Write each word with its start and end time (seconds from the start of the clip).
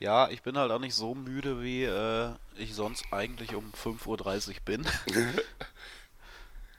Ja, 0.00 0.28
ich 0.30 0.42
bin 0.42 0.56
halt 0.56 0.72
auch 0.72 0.78
nicht 0.78 0.94
so 0.94 1.14
müde, 1.14 1.62
wie 1.62 1.84
äh, 1.84 2.30
ich 2.56 2.74
sonst 2.74 3.04
eigentlich 3.12 3.54
um 3.54 3.70
5.30 3.72 4.48
Uhr 4.48 4.54
bin. 4.64 4.86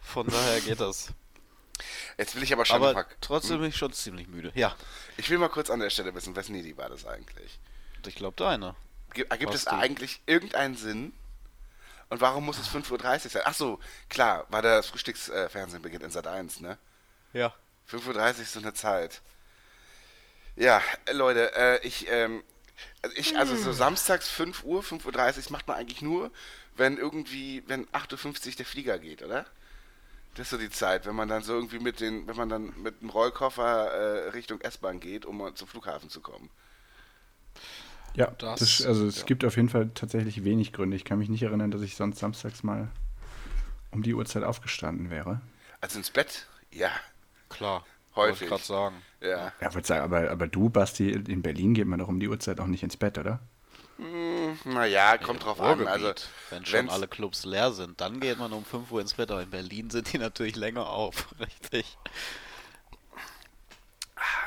Von 0.02 0.28
daher 0.28 0.60
geht 0.62 0.80
das. 0.80 1.14
Jetzt 2.18 2.36
will 2.36 2.44
ich 2.44 2.52
aber 2.52 2.66
schon 2.66 2.76
Aber 2.78 2.94
mal, 2.94 3.06
trotzdem 3.22 3.60
bin 3.60 3.70
ich 3.70 3.78
schon 3.78 3.94
ziemlich 3.94 4.28
müde. 4.28 4.52
Ja, 4.56 4.76
Ich 5.18 5.30
will 5.30 5.38
mal 5.38 5.50
kurz 5.50 5.70
an 5.70 5.80
der 5.80 5.90
Stelle 5.90 6.14
wissen, 6.14 6.36
wessen 6.36 6.56
Idee 6.56 6.76
war 6.78 6.90
das 6.90 7.06
eigentlich? 7.06 7.60
ich 8.06 8.16
glaube 8.16 8.36
deine. 8.38 8.76
Gibt, 9.14 9.30
ergibt 9.32 9.50
Was 9.54 9.60
es 9.62 9.66
du- 9.66 9.72
eigentlich 9.78 10.22
irgendeinen 10.26 10.76
Sinn? 10.76 11.14
Und 12.10 12.20
warum 12.22 12.44
muss 12.46 12.58
es 12.58 12.68
5.30 12.68 12.92
Uhr 13.26 13.30
sein? 13.30 13.42
Ach 13.46 13.54
so, 13.54 13.80
klar, 14.10 14.46
weil 14.50 14.62
das 14.64 14.88
Frühstücksfernsehen 14.88 15.82
beginnt 15.82 16.04
in 16.04 16.12
Sat 16.12 16.28
1, 16.28 16.60
ne? 16.60 16.78
Ja. 17.34 17.54
5.30 17.90 18.16
Uhr 18.18 18.42
ist 18.42 18.54
so 18.54 18.60
eine 18.60 18.74
Zeit. 18.74 19.22
Ja, 20.56 20.82
Leute, 21.12 21.56
äh, 21.56 21.88
ich, 21.88 22.08
ähm, 22.10 22.44
also 23.02 23.16
ich, 23.18 23.38
also 23.38 23.56
so 23.56 23.72
samstags 23.72 24.30
5 24.30 24.64
Uhr, 24.64 24.84
5.30 24.84 25.48
Uhr 25.48 25.52
macht 25.52 25.68
man 25.68 25.78
eigentlich 25.78 26.02
nur, 26.02 26.32
wenn 26.76 26.98
irgendwie, 26.98 27.64
wenn 27.68 27.88
8.50 27.88 28.50
Uhr 28.50 28.56
der 28.58 28.66
Flieger 28.66 29.00
geht, 29.00 29.24
oder? 29.24 29.46
Das 30.36 30.48
ist 30.48 30.52
so 30.52 30.58
die 30.58 30.70
Zeit, 30.70 31.06
wenn 31.06 31.16
man 31.16 31.30
dann 31.30 31.44
so 31.44 31.54
irgendwie 31.54 31.80
mit 31.80 32.00
den, 32.00 32.28
wenn 32.28 32.38
man 32.38 32.50
dann 32.50 32.74
mit 32.82 33.02
dem 33.02 33.10
Rollkoffer 33.10 33.92
äh, 33.92 34.30
Richtung 34.30 34.62
S-Bahn 34.62 35.00
geht, 35.00 35.26
um 35.26 35.56
zum 35.56 35.68
Flughafen 35.68 36.10
zu 36.10 36.22
kommen. 36.22 36.50
Ja, 38.16 38.32
Das- 38.38 38.60
das, 38.60 38.82
also 38.86 39.08
es 39.08 39.18
ja. 39.18 39.26
gibt 39.26 39.46
auf 39.46 39.56
jeden 39.56 39.70
Fall 39.70 39.90
tatsächlich 39.94 40.44
wenig 40.44 40.74
Gründe. 40.74 40.98
Ich 40.98 41.06
kann 41.06 41.20
mich 41.20 41.30
nicht 41.30 41.44
erinnern, 41.44 41.72
dass 41.72 41.82
ich 41.82 41.96
sonst 41.96 42.20
samstags 42.20 42.64
mal 42.64 42.90
um 43.92 44.04
die 44.04 44.14
Uhrzeit 44.14 44.44
aufgestanden 44.44 45.10
wäre. 45.10 45.42
Also 45.82 45.98
ins 45.98 46.10
Bett? 46.12 46.48
Ja, 46.72 46.92
Klar. 47.50 47.86
Häufig. 48.16 48.42
Wollte 48.42 48.44
ich 48.44 48.50
gerade 48.50 48.64
sagen. 48.64 48.96
ja. 49.22 49.54
Ja, 49.62 49.74
wollte 49.74 49.88
sagen, 49.88 50.02
aber, 50.04 50.30
aber 50.30 50.48
du, 50.48 50.70
Basti, 50.70 51.12
in 51.12 51.42
Berlin 51.42 51.74
geht 51.74 51.88
man 51.88 52.00
doch 52.00 52.08
um 52.10 52.20
die 52.20 52.28
Uhrzeit 52.28 52.60
auch 52.60 52.68
nicht 52.68 52.84
ins 52.84 52.98
Bett, 52.98 53.18
oder? 53.18 53.40
Naja, 54.66 55.18
kommt 55.20 55.46
drauf 55.46 55.60
an. 55.62 55.80
Ruhrgebiet, 55.80 55.90
Also, 55.90 56.14
wenn 56.50 56.66
schon 56.66 56.80
wenn's- 56.80 56.92
alle 56.94 57.08
Clubs 57.08 57.46
leer 57.46 57.72
sind, 57.72 58.02
dann 58.02 58.20
geht 58.20 58.40
man 58.40 58.52
um 58.52 58.66
5 58.66 58.92
Uhr 58.92 59.00
ins 59.00 59.14
Bett, 59.14 59.30
aber 59.32 59.44
in 59.44 59.50
Berlin 59.52 59.90
sind 59.92 60.12
die 60.12 60.18
natürlich 60.18 60.56
länger 60.56 60.88
auf, 60.90 61.28
richtig. 61.40 61.98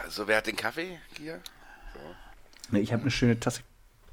So, 0.09 0.27
wer 0.29 0.39
hat 0.39 0.47
den 0.47 0.57
Kaffee 0.57 0.98
hier? 1.17 1.41
Ne, 2.70 2.81
ich 2.81 2.92
habe 2.92 3.03
eine 3.03 3.11
schöne 3.11 3.39
Tasse, 3.41 3.62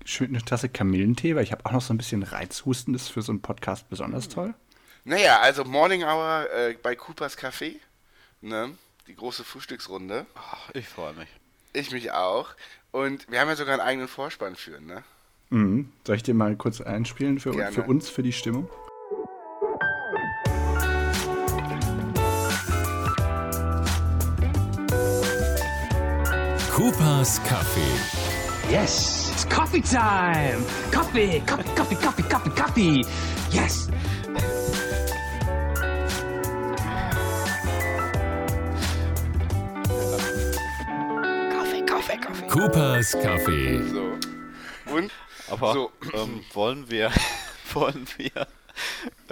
schöne 0.05 0.39
Tasse 0.43 0.69
Kamillentee, 0.69 1.35
weil 1.35 1.43
ich 1.43 1.51
habe 1.51 1.65
auch 1.65 1.71
noch 1.71 1.81
so 1.81 1.93
ein 1.93 1.97
bisschen 1.97 2.23
Reizhusten. 2.23 2.93
Das 2.93 3.03
ist 3.03 3.09
für 3.09 3.21
so 3.21 3.31
einen 3.31 3.41
Podcast 3.41 3.89
besonders 3.89 4.29
toll. 4.29 4.53
Naja, 5.03 5.39
also 5.39 5.63
Morning 5.65 6.03
Hour 6.03 6.47
äh, 6.53 6.73
bei 6.81 6.95
Coopers 6.95 7.37
Café. 7.37 7.75
Ne? 8.41 8.75
Die 9.07 9.15
große 9.15 9.43
Frühstücksrunde. 9.43 10.25
Ach, 10.35 10.69
ich 10.73 10.87
freue 10.87 11.13
mich. 11.13 11.27
Ich 11.73 11.91
mich 11.91 12.11
auch. 12.11 12.49
Und 12.91 13.29
wir 13.31 13.39
haben 13.39 13.47
ja 13.47 13.55
sogar 13.55 13.73
einen 13.73 13.87
eigenen 13.87 14.07
Vorspann 14.07 14.55
für, 14.55 14.79
ne? 14.79 15.03
Mhm. 15.49 15.91
Soll 16.05 16.15
ich 16.17 16.23
dir 16.23 16.33
mal 16.33 16.55
kurz 16.55 16.81
einspielen 16.81 17.39
für, 17.39 17.51
Gerne. 17.51 17.71
für 17.73 17.83
uns, 17.83 18.09
für 18.09 18.23
die 18.23 18.33
Stimmung? 18.33 18.69
Coopers 26.73 27.41
Kaffee. 27.43 28.71
Yes, 28.71 29.29
it's 29.31 29.45
coffee 29.49 29.81
time. 29.81 30.63
Coffee, 30.91 31.41
coffee, 31.45 31.75
coffee, 31.75 31.95
coffee, 31.95 32.23
coffee, 32.23 32.49
coffee. 32.49 33.05
Yes. 33.51 33.87
Coopers 42.61 43.13
Kaffee. 43.13 43.81
So. 43.91 44.15
Und? 44.93 45.11
Aber 45.49 45.73
So. 45.73 45.91
ähm, 46.13 46.45
wollen 46.53 46.87
wir, 46.91 47.11
wollen 47.73 48.07
wir 48.17 48.47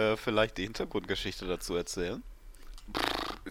äh, 0.03 0.17
vielleicht 0.17 0.57
die 0.57 0.63
Hintergrundgeschichte 0.63 1.45
dazu 1.45 1.75
erzählen? 1.75 2.23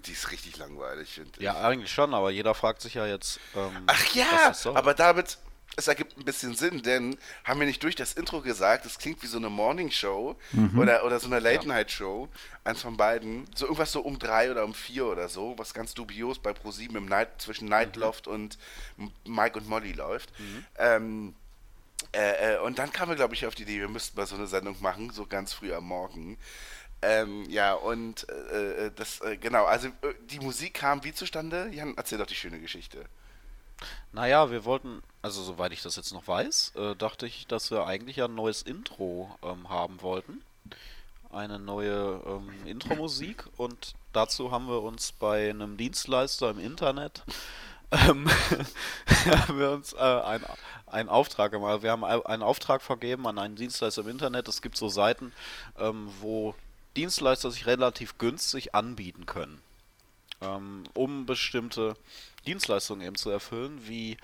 Die 0.05 0.11
ist 0.11 0.33
richtig 0.33 0.57
langweilig, 0.57 1.11
finde 1.11 1.31
ich. 1.37 1.43
Ja, 1.45 1.61
eigentlich 1.61 1.93
schon, 1.93 2.13
aber 2.13 2.31
jeder 2.33 2.55
fragt 2.55 2.83
sich 2.83 2.95
ja 2.95 3.07
jetzt. 3.07 3.39
Ähm, 3.55 3.85
Ach 3.87 4.05
was 4.05 4.15
ja, 4.17 4.25
das 4.49 4.63
soll. 4.63 4.77
aber 4.77 4.95
damit, 4.95 5.39
es 5.79 5.87
ergibt 5.89 6.19
ein 6.19 6.25
bisschen 6.25 6.55
Sinn, 6.57 6.83
denn 6.83 7.17
haben 7.45 7.61
wir 7.61 7.67
nicht 7.67 7.83
durch 7.83 7.95
das 7.95 8.13
Intro 8.15 8.41
gesagt, 8.41 8.85
es 8.85 8.99
klingt 8.99 9.23
wie 9.23 9.27
so 9.29 9.39
eine 9.39 9.49
Morning 9.49 9.91
Show 9.93 10.37
oder, 10.77 11.05
oder 11.05 11.21
so 11.21 11.27
eine 11.29 11.39
Late 11.39 11.69
Night 11.69 11.91
Show, 11.93 12.29
eins 12.65 12.83
von 12.83 12.97
beiden, 12.97 13.45
so 13.55 13.65
irgendwas 13.67 13.93
so 13.93 14.01
um 14.01 14.19
drei 14.19 14.51
oder 14.51 14.65
um 14.65 14.75
vier 14.75 15.07
oder 15.07 15.29
so, 15.29 15.55
was 15.57 15.73
ganz 15.73 15.95
dubios 15.95 16.41
bei 16.41 16.53
ProSieben 16.53 16.97
im 16.97 17.07
Night, 17.07 17.41
zwischen 17.41 17.69
Nightloft 17.69 18.27
und 18.27 18.59
M- 18.99 19.13
Mike 19.25 19.57
und 19.59 19.69
Molly 19.69 19.93
läuft. 19.93 20.31
Ähm, 20.77 21.35
äh, 22.13 22.55
äh, 22.55 22.59
und 22.59 22.79
dann 22.79 22.93
kamen 22.93 23.13
wir, 23.13 23.17
glaube 23.17 23.35
ich, 23.35 23.47
auf 23.47 23.55
die 23.55 23.63
Idee, 23.63 23.81
wir 23.81 23.89
müssten 23.89 24.17
mal 24.19 24.27
so 24.27 24.35
eine 24.35 24.47
Sendung 24.49 24.77
machen, 24.81 25.11
so 25.11 25.27
ganz 25.27 25.53
früh 25.53 25.73
am 25.73 25.85
Morgen. 25.85 26.39
Ähm, 27.03 27.45
ja, 27.49 27.75
und 27.75 28.29
äh, 28.29 28.87
äh, 28.87 28.91
das, 28.97 29.21
äh, 29.21 29.37
genau, 29.37 29.65
also 29.67 29.87
äh, 29.89 30.15
die 30.29 30.41
Musik 30.41 30.75
kam 30.75 31.05
wie 31.05 31.13
zustande? 31.13 31.69
Jan, 31.73 31.95
erzähl 31.97 32.19
doch 32.19 32.27
die 32.27 32.35
schöne 32.35 32.59
Geschichte. 32.59 33.05
Naja, 34.13 34.51
wir 34.51 34.65
wollten, 34.65 35.03
also 35.23 35.43
soweit 35.43 35.73
ich 35.73 35.83
das 35.83 35.97
jetzt 35.97 36.13
noch 36.13 36.27
weiß, 36.27 36.73
äh, 36.77 36.97
dachte 36.97 37.27
ich, 37.27 37.47
dass 37.47 37.71
wir 37.71 37.87
eigentlich 37.87 38.23
ein 38.23 38.35
neues 38.35 38.63
Intro 38.63 39.37
ähm, 39.43 39.69
haben 39.69 40.01
wollten. 40.03 40.43
Eine 41.31 41.59
neue 41.59 42.21
ähm, 42.27 42.49
Intro-Musik 42.67 43.45
und 43.59 43.95
dazu 44.15 44.51
haben 44.51 44.67
wir 44.67 44.83
uns 44.83 45.13
bei 45.13 45.51
einem 45.51 45.77
Dienstleister 45.77 46.51
im 46.51 46.59
Internet 46.59 47.23
ähm, 47.93 48.29
haben 49.27 49.59
wir 49.59 49.71
uns 49.73 49.93
äh, 49.93 49.99
ein, 49.99 50.43
einen 50.87 51.09
Auftrag 51.09 51.53
gemacht. 51.53 51.83
Wir 51.83 51.91
haben 51.91 52.05
ein- 52.05 52.25
einen 52.25 52.43
Auftrag 52.43 52.81
vergeben 52.83 53.27
an 53.27 53.39
einen 53.39 53.57
Dienstleister 53.57 54.03
im 54.03 54.09
Internet. 54.09 54.49
Es 54.49 54.63
gibt 54.63 54.77
so 54.79 54.89
Seiten, 54.89 55.33
ähm, 55.79 56.11
wo 56.21 56.55
Dienstleister 56.97 57.51
sich 57.51 57.67
relativ 57.67 58.17
günstig 58.19 58.75
anbieten 58.75 59.27
können 59.27 59.61
ähm, 60.41 60.85
um 60.95 61.27
bestimmte 61.27 61.95
Dienstleistungen 62.47 63.07
eben 63.07 63.17
zu 63.17 63.31
erfüllen, 63.31 63.81
wie 63.87 64.17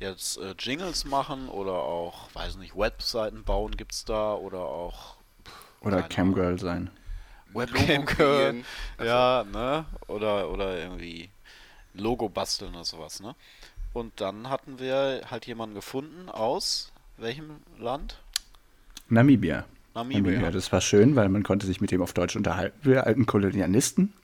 jetzt 0.00 0.38
äh, 0.38 0.54
Jingles 0.58 1.04
machen 1.04 1.48
oder 1.48 1.72
auch, 1.74 2.34
weiß 2.34 2.56
nicht, 2.56 2.76
Webseiten 2.76 3.44
bauen 3.44 3.76
gibt's 3.76 4.04
da 4.04 4.34
oder 4.34 4.60
auch 4.60 5.16
Oder 5.80 6.02
Camgirl 6.02 6.58
sein. 6.58 6.90
Webcam 7.54 8.04
Logo 8.04 8.04
Girl, 8.16 8.54
kreieren. 8.56 8.64
ja, 8.98 9.44
ne, 9.44 9.84
oder 10.08 10.50
oder 10.50 10.78
irgendwie 10.78 11.30
Logo 11.94 12.28
basteln 12.28 12.74
oder 12.74 12.84
sowas, 12.84 13.20
ne? 13.20 13.34
Und 13.92 14.20
dann 14.20 14.48
hatten 14.48 14.78
wir 14.78 15.22
halt 15.30 15.46
jemanden 15.46 15.74
gefunden 15.74 16.30
aus 16.30 16.92
welchem 17.18 17.56
Land? 17.78 18.22
Namibia. 19.08 19.66
Namibia. 19.94 20.50
Das 20.50 20.72
war 20.72 20.80
schön, 20.80 21.14
weil 21.14 21.28
man 21.28 21.42
konnte 21.42 21.66
sich 21.66 21.82
mit 21.82 21.90
dem 21.90 22.00
auf 22.00 22.14
Deutsch 22.14 22.34
unterhalten. 22.36 22.78
Wir 22.82 23.06
alten 23.06 23.26
Kolonialisten. 23.26 24.14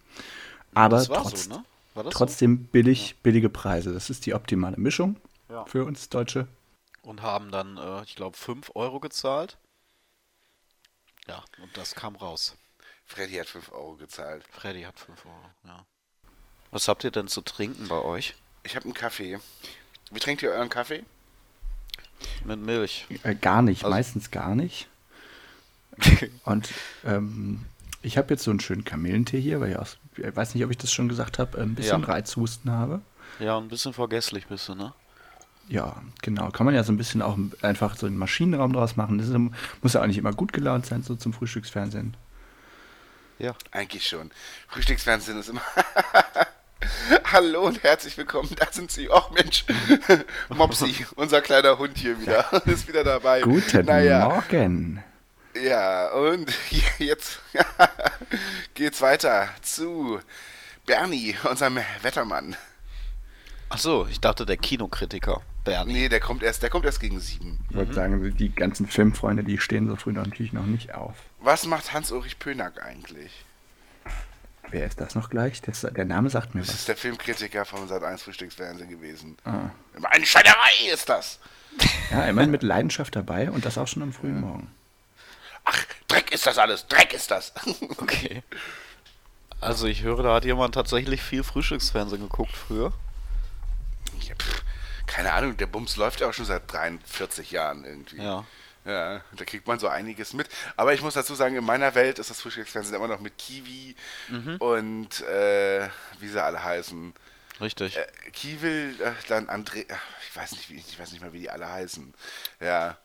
Aber 0.79 0.97
das 0.97 1.09
war 1.09 1.23
trotz, 1.23 1.45
so, 1.45 1.51
ne? 1.57 1.65
War 1.95 2.05
das 2.05 2.15
trotzdem 2.15 2.65
billig, 2.65 3.17
billige 3.23 3.49
Preise. 3.49 3.93
Das 3.93 4.11
ist 4.11 4.27
die 4.27 4.35
optimale 4.35 4.77
Mischung 4.77 5.17
Ja. 5.49 5.65
für 5.67 5.85
uns 5.85 6.09
Deutsche. 6.09 6.47
so? 7.03 7.11
Und 7.11 7.23
haben 7.23 7.51
dann, 7.51 7.77
äh, 7.79 8.03
ich 8.05 8.17
glaube, 8.17 8.37
5 8.37 8.73
Euro 8.75 9.01
gezahlt. 9.01 9.57
Ja, 11.27 11.43
und 11.63 11.77
das 11.77 11.95
kam 11.95 12.17
raus. 12.17 12.57
Freddy 13.07 13.35
hat 13.37 13.47
5 13.49 13.73
Euro 13.73 13.97
gezahlt. 13.97 14.45
Freddy 14.51 14.83
hat 14.83 14.99
5 14.99 15.25
Euro, 15.27 15.35
ja. 15.65 15.85
Was 16.71 16.89
habt 16.89 17.05
ihr 17.05 17.11
denn 17.11 17.29
zu 17.29 17.41
trinken 17.41 17.89
bei 17.89 18.01
euch? 18.03 18.35
Ich 18.63 18.77
habe 18.77 18.85
einen 18.85 18.95
Kaffee. 18.95 19.39
Wie 20.11 20.19
trinkt 20.21 20.43
ihr 20.43 20.51
euren 20.51 20.69
Kaffee? 20.69 21.05
Mit 22.45 22.61
Milch. 22.61 23.07
Äh, 23.23 23.35
gar 23.35 23.63
nicht, 23.63 23.85
Also- 23.85 23.95
meistens 23.95 24.31
gar 24.31 24.55
nicht. 24.55 24.89
Und 26.45 26.69
ähm, 27.05 27.65
ich 28.03 28.19
habe 28.19 28.35
jetzt 28.35 28.45
so 28.45 28.51
einen 28.51 28.61
schönen 28.61 28.85
Kamillentee 28.85 29.41
hier, 29.41 29.61
weil 29.61 29.71
ich, 29.73 29.77
aus, 29.79 29.97
ich 30.19 30.37
weiß 30.37 30.55
nicht, 30.55 30.65
ob 30.65 30.71
ich 30.71 30.79
das 30.79 30.93
schon 30.93 31.09
gesagt 31.09 31.39
habe, 31.39 31.61
ein 31.61 31.75
bisschen 31.75 32.03
Ja. 32.03 32.07
Reizhusten 32.09 32.71
habe. 32.71 33.01
Ja, 33.39 33.57
ein 33.59 33.69
bisschen 33.69 33.93
vergesslich 33.93 34.47
bist 34.47 34.69
du, 34.69 34.75
ne? 34.75 34.93
Ja, 35.69 35.97
genau. 36.23 36.51
Kann 36.51 36.65
man 36.65 36.75
ja 36.75 36.83
so 36.83 36.93
ein 36.93 36.97
bisschen 36.97 37.21
auch 37.21 37.37
einfach 37.63 37.97
so 37.97 38.07
einen 38.07 38.17
Maschinenraum 38.17 38.73
draus 38.73 38.97
machen. 38.97 39.19
Das 39.19 39.29
ist, 39.29 39.37
muss 39.83 39.93
ja 39.93 40.03
auch 40.03 40.07
nicht 40.07 40.19
immer 40.19 40.33
gut 40.33 40.53
gelaunt 40.53 40.87
sein, 40.87 41.03
so 41.03 41.15
zum 41.15 41.33
Frühstücksfernsehen. 41.33 42.17
Ja. 43.39 43.55
Eigentlich 43.71 44.07
schon. 44.07 44.31
Frühstücksfernsehen 44.69 45.39
ist 45.39 45.51
immer. 45.51 45.63
Hallo 47.33 47.67
und 47.67 47.83
herzlich 47.83 48.17
willkommen. 48.17 48.49
Da 48.57 48.67
sind 48.71 48.91
Sie. 48.91 49.11
Och 49.11 49.31
Mensch. 49.31 49.65
Mopsi, 50.49 51.07
unser 51.17 51.41
kleiner 51.43 51.79
Hund 51.79 51.99
hier 51.99 52.21
wieder. 52.21 52.63
Ist 52.67 52.89
wieder 52.89 53.05
dabei. 53.05 53.43
Guten 53.43 53.85
naja, 53.85 54.29
Morgen. 54.29 55.03
Ja, 55.63 56.09
und 56.11 56.53
jetzt 56.99 57.41
geht's 58.75 59.01
weiter 59.01 59.49
zu 59.63 60.21
Bernie, 60.87 61.37
unserem 61.49 61.79
Wettermann. 62.03 62.57
Ach 63.71 63.79
so, 63.79 64.07
ich 64.11 64.21
dachte 64.21 64.47
der 64.47 64.57
Kinokritiker 64.57 65.43
Bernie. 65.65 65.93
Nee, 65.93 66.09
der 66.09 66.21
kommt 66.21 66.43
erst, 66.43 66.63
der 66.63 66.71
kommt 66.71 66.87
erst 66.87 67.01
gegen 67.01 67.21
sieben. 67.21 67.59
Ich 67.71 67.77
wollte 67.77 67.93
sagen, 67.93 68.37
die 68.37 68.55
ganzen 68.55 68.87
Filmfreunde, 68.87 69.45
die 69.45 69.59
stehen 69.59 69.89
so 69.89 69.97
früh 69.97 70.13
noch 70.13 70.25
natürlich 70.25 70.53
noch 70.53 70.65
nicht 70.65 70.95
auf. 70.95 71.15
Was 71.41 71.67
macht 71.67 71.93
Hans-Ulrich 71.93 72.39
Pönack 72.39 72.83
eigentlich? 72.83 73.45
Wer 74.71 74.87
ist 74.87 75.01
das 75.01 75.15
noch 75.15 75.31
gleich? 75.31 75.61
Das, 75.63 75.81
der 75.81 76.05
Name 76.05 76.29
sagt 76.31 76.55
mir 76.55 76.61
Das 76.61 76.69
was. 76.71 76.77
ist 76.81 76.89
der 76.89 76.97
Filmkritiker 76.97 77.65
vom 77.65 77.87
Sat1 77.89 78.19
Frühstücksfernsehen 78.19 78.89
gewesen. 78.91 79.37
Ah. 79.45 79.71
Eine 80.03 80.27
Schweinerei 80.27 80.93
ist 80.93 81.09
das. 81.09 81.39
Ja, 82.11 82.25
immerhin 82.27 82.51
mit 82.51 82.63
Leidenschaft 82.63 83.15
dabei 83.17 83.51
und 83.51 83.65
das 83.65 83.79
auch 83.79 83.87
schon 83.89 84.03
am 84.03 84.13
frühen 84.13 84.41
Morgen. 84.41 84.71
Ach, 85.71 85.85
Dreck 86.09 86.33
ist 86.33 86.47
das 86.47 86.57
alles. 86.59 86.87
Dreck 86.87 87.13
ist 87.13 87.31
das. 87.31 87.53
Okay. 87.99 88.43
Also 89.61 89.87
ich 89.87 90.03
höre, 90.03 90.23
da 90.23 90.35
hat 90.35 90.45
jemand 90.45 90.75
tatsächlich 90.75 91.21
viel 91.21 91.43
Frühstücksfernsehen 91.43 92.23
geguckt 92.23 92.53
früher. 92.57 92.93
Ja, 94.21 94.35
pff, 94.37 94.63
keine 95.07 95.33
Ahnung, 95.33 95.57
der 95.57 95.67
Bums 95.67 95.97
läuft 95.97 96.21
ja 96.21 96.29
auch 96.29 96.33
schon 96.33 96.45
seit 96.45 96.73
43 96.73 97.51
Jahren 97.51 97.85
irgendwie. 97.85 98.19
Ja. 98.23 98.45
Ja, 98.85 99.21
da 99.37 99.45
kriegt 99.45 99.67
man 99.67 99.79
so 99.79 99.89
einiges 99.89 100.33
mit. 100.33 100.49
Aber 100.77 100.95
ich 100.95 101.03
muss 101.03 101.15
dazu 101.15 101.35
sagen, 101.35 101.57
in 101.57 101.65
meiner 101.65 101.95
Welt 101.97 102.19
ist 102.21 102.31
das 102.31 102.41
Frühstücksfernsehen 102.41 102.95
immer 102.97 103.09
noch 103.09 103.21
mit 103.21 103.37
Kiwi 103.37 103.95
Mhm. 104.29 104.57
und 104.59 105.21
äh, 105.23 105.89
wie 106.21 106.29
sie 106.29 106.43
alle 106.43 106.63
heißen. 106.65 107.13
Richtig. 107.61 107.97
Äh, 107.97 108.07
Kiewel, 108.33 108.95
äh, 109.03 109.11
dann 109.29 109.49
André, 109.49 109.85
ich 110.31 110.37
weiß 110.37 110.53
nicht, 110.53 110.71
wie, 110.71 110.77
ich 110.77 110.99
weiß 110.99 111.11
nicht 111.13 111.21
mal, 111.21 111.33
wie 111.33 111.41
die 111.41 111.51
alle 111.51 111.69
heißen. 111.69 112.15
Ja, 112.61 112.97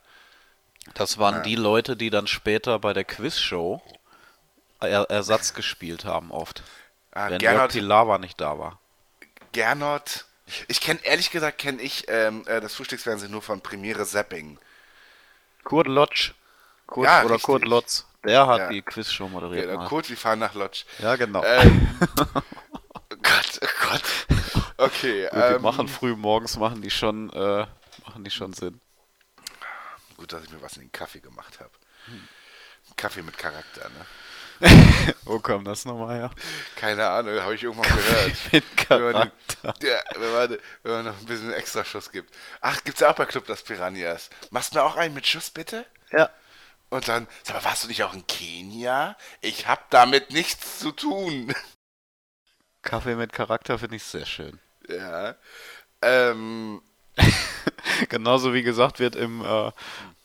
Das 0.96 1.18
waren 1.18 1.44
die 1.44 1.56
Leute, 1.56 1.96
die 1.96 2.10
dann 2.10 2.28
später 2.28 2.78
bei 2.80 2.94
der 2.94 3.04
Quizshow 3.04 3.82
er 4.80 5.04
Ersatz 5.10 5.54
gespielt 5.54 6.04
haben 6.06 6.32
oft. 6.32 6.62
Ah, 7.12 7.30
wenn 7.30 7.40
Gernot- 7.40 7.58
Jörg 7.60 7.72
Pilawa 7.72 8.18
nicht 8.18 8.40
da 8.42 8.60
war. 8.60 8.80
Gernot. 9.54 10.26
Ich 10.68 10.82
kenne, 10.82 11.00
ehrlich 11.04 11.32
gesagt, 11.32 11.58
kenne 11.58 11.82
ich 11.82 12.06
ähm, 12.10 12.44
äh, 12.48 12.60
das 12.60 12.74
Frühstücksfernsehen 12.76 13.32
nur 13.32 13.42
von 13.42 13.62
Premiere 13.62 14.06
Zapping. 14.06 14.58
Kurt 15.64 15.88
Lotsch. 15.88 16.34
Kurt, 16.86 17.06
Ja, 17.08 17.20
oder 17.22 17.36
richtig. 17.36 17.44
Kurt 17.46 17.66
Lotz. 17.66 18.06
Der 18.26 18.46
hat 18.48 18.60
Ja. 18.60 18.70
die 18.70 18.82
Quizshow 18.82 19.26
Ja, 19.26 19.30
moderiert. 19.30 19.70
der 19.70 19.78
mal. 19.78 19.88
Kurt, 19.88 20.10
wir 20.10 20.18
fahren 20.18 20.40
nach 20.40 20.54
Lodge. 20.54 20.84
ja 21.00 21.16
genau. 21.16 21.44
Ähm, 21.46 21.88
Gott, 23.10 23.60
oh 23.62 23.68
Gott. 23.90 24.02
Okay, 24.78 25.24
Gut, 25.30 25.34
die 25.34 25.54
ähm, 25.56 25.62
machen 25.62 25.88
früh 25.88 26.16
morgens, 26.16 26.58
machen 26.58 26.82
die 26.82 26.90
schon, 26.90 27.30
äh, 27.32 27.66
machen 28.06 28.24
die 28.26 28.32
schon 28.32 28.52
Sinn. 28.54 28.82
Gut, 30.16 30.34
dass 30.34 30.44
ich 30.44 30.50
mir 30.50 30.62
was 30.62 30.76
in 30.76 30.84
den 30.84 30.92
Kaffee 30.92 31.20
gemacht 31.20 31.60
habe. 31.60 31.72
Kaffee 32.96 33.22
mit 33.22 33.38
Charakter, 33.38 33.90
ne? 33.90 34.06
Wo 35.26 35.40
kam 35.40 35.66
das 35.66 35.84
nochmal 35.86 36.18
her? 36.18 36.32
Keine 36.76 37.08
Ahnung, 37.08 37.40
habe 37.42 37.56
ich 37.56 37.64
irgendwann 37.64 37.90
gehört. 37.96 38.34
mit 38.52 38.64
Wenn 38.90 39.02
man, 39.02 39.14
Charakter. 39.14 39.74
ja, 39.82 40.00
wenn, 40.16 40.32
man, 40.32 40.58
wenn 40.84 40.92
man 40.92 41.06
noch 41.06 41.20
ein 41.20 41.26
bisschen 41.26 41.52
extra 41.54 41.84
Schuss 41.84 42.12
gibt. 42.12 42.34
Ach, 42.62 42.84
gibt's 42.84 43.02
ja 43.02 43.10
auch 43.10 43.16
bei 43.16 43.26
Club 43.26 43.46
das 43.48 43.64
Piranhas. 43.64 44.30
Machst 44.52 44.74
du 44.74 44.80
mir 44.80 44.86
auch 44.86 44.96
einen 44.96 45.14
mit 45.14 45.28
Schuss, 45.28 45.50
bitte? 45.50 45.86
Ja. 46.12 46.30
Und 46.90 47.08
dann, 47.08 47.28
sag 47.42 47.56
mal, 47.56 47.64
warst 47.64 47.84
du 47.84 47.88
nicht 47.88 48.04
auch 48.04 48.14
in 48.14 48.28
Kenia? 48.28 49.18
Ich 49.42 49.68
hab 49.68 49.90
damit 49.90 50.30
nichts 50.32 50.80
zu 50.80 50.92
tun. 50.92 51.54
Kaffee 52.84 53.16
mit 53.16 53.34
Charakter 53.34 53.80
finde 53.80 53.96
ich 53.96 54.04
sehr 54.04 54.26
schön. 54.26 54.60
Ja. 54.88 55.36
Ähm, 56.02 56.82
Genauso 58.10 58.54
wie 58.54 58.64
gesagt 58.64 59.00
wird 59.00 59.16
im, 59.16 59.44
äh, 59.44 59.72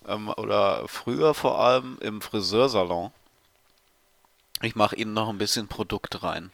ähm, 0.07 0.29
oder 0.29 0.87
früher 0.89 1.35
vor 1.35 1.59
allem 1.61 1.99
im 2.01 2.21
Friseursalon. 2.21 3.13
Ich 4.63 4.75
mache 4.75 4.97
ihnen 4.97 5.13
noch 5.15 5.29
ein 5.29 5.39
bisschen 5.39 5.69
Produkt 5.69 6.23
rein. 6.23 6.51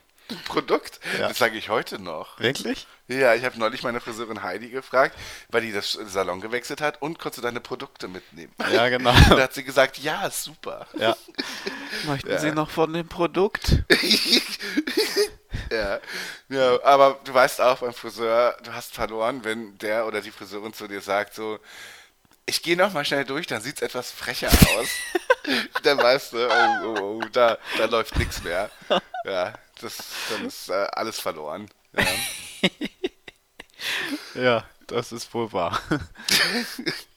Produkt, 0.47 1.01
Ja. 1.19 1.29
das 1.29 1.39
sage 1.39 1.59
ich 1.59 1.69
heute 1.69 1.99
noch. 1.99 2.39
Wirklich? 2.39 2.87
Ja, 3.09 3.35
ich 3.35 3.45
habe 3.45 3.59
neulich 3.59 3.83
meine 3.83 4.01
Friseurin 4.01 4.43
Heidi 4.43 4.71
gefragt, 4.71 5.15
weil 5.51 5.61
die 5.61 5.71
das 5.73 5.93
Salon 5.93 6.41
gewechselt 6.41 6.81
hat 6.81 7.03
und 7.03 7.19
konntest 7.19 7.39
du 7.39 7.43
deine 7.43 7.61
Produkte 7.61 8.09
mitnehmen? 8.09 8.53
Ja, 8.73 8.89
genau. 8.89 9.13
Da 9.29 9.43
hat 9.43 9.53
sie 9.53 9.65
gesagt, 9.65 9.99
ja, 9.99 10.31
super. 10.31 10.87
Ja. 10.99 11.15
Möchten 12.07 12.31
Ja. 12.31 12.39
Sie 12.39 12.53
noch 12.53 12.71
von 12.71 12.91
dem 12.95 13.07
Produkt? 13.07 13.85
Ja. 15.71 16.01
ja, 16.49 16.85
aber 16.85 17.21
du 17.25 17.35
weißt 17.35 17.61
auch 17.61 17.79
beim 17.79 17.93
Friseur, 17.93 18.57
du 18.63 18.73
hast 18.73 18.95
verloren, 18.95 19.45
wenn 19.45 19.77
der 19.79 20.07
oder 20.07 20.21
die 20.21 20.31
Friseurin 20.31 20.73
zu 20.73 20.87
dir 20.87 21.01
sagt 21.01 21.35
so, 21.35 21.59
ich 22.47 22.63
gehe 22.63 22.77
noch 22.77 22.93
mal 22.93 23.05
schnell 23.05 23.25
durch, 23.25 23.47
dann 23.47 23.63
sieht's 23.63 23.81
etwas 23.83 24.11
frecher 24.11 24.49
aus. 24.49 24.89
dann 25.83 25.99
weißt 25.99 26.33
du, 26.35 26.49
oh, 26.49 26.85
oh, 26.85 27.01
oh, 27.01 27.21
da, 27.33 27.59
da 27.79 27.87
läuft 27.87 28.17
nichts 28.19 28.43
mehr. 28.43 28.71
Ja, 29.25 29.55
das, 29.81 29.97
dann 30.31 30.47
ist 30.47 30.69
äh, 30.69 30.87
alles 30.93 31.21
verloren. 31.21 31.69
Ja. 31.97 32.05
Ja, 34.35 34.65
das 34.87 35.13
ist 35.13 35.33
wohl 35.35 35.53
wahr. 35.53 35.81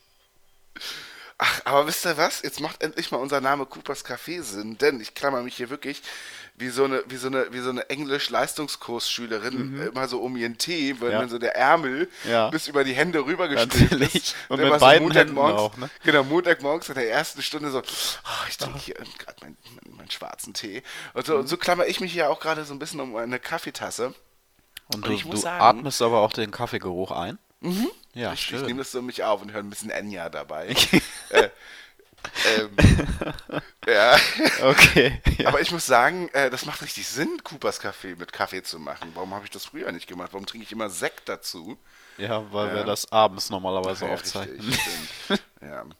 Ach, 1.39 1.62
aber 1.66 1.86
wisst 1.88 2.04
ihr 2.06 2.18
was? 2.18 2.42
Jetzt 2.42 2.60
macht 2.62 2.81
endlich 2.81 3.12
mal 3.12 3.18
unser 3.19 3.42
Name 3.42 3.66
Coopers 3.68 4.04
Café 4.04 4.42
Sinn, 4.42 4.78
denn 4.80 5.00
ich 5.00 5.13
klammer 5.13 5.44
mich 5.44 5.56
hier 5.56 5.69
wirklich 5.69 6.01
wie 6.56 6.69
so 6.69 6.86
eine, 6.86 7.04
wie 7.07 7.18
so 7.18 7.28
eine, 7.28 7.54
wie 7.54 7.60
so 7.60 7.69
eine 7.69 7.88
Englisch-Leistungskursschülerin 7.92 9.80
immer 9.94 10.07
so 10.07 10.19
um 10.22 10.36
ihren 10.36 10.57
Tee, 10.57 10.95
weil 11.00 11.10
Mhm. 11.10 11.13
Ja. 11.13 11.19
dann 11.19 11.30
so 11.30 11.38
der 11.38 11.56
Ärmel 11.56 12.10
Ja. 12.28 12.50
bis 12.50 12.68
über 12.68 12.84
die 12.84 12.94
Hände 12.94 13.24
rübergestülpt 13.25 13.92
Natürlich. 13.92 14.16
ist. 14.16 14.36
Und 14.50 14.60
mit 14.60 14.69
war 14.72 14.80
so 14.80 14.86
beiden 14.86 15.12
Händen 15.12 15.36
Montagmorgens- 15.38 15.57
auch, 15.60 15.78
ne? 15.78 15.89
Genau, 16.04 16.24
Montagmorgens 16.24 16.89
in 16.89 16.95
der 16.95 17.12
ersten 17.12 17.44
Stunde 17.44 17.69
so, 17.69 17.80
oh, 17.80 18.45
ich 18.50 18.57
trinke 18.57 18.80
hier 18.80 18.95
gerade 18.95 19.38
meinen 19.42 19.57
mein, 19.86 19.98
meinen 19.98 20.12
schwarzen 20.12 20.56
Tee. 20.56 20.81
Und 21.13 21.25
so, 21.28 21.34
Mhm. 21.34 21.39
und 21.42 21.48
so 21.48 21.57
klammer 21.57 21.86
ich 21.86 22.00
mich 22.00 22.12
hier 22.13 22.31
auch 22.31 22.39
gerade 22.39 22.66
so 22.66 22.74
ein 22.74 22.80
bisschen 22.80 23.00
um 23.00 23.16
eine 23.16 23.39
Kaffeetasse. 23.39 24.16
Und 24.95 25.07
Und 25.07 25.24
du, 25.24 25.30
du 25.30 25.38
sagen- 25.38 25.62
atmest 25.62 26.01
aber 26.01 26.19
auch 26.22 26.34
den 26.34 26.50
Kaffeegeruch 26.50 27.12
ein? 27.12 27.38
Mhm. 27.60 27.89
Ja, 28.17 28.33
ich, 28.33 28.41
ich 28.41 28.45
schön. 28.47 28.65
nehme 28.65 28.79
das 28.79 28.91
so 28.91 29.01
mich 29.01 29.23
auf 29.23 29.41
und 29.41 29.51
höre 29.51 29.61
ein 29.61 29.69
bisschen 29.69 29.89
Enya 29.89 30.29
dabei. 30.29 30.75
äh, 31.29 31.49
ähm, 32.45 32.75
ja. 33.87 34.17
Okay. 34.63 35.21
Ja. 35.37 35.49
Aber 35.49 35.61
ich 35.61 35.71
muss 35.71 35.85
sagen, 35.85 36.29
äh, 36.29 36.49
das 36.49 36.65
macht 36.65 36.81
richtig 36.81 37.07
Sinn, 37.07 37.41
Coopers 37.43 37.79
Kaffee 37.79 38.15
mit 38.15 38.33
Kaffee 38.33 38.63
zu 38.63 38.79
machen. 38.79 39.11
Warum 39.13 39.33
habe 39.33 39.45
ich 39.45 39.51
das 39.51 39.65
früher 39.65 39.91
nicht 39.91 40.07
gemacht? 40.07 40.29
Warum 40.33 40.45
trinke 40.45 40.65
ich 40.65 40.71
immer 40.71 40.89
Sekt 40.89 41.29
dazu? 41.29 41.77
ja, 42.17 42.51
weil 42.51 42.69
Ja. 42.69 42.73
wir 42.75 42.83
das 42.83 43.11
abends 43.11 43.49
normalerweise 43.49 44.05
Ja, 44.05 44.13
aufzeichnen. 44.13 44.59
richtig, 44.59 45.39
ja. 45.61 45.85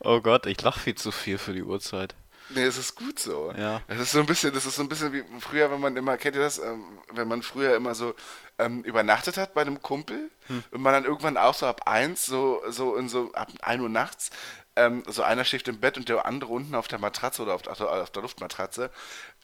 Oh 0.00 0.20
Gott, 0.20 0.44
ich 0.46 0.60
lache 0.60 0.78
viel 0.80 0.94
zu 0.96 1.10
viel 1.12 1.38
für 1.38 1.54
die 1.54 1.62
Uhrzeit. 1.62 2.14
Nee, 2.50 2.62
es 2.62 2.76
ist 2.78 2.94
gut 2.94 3.18
so. 3.18 3.52
Ja. 3.56 3.80
Das 3.88 3.98
ist 3.98 4.12
so 4.12 4.20
ein 4.20 4.26
bisschen, 4.26 4.54
das 4.54 4.66
ist 4.66 4.76
so 4.76 4.82
ein 4.82 4.88
bisschen 4.88 5.12
wie 5.12 5.24
früher, 5.40 5.70
wenn 5.70 5.80
man 5.80 5.96
immer, 5.96 6.16
kennt 6.16 6.36
ihr 6.36 6.42
das, 6.42 6.58
ähm, 6.58 6.84
wenn 7.12 7.26
man 7.28 7.42
früher 7.42 7.74
immer 7.76 7.94
so 7.94 8.14
ähm, 8.58 8.82
übernachtet 8.84 9.36
hat 9.36 9.52
bei 9.54 9.62
einem 9.62 9.82
Kumpel 9.82 10.30
Hm. 10.48 10.62
und 10.70 10.80
man 10.80 10.92
dann 10.92 11.04
irgendwann 11.04 11.36
auch 11.36 11.54
so 11.54 11.66
ab 11.66 11.82
eins, 11.86 12.24
so, 12.24 12.62
so 12.68 12.94
in 12.96 13.08
so 13.08 13.32
ab 13.32 13.48
1 13.62 13.82
Uhr 13.82 13.88
nachts, 13.88 14.30
ähm, 14.76 15.02
so 15.08 15.22
einer 15.24 15.44
schläft 15.44 15.66
im 15.68 15.80
Bett 15.80 15.96
und 15.96 16.08
der 16.08 16.24
andere 16.24 16.52
unten 16.52 16.74
auf 16.76 16.86
der 16.86 17.00
Matratze 17.00 17.42
oder 17.42 17.54
auf, 17.54 17.62
der- 17.62 17.72
auf 17.80 18.10
der 18.10 18.22
Luftmatratze, 18.22 18.90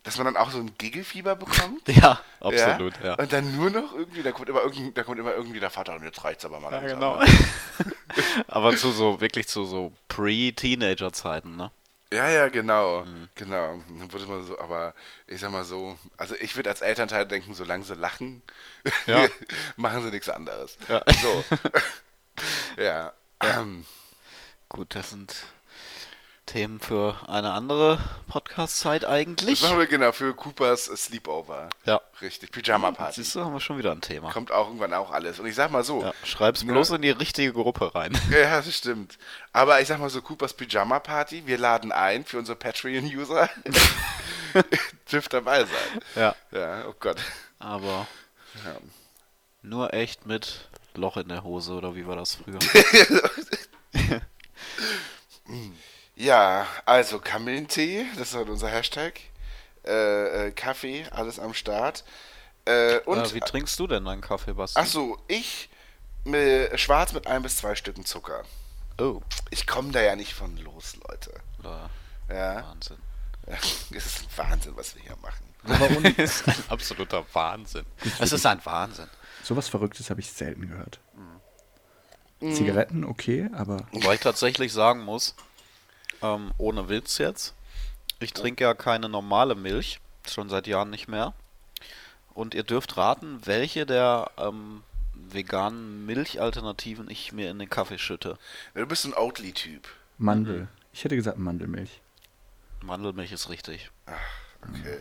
dass 0.04 0.16
man 0.18 0.26
dann 0.26 0.36
auch 0.36 0.50
so 0.50 0.58
ein 0.58 0.70
Giggelfieber 0.78 1.34
bekommt. 1.34 1.82
Ja, 1.88 2.20
absolut, 2.40 2.94
ja. 3.02 3.14
Und 3.14 3.32
dann 3.32 3.56
nur 3.56 3.70
noch 3.70 3.92
irgendwie, 3.94 4.22
da 4.22 4.30
kommt 4.32 4.48
immer 4.48 4.62
irgendwie, 4.62 4.92
da 4.92 5.02
kommt 5.02 5.18
immer 5.18 5.34
irgendwie 5.34 5.58
der 5.60 5.70
Vater 5.70 5.94
und 5.96 6.04
jetzt 6.04 6.22
reicht's 6.24 6.44
aber 6.44 6.60
mal 6.60 6.70
Ja, 6.72 6.78
langsam. 6.78 6.98
genau. 7.00 7.16
ne? 7.18 7.26
Aber 8.46 8.76
zu 8.76 8.90
so, 8.92 9.20
wirklich 9.20 9.48
zu 9.48 9.64
so 9.64 9.92
Pre-Teenager-Zeiten, 10.08 11.56
ne? 11.56 11.70
Ja, 12.12 12.28
ja, 12.28 12.48
genau. 12.48 13.04
Mhm. 13.04 13.28
Genau. 13.34 13.82
Dann 13.98 14.12
würde 14.12 14.26
man 14.26 14.44
so, 14.46 14.58
aber 14.58 14.94
ich 15.26 15.40
sag 15.40 15.50
mal 15.50 15.64
so, 15.64 15.98
also 16.16 16.34
ich 16.36 16.56
würde 16.56 16.68
als 16.70 16.80
Elternteil 16.82 17.26
denken, 17.26 17.54
solange 17.54 17.84
sie 17.84 17.94
lachen, 17.94 18.42
Ja. 19.06 19.26
machen 19.76 20.02
sie 20.02 20.10
nichts 20.10 20.28
anderes. 20.28 20.76
Ja. 20.88 21.02
So. 21.22 21.44
ja. 22.82 23.12
Ähm, 23.42 23.86
Gut, 24.68 24.94
das 24.94 25.10
sind 25.10 25.34
Themen 26.52 26.80
für 26.80 27.16
eine 27.28 27.52
andere 27.52 27.98
Podcast-Zeit 28.28 29.04
das 29.04 29.10
eigentlich. 29.10 29.62
machen 29.62 29.78
wir 29.78 29.86
genau 29.86 30.12
für 30.12 30.34
Coopers 30.34 30.84
Sleepover. 30.84 31.70
Ja. 31.86 32.02
Richtig. 32.20 32.52
Pyjama 32.52 32.92
Party. 32.92 33.22
Siehst 33.22 33.34
du, 33.34 33.40
haben 33.40 33.54
wir 33.54 33.60
schon 33.60 33.78
wieder 33.78 33.90
ein 33.92 34.02
Thema. 34.02 34.30
Kommt 34.32 34.52
auch 34.52 34.66
irgendwann 34.66 34.92
auch 34.92 35.10
alles. 35.12 35.40
Und 35.40 35.46
ich 35.46 35.54
sag 35.54 35.70
mal 35.70 35.82
so, 35.82 36.02
Ja, 36.02 36.12
schreib's 36.24 36.62
Ne? 36.62 36.72
bloß 36.72 36.90
in 36.90 37.00
die 37.02 37.10
richtige 37.10 37.54
Gruppe 37.54 37.94
rein. 37.94 38.12
Ja, 38.30 38.56
das 38.60 38.74
stimmt. 38.76 39.16
Aber 39.54 39.80
ich 39.80 39.88
sag 39.88 39.98
mal 39.98 40.10
so, 40.10 40.20
Coopers 40.20 40.52
Pyjama 40.52 40.98
Party, 41.00 41.46
wir 41.46 41.56
laden 41.56 41.90
ein 41.90 42.24
für 42.26 42.38
unsere 42.38 42.56
Patreon-User. 42.56 43.48
Dürft 45.10 45.32
dabei 45.32 45.60
sein. 45.60 46.02
Ja. 46.16 46.36
Ja, 46.50 46.84
oh 46.86 46.94
Gott. 47.00 47.16
Aber 47.60 48.06
Ja. 48.64 48.76
nur 49.62 49.94
echt 49.94 50.26
mit 50.26 50.68
Loch 50.94 51.16
in 51.16 51.28
der 51.28 51.44
Hose, 51.44 51.72
oder 51.72 51.94
wie 51.94 52.06
war 52.06 52.16
das 52.16 52.34
früher? 52.34 52.58
Ja, 56.22 56.68
also 56.86 57.18
Kamillentee, 57.18 58.06
das 58.16 58.28
ist 58.28 58.34
halt 58.36 58.48
unser 58.48 58.68
Hashtag. 58.68 59.18
Äh, 59.84 60.46
äh, 60.46 60.50
Kaffee, 60.52 61.04
alles 61.10 61.40
am 61.40 61.52
Start. 61.52 62.04
Äh, 62.64 63.00
und, 63.00 63.18
äh, 63.18 63.34
wie 63.34 63.40
trinkst 63.40 63.76
du 63.80 63.88
denn 63.88 64.04
deinen 64.04 64.20
Kaffee, 64.20 64.52
Basti? 64.52 64.78
achso, 64.78 65.18
ich 65.26 65.68
mit, 66.22 66.78
schwarz 66.78 67.12
mit 67.12 67.26
ein 67.26 67.42
bis 67.42 67.56
zwei 67.56 67.74
Stücken 67.74 68.04
Zucker. 68.04 68.44
Oh. 68.98 69.20
Ich 69.50 69.66
komme 69.66 69.90
da 69.90 70.00
ja 70.00 70.14
nicht 70.14 70.32
von 70.32 70.56
los, 70.58 70.94
Leute. 71.08 71.32
Oder 71.58 71.90
Ja, 72.28 72.66
Wahnsinn. 72.66 72.98
es 73.46 74.06
ist 74.06 74.20
ein 74.20 74.28
Wahnsinn, 74.36 74.76
was 74.76 74.94
wir 74.94 75.02
hier 75.02 75.16
machen. 75.16 76.14
das 76.16 76.40
ist 76.40 76.48
ein 76.48 76.64
absoluter 76.68 77.24
Wahnsinn. 77.32 77.84
Es 78.20 78.30
ist 78.30 78.46
ein 78.46 78.64
Wahnsinn. 78.64 79.08
Sowas 79.42 79.68
Verrücktes 79.68 80.08
habe 80.08 80.20
ich 80.20 80.30
selten 80.30 80.68
gehört. 80.68 81.00
Mhm. 82.40 82.54
Zigaretten, 82.54 83.04
okay, 83.04 83.50
aber 83.52 83.88
Wobei 83.90 84.14
ich 84.14 84.20
tatsächlich 84.20 84.72
sagen 84.72 85.00
muss, 85.00 85.34
ähm, 86.22 86.52
ohne 86.58 86.88
Witz 86.88 87.18
jetzt, 87.18 87.54
ich 88.20 88.32
trinke 88.32 88.64
ja 88.64 88.74
keine 88.74 89.08
normale 89.08 89.54
Milch, 89.54 90.00
schon 90.28 90.48
seit 90.48 90.66
Jahren 90.66 90.90
nicht 90.90 91.08
mehr. 91.08 91.34
und 92.34 92.54
ihr 92.54 92.62
dürft 92.62 92.96
raten, 92.96 93.40
welche 93.44 93.84
der 93.84 94.30
ähm, 94.38 94.82
veganen 95.14 96.06
Milchalternativen 96.06 97.10
ich 97.10 97.32
mir 97.32 97.50
in 97.50 97.58
den 97.58 97.68
Kaffee 97.68 97.98
schütte. 97.98 98.38
Du 98.74 98.86
bist 98.86 99.04
ein 99.04 99.14
Oatly-Typ. 99.14 99.86
Mandel. 100.18 100.68
Ich 100.92 101.04
hätte 101.04 101.16
gesagt 101.16 101.38
Mandelmilch. 101.38 102.00
Mandelmilch 102.82 103.32
ist 103.32 103.48
richtig. 103.50 103.90
Okay. 104.62 105.00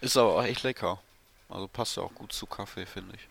Ist 0.00 0.16
aber 0.16 0.36
auch 0.36 0.44
echt 0.44 0.62
lecker. 0.62 1.00
Also 1.48 1.66
passt 1.66 1.96
ja 1.96 2.02
auch 2.02 2.14
gut 2.14 2.32
zu 2.32 2.46
Kaffee, 2.46 2.86
finde 2.86 3.14
ich. 3.16 3.28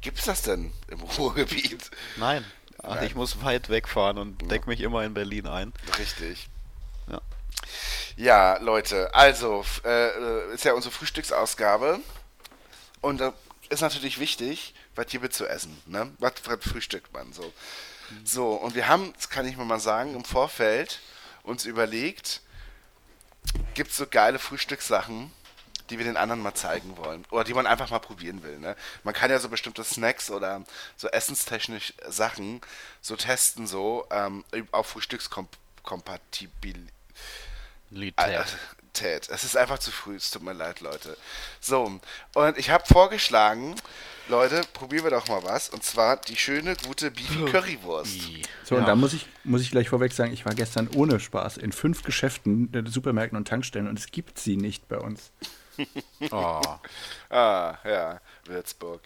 Gibt's 0.00 0.24
das 0.24 0.42
denn 0.42 0.72
im 0.88 1.00
Ruhrgebiet? 1.18 1.90
Nein. 2.16 2.44
Ach, 2.82 3.02
ich 3.02 3.14
muss 3.14 3.42
weit 3.42 3.68
wegfahren 3.68 4.18
und 4.18 4.50
deck 4.50 4.66
mich 4.66 4.80
immer 4.80 5.04
in 5.04 5.14
Berlin 5.14 5.46
ein. 5.46 5.72
Richtig. 5.98 6.48
Ja. 7.10 7.20
Ja, 8.16 8.58
Leute, 8.58 9.14
also 9.14 9.64
äh, 9.84 10.08
äh, 10.08 10.54
ist 10.54 10.64
ja 10.64 10.72
unsere 10.74 10.92
Frühstücksausgabe 10.92 12.00
und 13.00 13.20
da 13.20 13.32
ist 13.68 13.80
natürlich 13.80 14.18
wichtig, 14.18 14.74
was 14.94 15.06
hier 15.10 15.22
wird 15.22 15.34
zu 15.34 15.46
essen, 15.46 15.76
ne? 15.86 16.12
Was, 16.18 16.34
was 16.44 16.58
frühstückt 16.64 17.12
man 17.12 17.32
so? 17.32 17.52
So, 18.24 18.52
und 18.52 18.74
wir 18.74 18.88
haben, 18.88 19.12
das 19.14 19.28
kann 19.28 19.46
ich 19.46 19.56
mir 19.56 19.64
mal 19.64 19.80
sagen, 19.80 20.14
im 20.14 20.24
Vorfeld 20.24 21.00
uns 21.42 21.64
überlegt, 21.64 22.40
gibt 23.74 23.90
es 23.90 23.96
so 23.96 24.06
geile 24.06 24.38
Frühstückssachen, 24.38 25.32
die 25.90 25.98
wir 25.98 26.04
den 26.04 26.16
anderen 26.16 26.42
mal 26.42 26.54
zeigen 26.54 26.96
wollen 26.96 27.24
oder 27.30 27.44
die 27.44 27.54
man 27.54 27.66
einfach 27.66 27.90
mal 27.90 27.98
probieren 27.98 28.42
will. 28.42 28.58
Ne? 28.58 28.76
Man 29.04 29.14
kann 29.14 29.30
ja 29.30 29.38
so 29.38 29.48
bestimmte 29.48 29.84
Snacks 29.84 30.30
oder 30.30 30.64
so 30.96 31.08
essenstechnisch 31.08 31.94
Sachen 32.08 32.60
so 33.00 33.16
testen, 33.16 33.66
so 33.66 34.06
ähm, 34.10 34.44
auf 34.72 34.88
Frühstückskompatibilität. 34.88 36.92
Tät. 38.96 39.28
Es 39.28 39.44
ist 39.44 39.56
einfach 39.56 39.78
zu 39.78 39.90
früh, 39.90 40.16
es 40.16 40.30
tut 40.30 40.42
mir 40.42 40.54
leid, 40.54 40.80
Leute. 40.80 41.16
So, 41.60 42.00
und 42.34 42.58
ich 42.58 42.70
habe 42.70 42.84
vorgeschlagen, 42.86 43.76
Leute, 44.28 44.62
probieren 44.72 45.04
wir 45.04 45.10
doch 45.10 45.28
mal 45.28 45.42
was. 45.44 45.68
Und 45.68 45.84
zwar 45.84 46.16
die 46.16 46.36
schöne, 46.36 46.76
gute 46.86 47.10
Beefy 47.10 47.44
Currywurst. 47.44 48.18
So, 48.64 48.74
und 48.74 48.88
da 48.88 48.96
muss 48.96 49.12
ich, 49.12 49.28
muss 49.44 49.62
ich 49.62 49.70
gleich 49.70 49.88
vorweg 49.88 50.12
sagen, 50.12 50.32
ich 50.32 50.44
war 50.44 50.54
gestern 50.54 50.88
ohne 50.94 51.20
Spaß 51.20 51.58
in 51.58 51.72
fünf 51.72 52.02
Geschäften, 52.02 52.72
äh, 52.74 52.88
Supermärkten 52.88 53.36
und 53.36 53.46
Tankstellen 53.46 53.86
und 53.86 53.98
es 53.98 54.10
gibt 54.10 54.38
sie 54.38 54.56
nicht 54.56 54.88
bei 54.88 54.98
uns. 54.98 55.30
Oh. 56.30 56.60
Ah, 57.30 57.74
ja, 57.84 58.20
Würzburg. 58.44 59.00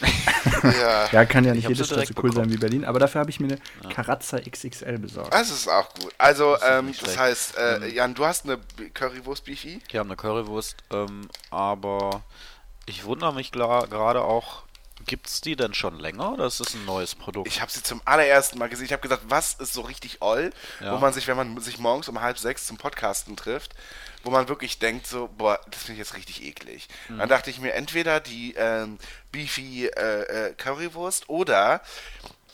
ja, 0.62 1.08
Ja, 1.10 1.24
kann 1.24 1.44
ja 1.44 1.52
Ich 1.52 1.58
nicht 1.60 1.68
jede 1.70 1.84
Stadt 1.84 2.06
so 2.06 2.14
cool 2.22 2.32
sein 2.32 2.42
bekommen. 2.42 2.52
wie 2.52 2.56
Berlin, 2.58 2.84
aber 2.84 2.98
dafür 2.98 3.20
habe 3.20 3.30
ich 3.30 3.40
mir 3.40 3.58
eine 3.82 3.92
Karazza 3.92 4.38
XXL 4.38 4.98
besorgt. 4.98 5.32
das 5.32 5.50
ist 5.50 5.68
auch 5.68 5.88
gut. 5.94 6.12
Also, 6.18 6.56
ähm, 6.62 6.86
nicht 6.86 7.04
das 7.06 7.16
heißt, 7.18 7.56
äh, 7.56 7.88
Jan, 7.88 8.14
du 8.14 8.24
hast 8.26 8.44
eine 8.44 8.58
Currywurst 8.94 9.44
Beefy? 9.44 9.80
Ich 9.88 9.96
habe 9.96 10.08
eine 10.08 10.16
Currywurst, 10.16 10.76
ähm, 10.92 11.28
aber 11.50 12.22
ich 12.86 13.04
wundere 13.04 13.32
mich 13.34 13.52
gerade 13.52 14.22
auch, 14.22 14.64
gibt's 15.06 15.40
die 15.40 15.56
denn 15.56 15.74
schon 15.74 15.98
länger 15.98 16.32
oder 16.32 16.46
ist 16.46 16.60
das 16.60 16.74
ein 16.74 16.84
neues 16.84 17.14
Produkt? 17.14 17.48
Ich 17.48 17.60
habe 17.60 17.70
sie 17.70 17.82
zum 17.82 18.00
allerersten 18.04 18.58
Mal 18.58 18.68
gesehen. 18.68 18.86
Ich 18.86 18.92
habe 18.92 19.02
gesagt, 19.02 19.22
was 19.28 19.54
ist 19.54 19.72
so 19.72 19.80
richtig 19.82 20.22
oll, 20.22 20.52
Ja. 20.80 20.92
wo 20.94 20.98
man 20.98 21.12
sich, 21.12 21.26
wenn 21.26 21.36
man 21.36 21.58
sich 21.60 21.78
morgens 21.78 22.08
um 22.08 22.20
halb 22.20 22.38
sechs 22.38 22.66
zum 22.66 22.76
Podcasten 22.76 23.36
trifft, 23.36 23.74
wo 24.22 24.30
man 24.30 24.48
wirklich 24.48 24.78
denkt 24.78 25.06
so, 25.06 25.28
boah, 25.28 25.58
das 25.70 25.82
finde 25.84 26.00
ich 26.00 26.06
jetzt 26.08 26.16
richtig 26.16 26.42
eklig. 26.44 26.88
Mhm. 27.08 27.18
Dann 27.18 27.28
dachte 27.28 27.50
ich 27.50 27.58
mir, 27.60 27.72
entweder 27.74 28.20
die 28.20 28.54
ähm, 28.56 28.98
Beefy 29.32 29.86
äh, 29.86 30.48
äh, 30.48 30.54
Currywurst 30.54 31.28
oder 31.28 31.80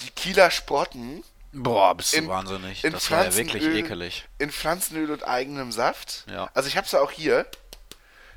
die 0.00 0.10
Kieler 0.10 0.50
Sporten 0.50 1.24
Boah, 1.52 1.94
bist 1.94 2.12
du 2.12 2.18
in- 2.18 2.28
wahnsinnig. 2.28 2.84
in 2.84 2.92
das 2.92 3.10
war 3.10 3.24
ja 3.24 3.34
wirklich 3.34 3.64
ekelig. 3.64 4.26
in 4.38 4.50
Pflanzenöl 4.52 5.10
und 5.10 5.26
eigenem 5.26 5.72
Saft. 5.72 6.24
Ja. 6.30 6.50
Also 6.54 6.68
ich 6.68 6.76
habe 6.76 6.86
sie 6.86 7.00
auch 7.00 7.10
hier. 7.10 7.46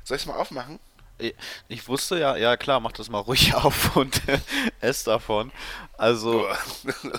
Soll 0.04 0.16
ich 0.16 0.22
es 0.22 0.26
mal 0.26 0.36
aufmachen? 0.36 0.80
Ich- 1.20 1.34
Ich 1.68 1.88
wusste 1.88 2.18
ja, 2.18 2.36
ja 2.36 2.56
klar, 2.56 2.80
mach 2.80 2.92
das 2.92 3.08
mal 3.10 3.18
ruhig 3.20 3.54
auf 3.54 3.96
und 3.96 4.20
ess 4.80 5.04
davon. 5.04 5.52
Also, 5.98 6.46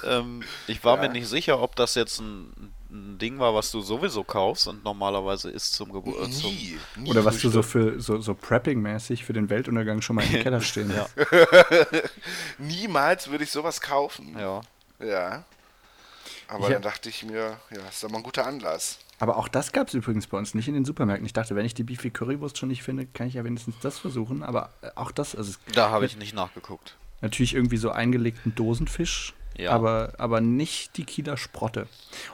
ähm, 0.05 0.43
ich 0.67 0.83
war 0.83 0.95
Ja. 0.97 1.03
mir 1.03 1.09
nicht 1.09 1.27
sicher, 1.27 1.61
ob 1.61 1.75
das 1.75 1.95
jetzt 1.95 2.19
ein, 2.19 2.73
ein 2.89 3.17
Ding 3.19 3.39
war, 3.39 3.53
was 3.55 3.71
du 3.71 3.81
sowieso 3.81 4.23
kaufst 4.23 4.67
und 4.67 4.83
normalerweise 4.83 5.49
isst 5.51 5.73
zum 5.73 5.91
Geburtstag. 5.93 6.31
Zum, 6.41 6.49
Nie. 6.51 6.77
nie 6.97 7.09
Oder 7.11 7.23
was 7.23 7.39
du 7.39 7.49
so 7.49 7.61
für 7.63 8.01
so, 8.01 8.19
so 8.19 8.33
Prepping-mäßig 8.33 9.23
für 9.23 9.33
den 9.33 9.49
Weltuntergang 9.49 10.01
schon 10.01 10.15
mal 10.17 10.25
im 10.25 10.31
Keller 10.43 10.61
stehen 10.61 10.91
Ja. 10.93 11.05
hast. 11.05 12.09
Niemals 12.57 13.29
würde 13.29 13.43
ich 13.43 13.51
sowas 13.51 13.79
kaufen. 13.81 14.35
ja. 14.37 14.61
Ja. 14.99 15.43
Aber 16.51 16.67
Ja. 16.67 16.73
dann 16.73 16.81
dachte 16.81 17.07
ich 17.09 17.23
mir, 17.23 17.57
ja, 17.69 17.87
ist 17.89 18.03
doch 18.03 18.09
mal 18.09 18.17
ein 18.17 18.23
guter 18.23 18.45
Anlass. 18.45 18.99
Aber 19.19 19.37
auch 19.37 19.47
das 19.47 19.71
gab 19.71 19.87
es 19.87 19.93
übrigens 19.93 20.27
bei 20.27 20.37
uns 20.37 20.53
nicht 20.53 20.67
in 20.67 20.73
den 20.73 20.83
Supermärkten. 20.83 21.25
Ich 21.25 21.31
dachte, 21.33 21.55
wenn 21.55 21.65
ich 21.65 21.73
die 21.73 21.83
Beefy 21.83 22.09
Currywurst 22.09 22.57
schon 22.57 22.67
nicht 22.69 22.83
finde, 22.83 23.05
kann 23.05 23.27
ich 23.27 23.35
ja 23.35 23.43
wenigstens 23.45 23.75
das 23.81 23.99
versuchen. 23.99 24.43
Aber 24.43 24.73
äh, 24.81 24.89
auch 24.95 25.11
das, 25.11 25.35
also 25.35 25.49
es 25.51 25.59
Da 25.73 25.91
habe 25.91 26.05
ich 26.05 26.17
nicht 26.17 26.33
nachgeguckt. 26.35 26.97
natürlich 27.21 27.53
irgendwie 27.55 27.77
so 27.77 27.91
eingelegten 27.91 28.53
Dosenfisch, 28.55 29.33
Ja. 29.57 29.71
aber, 29.71 30.13
aber 30.17 30.41
nicht 30.41 30.97
die 30.97 31.05
Kieler 31.05 31.37
Sprotte. 31.37 31.87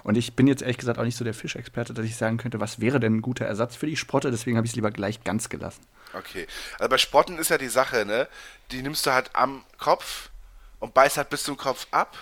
Und 0.03 0.17
ich 0.17 0.33
bin 0.33 0.47
jetzt 0.47 0.61
ehrlich 0.63 0.77
gesagt 0.77 0.97
auch 0.97 1.03
nicht 1.03 1.17
so 1.17 1.23
der 1.25 1.33
Fischexperte, 1.35 1.93
dass 1.93 2.05
ich 2.05 2.15
sagen 2.15 2.37
könnte, 2.37 2.59
was 2.59 2.79
wäre 2.79 2.99
denn 2.99 3.17
ein 3.17 3.21
guter 3.21 3.45
Ersatz 3.45 3.75
für 3.75 3.85
die 3.85 3.97
Sprotte. 3.97 4.31
Deswegen 4.31 4.57
habe 4.57 4.65
ich 4.65 4.71
es 4.71 4.75
lieber 4.75 4.89
gleich 4.91 5.23
ganz 5.23 5.49
gelassen. 5.49 5.81
Okay. 6.13 6.47
Also 6.79 6.89
bei 6.89 6.97
Sprotten 6.97 7.37
ist 7.37 7.49
ja 7.49 7.57
die 7.59 7.67
Sache, 7.67 8.05
ne? 8.05 8.27
Die 8.71 8.81
nimmst 8.81 9.05
du 9.05 9.11
halt 9.11 9.29
am 9.35 9.63
Kopf 9.77 10.29
und 10.79 10.93
beißt 10.93 11.17
halt 11.17 11.29
bis 11.29 11.43
zum 11.43 11.57
Kopf 11.57 11.85
ab 11.91 12.17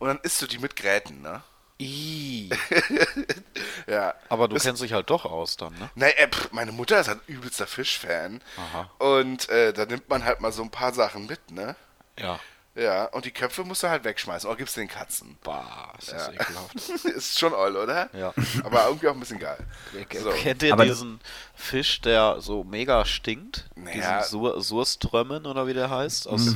und 0.00 0.08
dann 0.08 0.18
isst 0.24 0.42
du 0.42 0.46
die 0.48 0.58
mit 0.58 0.74
Gräten, 0.74 1.22
ne? 1.22 1.42
Ih. 1.78 2.50
Ja. 3.86 4.14
Aber 4.28 4.48
du 4.48 4.56
kennst 4.56 4.82
dich 4.82 4.92
halt 4.92 5.10
doch 5.10 5.24
aus 5.24 5.56
dann, 5.56 5.72
ne? 5.78 5.90
Nee, 5.94 6.10
äh, 6.10 6.28
pff, 6.28 6.52
meine 6.52 6.72
Mutter 6.72 7.00
ist 7.00 7.08
halt 7.08 7.20
ein 7.28 7.32
übelster 7.34 7.66
Fischfan. 7.66 8.40
Aha. 8.56 8.90
Und 8.98 9.48
äh, 9.48 9.72
da 9.72 9.86
nimmt 9.86 10.08
man 10.08 10.24
halt 10.24 10.40
mal 10.40 10.52
so 10.52 10.62
ein 10.62 10.70
paar 10.70 10.92
Sachen 10.92 11.26
mit, 11.26 11.50
ne? 11.50 11.74
Ja. 12.18 12.38
Ja, 12.76 13.06
und 13.06 13.24
die 13.24 13.32
Köpfe 13.32 13.64
musst 13.64 13.82
du 13.82 13.88
halt 13.88 14.04
wegschmeißen. 14.04 14.48
Oder 14.48 14.56
gibst 14.58 14.76
den 14.76 14.86
Katzen. 14.86 15.36
Bah, 15.42 15.92
ist 15.98 16.12
das 16.12 16.28
Ja. 16.28 16.32
ekelhaft. 16.34 16.74
ist 17.04 17.38
schon 17.38 17.52
oll, 17.52 17.76
oder? 17.76 18.08
Ja. 18.14 18.32
Aber 18.62 18.86
irgendwie 18.86 19.08
auch 19.08 19.14
ein 19.14 19.20
bisschen 19.20 19.40
geil. 19.40 19.58
So. 20.22 20.30
Kennt 20.30 20.62
ihr 20.62 20.72
Aber- 20.74 20.84
diesen 20.84 21.18
Fisch, 21.54 22.00
der 22.00 22.36
so 22.40 22.62
mega 22.62 23.04
stinkt? 23.04 23.68
Naja. 23.74 24.18
Diesen 24.20 24.30
Sur 24.30 24.62
Surströmmen 24.62 25.46
oder 25.46 25.66
wie 25.66 25.74
der 25.74 25.90
heißt? 25.90 26.28
Aus, 26.28 26.54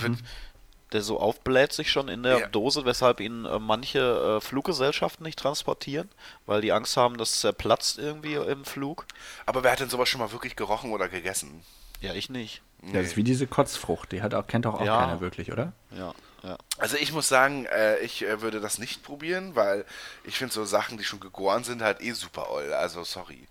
Der 0.93 1.03
so 1.03 1.19
aufbläht 1.19 1.73
sich 1.73 1.91
schon 1.91 2.09
in 2.09 2.23
der 2.23 2.38
Ja. 2.38 2.47
Dose, 2.49 2.85
weshalb 2.85 3.19
ihn 3.21 3.45
äh, 3.47 3.59
manche 3.59 4.37
äh, 4.38 4.41
Fluggesellschaften 4.41 5.25
nicht 5.25 5.38
transportieren, 5.38 6.09
weil 6.47 6.61
die 6.61 6.73
Angst 6.73 6.97
haben, 6.97 7.17
dass 7.17 7.31
es 7.35 7.41
zerplatzt 7.41 7.99
irgendwie 7.99 8.35
im 8.35 8.64
Flug. 8.64 9.07
Aber 9.47 9.64
wer 9.64 9.73
hat 9.73 9.81
denn 9.81 9.88
sowas 9.91 10.09
schon 10.09 10.21
mal 10.21 10.31
wirklich 10.33 10.55
gerochen 10.57 10.93
oder 10.93 11.09
gegessen? 11.09 11.62
Ja, 12.00 12.12
ich 12.14 12.31
nicht. 12.31 12.62
Ja, 12.83 12.93
das 13.00 13.07
ist 13.09 13.17
wie 13.17 13.25
diese 13.25 13.47
Kotzfrucht. 13.47 14.12
Die 14.12 14.21
hat 14.23 14.35
auch, 14.35 14.47
kennt 14.47 14.67
auch, 14.67 14.75
auch 14.81 14.85
Ja. 14.85 14.99
keiner 14.99 15.21
wirklich, 15.21 15.50
oder? 15.50 15.73
Ja, 15.97 16.12
ja. 16.43 16.59
Also 16.79 16.97
ich 16.99 17.12
muss 17.12 17.29
sagen, 17.29 17.64
äh, 17.67 17.99
ich 18.00 18.23
äh, 18.23 18.43
würde 18.43 18.61
das 18.61 18.79
nicht 18.79 19.03
probieren, 19.03 19.57
weil 19.57 19.87
ich 20.25 20.37
finde 20.37 20.53
so 20.53 20.64
Sachen, 20.67 20.99
die 20.99 21.05
schon 21.05 21.19
gegoren 21.19 21.64
sind, 21.64 21.81
halt 21.83 22.03
eh 22.03 22.12
super 22.12 22.50
oll. 22.50 22.73
Also 22.75 23.03
sorry. 23.05 23.49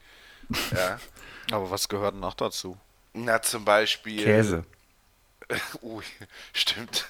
Ja. 0.71 0.99
Aber 1.51 1.71
was 1.71 1.89
gehört 1.89 2.13
denn 2.13 2.19
noch 2.21 2.35
dazu? 2.35 2.77
Na, 3.13 3.41
zum 3.41 3.65
Beispiel. 3.65 4.23
Käse. 4.23 4.65
Ui, 5.81 6.03
stimmt. 6.53 7.07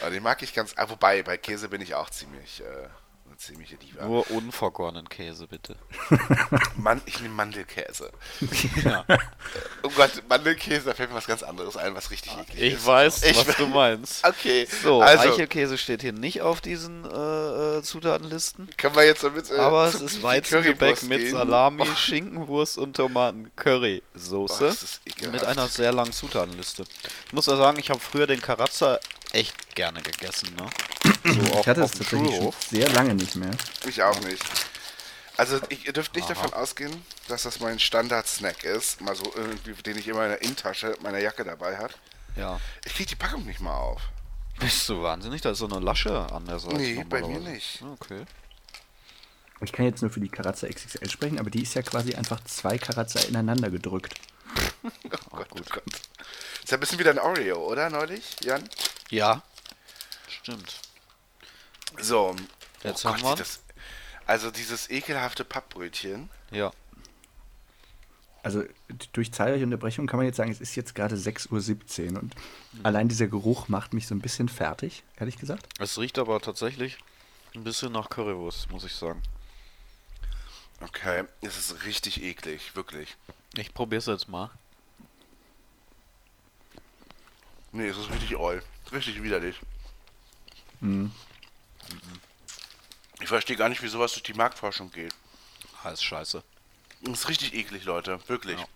Aber 0.00 0.10
den 0.10 0.22
mag 0.22 0.42
ich 0.42 0.54
ganz. 0.54 0.74
Ah, 0.76 0.88
wobei, 0.88 1.22
bei 1.22 1.36
Käse 1.36 1.68
bin 1.68 1.80
ich 1.80 1.94
auch 1.94 2.10
ziemlich, 2.10 2.60
äh, 2.62 2.88
ziemliche 3.40 3.76
Diva. 3.76 4.04
Nur 4.04 4.30
unvergorenen 4.30 5.08
Käse, 5.08 5.46
bitte. 5.46 5.74
Man, 6.76 7.00
ich 7.06 7.20
nehme 7.20 7.34
Mandelkäse. 7.34 8.10
Ja. 8.84 9.04
Oh 9.82 9.88
Gott, 9.96 10.10
Mandelkäse, 10.28 10.84
da 10.84 10.94
fällt 10.94 11.10
mir 11.10 11.16
was 11.16 11.26
ganz 11.26 11.42
anderes 11.42 11.76
ein, 11.76 11.94
was 11.94 12.10
richtig 12.10 12.32
eklig 12.36 12.60
Ich 12.62 12.74
ist. 12.74 12.86
weiß, 12.86 13.22
Ich 13.24 13.48
was 13.48 13.56
du 13.56 13.66
meinst. 13.68 14.24
Okay, 14.26 14.66
So, 14.82 15.00
also 15.00 15.30
Eichelkäse 15.32 15.78
steht 15.78 16.02
hier 16.02 16.12
nicht 16.12 16.42
auf 16.42 16.60
diesen 16.60 17.04
äh, 17.04 17.78
äh, 17.78 17.82
Zutatenlisten. 17.82 18.68
können 18.76 18.94
wir 18.94 19.04
jetzt 19.06 19.24
damit. 19.24 19.50
Äh, 19.50 19.56
Aber 19.56 19.86
es 19.86 19.94
ist 19.94 20.22
Weizengebäck 20.22 21.02
mit 21.04 21.20
gehen? 21.20 21.30
Salami, 21.32 21.86
Schinkenwurst 21.96 22.76
und 22.78 22.94
Tomaten, 22.96 23.50
Curry, 23.56 24.02
Soße. 24.14 24.76
Oh, 25.24 25.30
mit 25.30 25.44
einer 25.44 25.66
sehr 25.68 25.92
langen 25.92 26.12
Zutatenliste. 26.12 26.84
Ich 27.26 27.32
muss 27.32 27.46
ja 27.46 27.56
sagen, 27.56 27.78
ich 27.78 27.88
habe 27.90 28.00
früher 28.00 28.26
den 28.26 28.40
Karazza 28.42 28.98
echt 29.32 29.74
gerne 29.74 30.02
gegessen. 30.02 30.54
Ne? 30.56 30.68
So 31.24 31.52
auf, 31.52 31.60
Ich 31.60 31.68
hatte 31.68 31.82
es 31.82 31.92
tatsächlich 31.92 32.34
schon 32.36 32.52
sehr 32.70 32.88
lange 32.90 33.14
nicht 33.14 33.36
mehr. 33.36 33.50
Ich 33.86 34.02
auch 34.02 34.18
nicht. 34.20 34.42
Also 35.36 35.58
ich, 35.68 35.86
ihr 35.86 35.92
dürft 35.92 36.14
nicht 36.14 36.28
davon 36.28 36.52
ausgehen, 36.52 37.02
dass 37.28 37.44
das 37.44 37.60
mein 37.60 37.78
Standard-Snack 37.78 38.64
ist, 38.64 39.00
mal 39.00 39.14
so 39.14 39.24
irgendwie, 39.34 39.72
den 39.82 39.96
ich 39.96 40.08
immer 40.08 40.24
in 40.24 40.30
der 40.30 40.42
Innentasche 40.42 40.96
meiner 41.02 41.18
Jacke 41.18 41.44
dabei 41.44 41.78
hat. 41.78 41.98
Ja. 42.36 42.60
Ich 42.84 42.94
krieg 42.94 43.06
die 43.06 43.16
Packung 43.16 43.46
nicht 43.46 43.60
mal 43.60 43.74
auf. 43.74 44.02
Bist 44.58 44.88
du 44.88 45.02
wahnsinnig? 45.02 45.40
Da 45.40 45.52
ist 45.52 45.58
so 45.58 45.66
eine 45.66 45.80
Lasche 45.80 46.30
an 46.30 46.44
der 46.44 46.58
Seite. 46.58 46.76
Nee, 46.76 47.04
bei 47.08 47.22
mir 47.22 47.40
nicht. 47.40 47.82
Okay. 47.82 48.24
Ich 49.62 49.72
kann 49.72 49.86
jetzt 49.86 50.02
nur 50.02 50.10
für 50.10 50.20
die 50.20 50.28
Karazza 50.28 50.68
XXL 50.68 51.08
sprechen, 51.08 51.38
aber 51.38 51.50
die 51.50 51.62
ist 51.62 51.74
ja 51.74 51.82
quasi 51.82 52.14
einfach 52.14 52.42
zwei 52.44 52.78
Karazza 52.78 53.20
ineinander 53.20 53.70
gedrückt. 53.70 54.14
Oh 54.82 54.88
Gott, 55.30 55.48
oh 55.52 55.60
Gott. 55.70 55.84
Ist 56.62 56.70
ja 56.70 56.76
ein 56.76 56.80
bisschen 56.80 56.98
wie 56.98 57.04
dein 57.04 57.18
Oreo, 57.18 57.58
oder 57.66 57.90
neulich, 57.90 58.36
Jan? 58.40 58.68
Ja. 59.10 59.42
Stimmt. 60.28 60.80
So. 62.00 62.34
Jetzt 62.82 63.04
oh 63.04 63.10
haben 63.10 63.20
Gott, 63.22 63.38
wir- 63.38 63.44
das, 63.44 63.60
Also 64.26 64.50
dieses 64.50 64.88
ekelhafte 64.90 65.44
Pappbrötchen. 65.44 66.30
Ja. 66.50 66.70
also 68.42 68.64
durch 69.12 69.32
zahlreiche 69.32 69.64
Unterbrechungen 69.64 70.08
kann 70.08 70.16
man 70.18 70.26
jetzt 70.26 70.36
sagen, 70.36 70.50
es 70.50 70.60
ist 70.60 70.74
jetzt 70.76 70.94
gerade 70.94 71.16
6.17 71.16 72.12
Uhr 72.14 72.20
und 72.20 72.34
allein 72.82 73.08
dieser 73.08 73.26
Geruch 73.28 73.68
macht 73.68 73.92
mich 73.92 74.06
so 74.06 74.14
ein 74.14 74.20
bisschen 74.20 74.48
fertig, 74.48 75.02
ehrlich 75.18 75.36
gesagt. 75.36 75.66
Es 75.78 75.98
riecht 75.98 76.18
aber 76.18 76.40
tatsächlich 76.40 76.96
ein 77.54 77.64
bisschen 77.64 77.92
nach 77.92 78.08
Currywurst, 78.08 78.70
muss 78.70 78.84
ich 78.84 78.94
sagen. 78.94 79.22
Okay, 80.80 81.24
es 81.42 81.58
ist 81.58 81.84
richtig 81.84 82.22
eklig, 82.22 82.74
wirklich. 82.74 83.16
Ich 83.56 83.74
probier's 83.74 84.06
jetzt 84.06 84.28
mal. 84.28 84.50
Nee, 87.72 87.88
es 87.88 87.96
ist 87.96 88.10
richtig 88.10 88.36
oll. 88.36 88.62
Richtig 88.92 89.22
widerlich. 89.22 89.60
Ich 93.20 93.28
verstehe 93.28 93.56
gar 93.56 93.68
nicht, 93.68 93.82
wie 93.82 93.88
sowas 93.88 94.12
durch 94.12 94.22
die 94.22 94.34
Marktforschung 94.34 94.90
geht. 94.90 95.14
Ah, 95.82 95.90
ist 95.90 96.02
scheiße. 96.02 96.42
Das 97.02 97.20
ist 97.20 97.28
richtig 97.28 97.54
eklig, 97.54 97.84
Leute. 97.84 98.20
Wirklich. 98.28 98.58
Ja. 98.58 98.66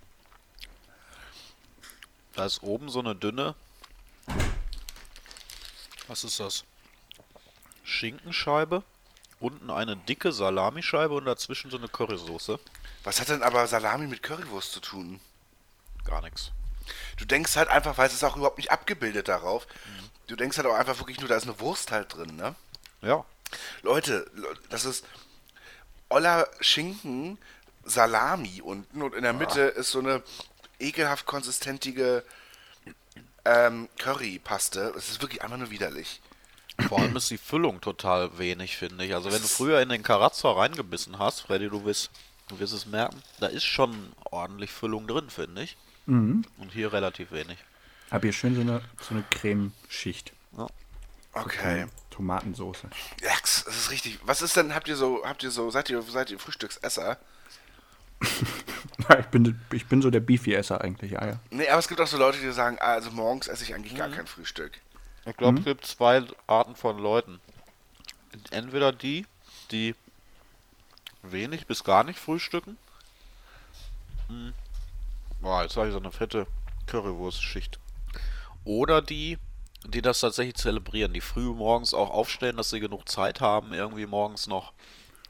Da 2.34 2.46
ist 2.46 2.62
oben 2.62 2.88
so 2.88 3.00
eine 3.00 3.14
dünne. 3.14 3.54
Was 6.08 6.24
ist 6.24 6.40
das? 6.40 6.64
Schinkenscheibe. 7.84 8.82
Unten 9.40 9.70
eine 9.70 9.96
dicke 9.96 10.32
Salamischeibe 10.32 11.14
und 11.14 11.24
dazwischen 11.26 11.70
so 11.70 11.76
eine 11.76 11.88
Currysoße. 11.88 12.58
Was 13.04 13.20
hat 13.20 13.28
denn 13.28 13.42
aber 13.42 13.66
Salami 13.66 14.06
mit 14.06 14.22
Currywurst 14.22 14.72
zu 14.72 14.80
tun? 14.80 15.20
Gar 16.04 16.22
nichts. 16.22 16.50
Du 17.16 17.24
denkst 17.24 17.56
halt 17.56 17.68
einfach, 17.68 17.96
weil 17.96 18.08
es 18.08 18.14
ist 18.14 18.24
auch 18.24 18.36
überhaupt 18.36 18.58
nicht 18.58 18.70
abgebildet 18.70 19.28
darauf. 19.28 19.66
Du 20.26 20.36
denkst 20.36 20.56
halt 20.56 20.66
auch 20.66 20.74
einfach 20.74 20.98
wirklich 20.98 21.20
nur, 21.20 21.28
da 21.28 21.36
ist 21.36 21.44
eine 21.44 21.60
Wurst 21.60 21.92
halt 21.92 22.14
drin, 22.14 22.36
ne? 22.36 22.54
Ja. 23.02 23.24
Leute, 23.82 24.30
Le- 24.34 24.54
das 24.70 24.84
ist 24.84 25.04
Oller 26.08 26.48
Schinken, 26.60 27.38
Salami 27.84 28.60
unten 28.62 29.02
und 29.02 29.14
in 29.14 29.22
der 29.22 29.32
Mitte 29.32 29.60
ist 29.62 29.90
so 29.90 29.98
eine 29.98 30.22
ekelhaft 30.78 31.26
konsistentige 31.26 32.24
ähm, 33.44 33.88
Currypaste. 33.98 34.94
Es 34.96 35.10
ist 35.10 35.20
wirklich 35.22 35.42
einfach 35.42 35.56
nur 35.58 35.70
widerlich. 35.70 36.20
Vor 36.88 36.98
allem 36.98 37.16
ist 37.16 37.30
die 37.30 37.38
Füllung 37.38 37.80
total 37.80 38.36
wenig, 38.38 38.76
finde 38.76 39.04
ich. 39.04 39.14
Also 39.14 39.30
wenn 39.30 39.40
du 39.42 39.48
früher 39.48 39.80
in 39.80 39.90
den 39.90 40.02
Karazza 40.02 40.50
reingebissen 40.50 41.18
hast, 41.18 41.40
Freddy, 41.40 41.68
du 41.68 41.84
wirst, 41.84 42.10
du 42.48 42.58
wirst 42.58 42.72
es 42.72 42.86
merken, 42.86 43.22
da 43.40 43.46
ist 43.46 43.64
schon 43.64 44.12
ordentlich 44.30 44.70
Füllung 44.70 45.06
drin, 45.06 45.30
finde 45.30 45.62
ich. 45.62 45.76
Und 46.58 46.72
hier 46.72 46.92
relativ 46.92 47.32
wenig. 47.32 47.58
Aber 48.10 48.22
hier 48.22 48.32
schön 48.32 48.54
so 48.54 48.60
eine, 48.60 48.82
so 49.00 49.14
eine 49.14 49.24
Cremeschicht. 49.30 50.32
Ja. 50.56 50.66
Okay. 51.32 51.86
Tomatensoße. 52.10 52.88
Jax, 53.22 53.64
das 53.64 53.76
ist 53.76 53.90
richtig. 53.90 54.20
Was 54.24 54.42
ist 54.42 54.56
denn, 54.56 54.74
habt 54.74 54.86
ihr 54.86 54.96
so, 54.96 55.24
habt 55.24 55.42
ihr 55.42 55.50
so, 55.50 55.70
seid 55.70 55.90
ihr, 55.90 56.00
seid 56.02 56.30
ihr 56.30 56.38
Frühstücksesser? 56.38 57.18
Ja, 59.08 59.18
ich, 59.18 59.26
bin, 59.26 59.60
ich 59.72 59.86
bin 59.86 60.00
so 60.00 60.10
der 60.10 60.20
Beefy-Esser 60.20 60.80
eigentlich, 60.80 61.10
ja, 61.12 61.26
ja. 61.26 61.40
Nee, 61.50 61.68
aber 61.68 61.80
es 61.80 61.88
gibt 61.88 62.00
auch 62.00 62.06
so 62.06 62.16
Leute, 62.16 62.38
die 62.38 62.52
sagen, 62.52 62.78
ah, 62.80 62.92
also 62.92 63.10
morgens 63.10 63.48
esse 63.48 63.64
ich 63.64 63.74
eigentlich 63.74 63.96
gar 63.96 64.08
kein 64.08 64.26
Frühstück. 64.26 64.78
Ich 65.26 65.36
glaube, 65.36 65.58
es 65.58 65.64
gibt 65.64 65.84
zwei 65.84 66.22
Arten 66.46 66.76
von 66.76 66.98
Leuten. 66.98 67.40
Entweder 68.50 68.92
die, 68.92 69.26
die 69.70 69.94
wenig 71.32 71.66
bis 71.66 71.84
gar 71.84 72.04
nicht 72.04 72.18
frühstücken. 72.18 72.76
Hm. 74.28 74.52
Boah, 75.40 75.62
jetzt 75.62 75.76
habe 75.76 75.88
ich 75.88 75.92
so 75.92 75.98
eine 75.98 76.12
fette 76.12 76.46
Currywurstschicht. 76.86 77.78
Oder 78.64 79.02
die, 79.02 79.38
die 79.86 80.02
das 80.02 80.20
tatsächlich 80.20 80.56
zelebrieren, 80.56 81.12
die 81.12 81.20
früh 81.20 81.52
morgens 81.52 81.92
auch 81.92 82.10
aufstehen, 82.10 82.56
dass 82.56 82.70
sie 82.70 82.80
genug 82.80 83.08
Zeit 83.08 83.40
haben, 83.40 83.74
irgendwie 83.74 84.06
morgens 84.06 84.46
noch, 84.46 84.72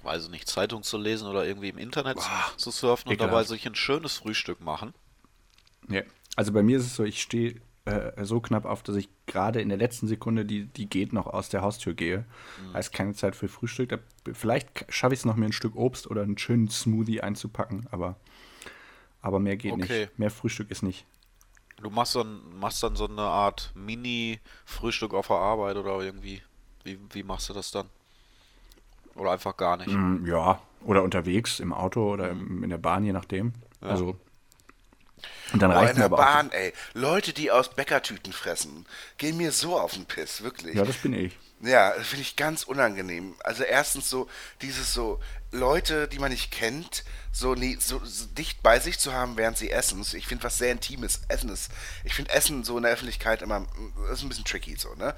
weiß 0.03 0.25
ich 0.25 0.31
nicht, 0.31 0.49
Zeitung 0.49 0.83
zu 0.83 0.99
lesen 0.99 1.27
oder 1.27 1.45
irgendwie 1.45 1.69
im 1.69 1.79
Internet 1.79 2.19
zu 2.57 2.71
surfen 2.71 3.11
und 3.11 3.21
dabei 3.21 3.43
sich 3.45 3.67
ein 3.67 3.75
schönes 3.75 4.17
Frühstück 4.19 4.61
machen. 4.61 4.95
Ja. 5.89 6.03
Also 6.37 6.53
bei 6.53 6.63
mir 6.63 6.79
ist 6.79 6.87
es 6.87 6.95
so, 6.97 7.05
ich 7.05 7.21
stehe 7.23 7.61
äh, 7.85 8.25
so 8.25 8.41
knapp 8.41 8.65
auf, 8.65 8.83
dass 8.83 8.97
ich 8.97 9.09
gerade 9.27 9.61
in 9.61 9.69
der 9.69 9.79
letzten 9.79 10.07
Sekunde, 10.07 10.45
die, 10.45 10.67
die 10.67 10.89
geht, 10.89 11.13
noch 11.13 11.27
aus 11.27 11.49
der 11.49 11.63
Haustür 11.63 11.95
gehe. 11.95 12.25
Heißt 12.73 12.93
keine 12.93 13.15
Zeit 13.15 13.37
für 13.37 13.49
Frühstück. 13.49 13.91
Da, 13.91 13.99
vielleicht 14.33 14.87
schaffe 14.89 15.15
ich 15.15 15.21
es 15.21 15.25
noch, 15.25 15.37
mir 15.37 15.47
ein 15.47 15.53
Stück 15.53 15.77
Obst 15.77 16.11
oder 16.11 16.23
einen 16.23 16.39
schönen 16.39 16.69
Smoothie 16.71 17.21
einzupacken, 17.21 17.87
aber, 17.91 18.17
aber 19.21 19.39
mehr 19.39 19.57
geht 19.57 19.73
Okay. 19.73 20.01
nicht. 20.07 20.19
Mehr 20.19 20.31
Frühstück 20.31 20.71
ist 20.71 20.83
nicht. 20.83 21.05
Du 21.83 21.91
machst 21.91 22.15
dann, 22.15 22.41
machst 22.59 22.83
dann 22.83 22.97
so 22.97 23.07
eine 23.07 23.23
Art 23.23 23.73
Mini-Frühstück 23.75 25.13
auf 25.13 25.27
der 25.27 25.37
Arbeit 25.37 25.77
oder 25.77 26.01
irgendwie. 26.01 26.41
Wie, 26.85 26.99
wie 27.13 27.23
machst 27.23 27.49
du 27.49 27.53
das 27.53 27.71
dann? 27.71 27.87
Oder 29.15 29.33
einfach 29.33 29.57
gar 29.57 29.77
nicht? 29.77 29.91
Mm, 29.93 30.25
Ja, 30.27 30.61
oder 30.85 31.03
unterwegs 31.03 31.61
im 31.61 31.73
Auto 31.73 32.13
oder 32.13 32.31
im, 32.31 32.63
in 32.63 32.71
der 32.71 32.79
Bahn, 32.79 33.05
je 33.05 33.13
nachdem. 33.13 33.53
Also. 33.81 34.17
Und 35.53 35.63
dann 35.63 35.71
der 35.71 36.05
aber 36.05 36.17
Bahn, 36.17 36.51
ey. 36.53 36.73
Leute, 36.95 37.33
die 37.33 37.51
aus 37.51 37.75
Bäckertüten 37.75 38.33
fressen, 38.33 38.87
gehen 39.19 39.37
mir 39.37 39.53
so 39.53 39.79
auf 39.79 39.95
den 39.95 40.07
Piss, 40.07 40.43
wirklich. 40.43 40.75
auch. 40.75 40.81
Ja, 40.81 40.85
das 40.85 40.97
bin 40.97 41.13
ich. 41.13 41.39
Ja, 41.61 41.95
das 41.97 42.09
finde 42.09 42.23
ich 42.23 42.37
ganz 42.37 42.65
unangenehm. 42.65 43.35
Also 43.43 43.63
erstens 43.63 44.11
so 44.11 44.29
dieses 44.61 44.93
so 44.93 45.21
Leute, 45.51 46.09
die 46.09 46.19
man 46.19 46.31
nicht 46.31 46.51
kennt, 46.51 47.05
so, 47.33 47.55
nie, 47.55 47.77
so, 47.81 48.05
so 48.05 48.27
dicht 48.27 48.63
bei 48.63 48.81
sich 48.81 48.99
zu 48.99 49.13
haben, 49.13 49.37
während 49.37 49.57
sie 49.57 49.71
essen. 49.71 50.05
Ich 50.15 50.27
finde 50.27 50.45
was 50.45 50.59
sehr 50.59 50.73
Intimes. 50.73 51.23
Essen 51.29 51.49
ist, 51.49 51.71
ich 52.05 52.15
finde 52.15 52.33
Essen 52.33 52.65
so 52.65 52.77
in 52.77 52.83
der 52.83 52.93
Öffentlichkeit 52.93 53.41
immer, 53.41 53.61
mm, 53.61 53.93
ist 54.13 54.23
ein 54.23 54.29
bisschen 54.29 54.45
tricky 54.45 54.77
so, 54.77 54.95
ne? 54.95 55.15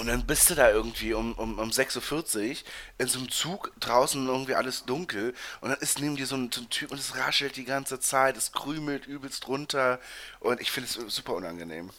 Und 0.00 0.06
dann 0.06 0.24
bist 0.24 0.48
du 0.48 0.54
da 0.54 0.70
irgendwie 0.70 1.12
um, 1.12 1.34
um, 1.34 1.58
um 1.58 1.68
6.40 1.68 2.48
Uhr 2.48 2.56
in 2.96 3.06
so 3.06 3.18
einem 3.18 3.28
Zug, 3.28 3.70
draußen 3.80 4.26
irgendwie 4.26 4.54
alles 4.54 4.86
dunkel 4.86 5.34
und 5.60 5.68
dann 5.68 5.78
ist 5.80 6.00
neben 6.00 6.16
dir 6.16 6.24
so 6.24 6.36
ein, 6.36 6.50
so 6.50 6.62
ein 6.62 6.70
Typ 6.70 6.90
und 6.90 6.98
es 6.98 7.18
raschelt 7.18 7.56
die 7.56 7.66
ganze 7.66 8.00
Zeit, 8.00 8.38
es 8.38 8.52
krümelt 8.52 9.06
übelst 9.06 9.46
runter 9.46 10.00
und 10.40 10.58
ich 10.58 10.70
finde 10.70 10.88
es 10.88 11.14
super 11.14 11.34
unangenehm. 11.34 11.90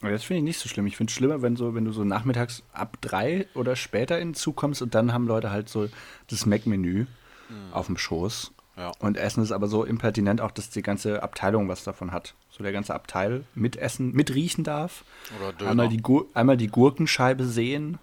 Aber 0.00 0.12
das 0.12 0.24
finde 0.24 0.38
ich 0.38 0.44
nicht 0.44 0.60
so 0.60 0.68
schlimm. 0.70 0.86
Ich 0.86 0.96
finde 0.96 1.10
es 1.10 1.14
schlimmer, 1.14 1.42
wenn, 1.42 1.56
so, 1.56 1.74
wenn 1.74 1.84
du 1.84 1.92
so 1.92 2.04
nachmittags 2.04 2.62
ab 2.72 2.96
drei 3.02 3.46
oder 3.52 3.76
später 3.76 4.18
in 4.18 4.28
den 4.28 4.34
Zug 4.34 4.56
kommst 4.56 4.80
und 4.80 4.94
dann 4.94 5.12
haben 5.12 5.26
Leute 5.26 5.50
halt 5.50 5.68
so 5.68 5.90
das 6.28 6.46
Mac-Menü 6.46 7.04
auf 7.70 7.84
dem 7.84 7.98
Schoß. 7.98 8.52
Ja. 8.76 8.92
Und 8.98 9.16
essen 9.16 9.42
es 9.42 9.52
aber 9.52 9.68
so 9.68 9.84
impertinent 9.84 10.40
auch, 10.40 10.50
dass 10.50 10.70
die 10.70 10.82
ganze 10.82 11.22
Abteilung 11.22 11.68
was 11.68 11.84
davon 11.84 12.12
hat. 12.12 12.34
So 12.50 12.62
der 12.62 12.72
ganze 12.72 12.94
Abteil 12.94 13.44
mitessen, 13.54 14.12
mitriechen 14.12 14.64
darf. 14.64 15.04
Oder 15.38 15.52
Döner. 15.52 15.70
Einmal 15.70 15.88
die, 15.88 15.98
Gur 15.98 16.26
einmal 16.34 16.56
die 16.56 16.68
Gurkenscheibe 16.68 17.44
sehen. 17.44 17.98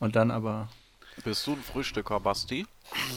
Und 0.00 0.16
dann 0.16 0.30
aber. 0.30 0.68
Bist 1.24 1.46
du 1.46 1.52
ein 1.52 1.62
Frühstücker, 1.62 2.18
Basti? 2.20 2.66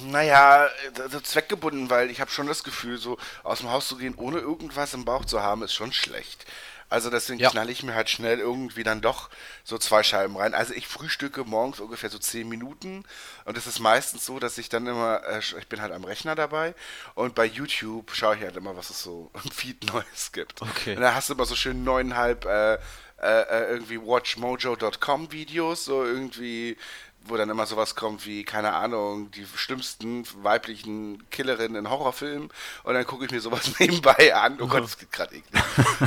Naja, 0.08 0.68
also 1.00 1.20
zweckgebunden, 1.20 1.90
weil 1.90 2.10
ich 2.10 2.22
habe 2.22 2.32
schon 2.32 2.48
das 2.48 2.64
Gefühl, 2.64 2.98
so 2.98 3.18
aus 3.44 3.60
dem 3.60 3.72
Haus 3.72 3.88
zu 3.88 3.98
gehen, 3.98 4.16
ohne 4.16 4.38
irgendwas 4.38 4.94
im 4.94 5.06
Bauch 5.06 5.26
zu 5.26 5.42
haben, 5.42 5.64
ist 5.64 5.74
schon 5.74 5.94
schlecht. 5.94 6.46
Also 6.90 7.10
deswegen 7.10 7.40
Ja. 7.40 7.50
knall 7.50 7.70
ich 7.70 7.84
mir 7.84 7.96
halt 7.96 8.10
schnell 8.10 8.40
irgendwie 8.40 8.84
dann 8.84 9.02
doch 9.02 9.30
so 9.64 9.78
zwei 9.78 10.04
Scheiben 10.04 10.38
rein. 10.38 10.54
Also 10.54 10.74
ich 10.74 10.88
frühstücke 10.88 11.44
morgens 11.44 11.80
ungefähr 11.80 12.10
so 12.10 12.20
zehn 12.20 12.48
Minuten 12.48 13.04
und 13.46 13.58
es 13.58 13.66
ist 13.68 13.80
meistens 13.80 14.26
so, 14.26 14.40
dass 14.40 14.58
ich 14.58 14.70
dann 14.70 14.86
immer, 14.88 15.22
äh, 15.28 15.40
ich 15.40 15.68
bin 15.68 15.82
halt 15.82 15.92
am 15.92 16.04
Rechner 16.04 16.36
dabei 16.36 16.76
und 17.16 17.34
bei 17.36 17.46
YouTube 17.46 18.12
schaue 18.14 18.36
ich 18.36 18.42
halt 18.42 18.56
immer, 18.56 18.78
was 18.78 18.90
es 18.92 19.02
so 19.02 19.32
im 19.44 19.52
Feed 19.52 19.84
Neues 19.94 20.32
gibt. 20.32 20.62
Okay. 20.62 20.96
Und 20.96 21.02
da 21.02 21.16
hast 21.16 21.30
du 21.30 21.34
immer 21.34 21.46
so 21.46 21.56
schön 21.56 21.84
neuneinhalb 21.84 22.46
äh, 22.46 22.76
äh, 22.76 22.78
äh, 23.22 23.70
irgendwie 23.72 24.00
watchmojo.com 24.00 25.32
Videos, 25.32 25.86
so 25.86 26.04
irgendwie 26.04 26.78
wo 27.26 27.38
dann 27.38 27.50
immer 27.50 27.66
sowas 27.66 27.96
kommt 27.96 28.26
wie, 28.26 28.44
keine 28.44 28.74
Ahnung, 28.74 29.32
die 29.32 29.46
schlimmsten 29.56 30.26
weiblichen 30.44 31.28
Killerinnen 31.30 31.76
in 31.86 31.90
Horrorfilmen 31.90 32.50
und 32.84 32.94
dann 32.94 33.06
gucke 33.06 33.26
ich 33.26 33.32
mir 33.32 33.42
sowas 33.42 33.72
nebenbei 33.80 34.34
an. 34.36 34.58
Oh 34.62 34.68
Gott, 34.68 34.84
das 34.84 34.98
geht 34.98 35.12
gerade 35.12 35.36
eklig. 35.36 35.64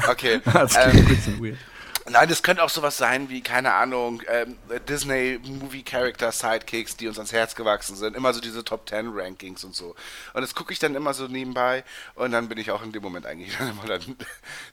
Okay. 0.09 0.41
Das 0.53 0.77
ähm, 0.77 0.91
klingt 0.91 1.09
ein 1.09 1.15
bisschen 1.17 1.45
weird. 1.45 1.59
Nein, 2.11 2.29
das 2.29 2.43
könnte 2.43 2.63
auch 2.63 2.71
sowas 2.71 2.97
sein 2.97 3.29
wie, 3.29 3.43
keine 3.43 3.75
Ahnung, 3.75 4.23
ähm, 4.29 4.57
Disney 4.89 5.39
Movie 5.45 5.83
Character 5.83 6.33
Sidekicks, 6.33 6.97
die 6.97 7.07
uns 7.07 7.19
ans 7.19 7.33
Herz 7.33 7.55
gewachsen 7.55 7.97
sind. 7.97 8.17
Immer 8.17 8.33
so 8.33 8.41
diese 8.41 8.65
Top 8.65 8.89
10 8.89 9.11
Rankings 9.13 9.63
und 9.63 9.75
so. 9.75 9.95
Und 10.33 10.41
das 10.41 10.55
gucke 10.55 10.73
ich 10.73 10.79
dann 10.79 10.95
immer 10.95 11.13
so 11.13 11.27
nebenbei 11.29 11.85
und 12.15 12.31
dann 12.33 12.49
bin 12.49 12.59
ich 12.59 12.71
auch 12.71 12.83
in 12.83 12.93
dem 12.93 13.03
Moment 13.03 13.27
eigentlich 13.27 13.57
dann 13.59 13.71
immer, 13.73 13.85
dann, 13.87 14.17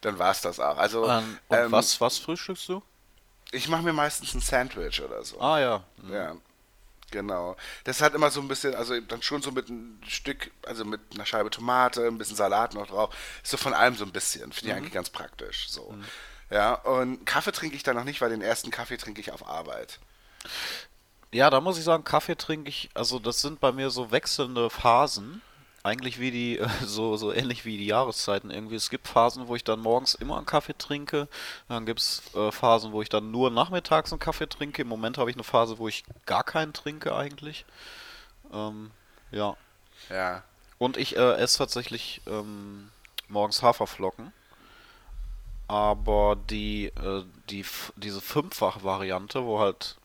dann 0.02 0.20
war 0.20 0.32
es 0.32 0.42
das 0.42 0.60
auch. 0.60 0.78
Also, 0.78 1.10
Ähm, 1.10 1.40
und 1.50 1.58
ähm, 1.58 1.72
was, 1.72 2.00
was 2.00 2.18
frühstückst 2.20 2.70
du? 2.70 2.82
Ich 3.56 3.68
mache 3.68 3.84
mir 3.84 3.94
meistens 3.94 4.34
ein 4.34 4.42
Sandwich 4.42 5.02
oder 5.02 5.24
so. 5.24 5.40
Ah 5.40 5.60
ja. 5.60 5.84
Ja, 6.12 6.36
genau. 7.12 7.56
Das 7.84 8.02
hat 8.02 8.14
immer 8.14 8.30
so 8.30 8.42
ein 8.42 8.48
bisschen, 8.48 8.76
also 8.76 9.00
dann 9.00 9.22
schon 9.22 9.42
so 9.42 9.52
mit 9.52 9.70
ein 9.70 10.02
Stück, 10.08 10.52
also 10.66 10.86
mit 10.86 11.02
einer 11.14 11.26
Scheibe 11.26 11.50
Tomate, 11.50 12.06
ein 12.06 12.18
bisschen 12.18 12.36
Salat 12.36 12.74
noch 12.74 12.88
drauf. 12.88 13.16
Ist 13.44 13.52
so 13.52 13.58
von 13.58 13.74
allem 13.74 13.96
so 13.96 14.06
ein 14.06 14.12
bisschen. 14.12 14.52
Finde 14.52 14.72
ich 14.72 14.78
eigentlich 14.78 14.94
ganz 14.94 15.10
praktisch. 15.10 15.70
So. 15.70 15.96
Ja, 16.50 16.74
und 16.74 17.26
Kaffee 17.26 17.52
trinke 17.52 17.76
ich 17.76 17.84
dann 17.84 17.96
noch 17.96 18.04
nicht, 18.04 18.22
weil 18.22 18.30
den 18.30 18.42
ersten 18.42 18.72
Kaffee 18.72 18.98
trinke 18.98 19.22
ich 19.22 19.32
auf 19.32 19.48
Arbeit. 19.48 20.00
Ja, 21.32 21.50
da 21.50 21.60
muss 21.60 21.78
ich 21.78 21.84
sagen, 21.84 22.04
Kaffee 22.04 22.36
trinke 22.36 22.70
ich, 22.70 22.90
also 22.94 23.20
das 23.20 23.42
sind 23.42 23.60
bei 23.60 23.72
mir 23.72 23.90
so 23.90 24.12
wechselnde 24.12 24.70
Phasen. 24.70 25.42
Eigentlich 25.86 26.20
wie 26.20 26.32
die, 26.32 26.60
so, 26.84 27.16
so 27.16 27.32
ähnlich 27.32 27.64
wie 27.64 27.78
die 27.78 27.86
Jahreszeiten 27.86 28.50
irgendwie. 28.50 28.74
Es 28.74 28.90
gibt 28.90 29.08
Phasen, 29.08 29.48
wo 29.48 29.56
ich 29.56 29.64
dann 29.64 29.80
morgens 29.80 30.16
immer 30.16 30.38
einen 30.38 30.48
Kaffee 30.48 30.76
trinke. 30.76 31.28
Dann 31.68 31.86
gibt 31.86 32.00
es 32.00 32.24
äh, 32.34 32.52
Phasen, 32.52 32.92
wo 32.92 33.04
ich 33.04 33.10
dann 33.10 33.30
nur 33.30 33.52
nachmittags 33.52 34.12
einen 34.12 34.20
Kaffee 34.20 34.50
trinke. 34.50 34.82
Im 34.82 34.88
Moment 34.88 35.20
habe 35.20 35.30
ich 35.30 35.36
eine 35.36 35.44
Phase, 35.44 35.78
wo 35.78 35.88
ich 35.88 36.04
gar 36.26 36.44
keinen 36.44 36.74
trinke 36.74 37.16
eigentlich. 37.16 37.66
Ähm, 38.52 38.90
ja. 39.30 39.56
Ja. 40.10 40.42
Und 40.80 40.98
ich 40.98 41.18
äh, 41.18 41.34
esse 41.36 41.60
tatsächlich 41.60 42.20
ähm, 42.26 42.90
morgens 43.28 43.62
Haferflocken. 43.62 44.34
Aber 45.68 46.36
die, 46.50 46.88
äh, 46.88 47.24
die, 47.52 47.64
diese 47.96 48.22
Fünffach-Variante, 48.22 49.46
wo 49.46 49.60
halt 49.60 49.98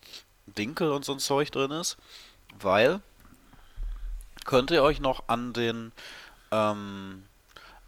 Dinkel 0.46 0.92
und 0.92 1.06
so 1.06 1.12
ein 1.12 1.20
Zeug 1.20 1.50
drin 1.50 1.70
ist, 1.70 1.96
weil, 2.60 3.00
könnt 4.44 4.70
ihr 4.70 4.82
euch 4.82 5.00
noch 5.00 5.24
an 5.28 5.52
den, 5.52 5.92
ähm, 6.50 7.24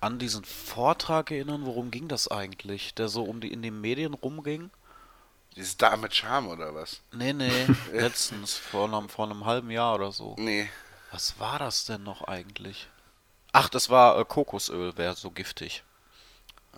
an 0.01 0.19
diesen 0.19 0.45
Vortrag 0.45 1.31
erinnern, 1.31 1.65
worum 1.65 1.91
ging 1.91 2.09
das 2.09 2.29
eigentlich? 2.29 2.95
Der 2.95 3.09
so 3.09 3.23
um 3.25 3.41
die, 3.41 3.53
in 3.53 3.62
den 3.62 3.81
Medien 3.81 4.15
rumging? 4.15 4.71
Dieses 5.57 5.77
Dame 5.77 5.99
mit 5.99 6.15
Charme 6.15 6.49
oder 6.49 6.75
was? 6.75 7.03
Nee, 7.12 7.33
nee, 7.33 7.67
letztens, 7.93 8.55
vor 8.55 8.88
einem, 8.88 9.09
vor 9.09 9.27
einem 9.27 9.45
halben 9.45 9.71
Jahr 9.71 9.95
oder 9.95 10.12
so. 10.12 10.35
Nee. 10.38 10.69
Was 11.11 11.38
war 11.38 11.59
das 11.59 11.85
denn 11.85 12.03
noch 12.03 12.25
eigentlich? 12.25 12.88
Ach, 13.53 13.69
das 13.69 13.91
war 13.91 14.19
äh, 14.19 14.25
Kokosöl, 14.25 14.97
wäre 14.97 15.15
so 15.15 15.31
giftig. 15.31 15.85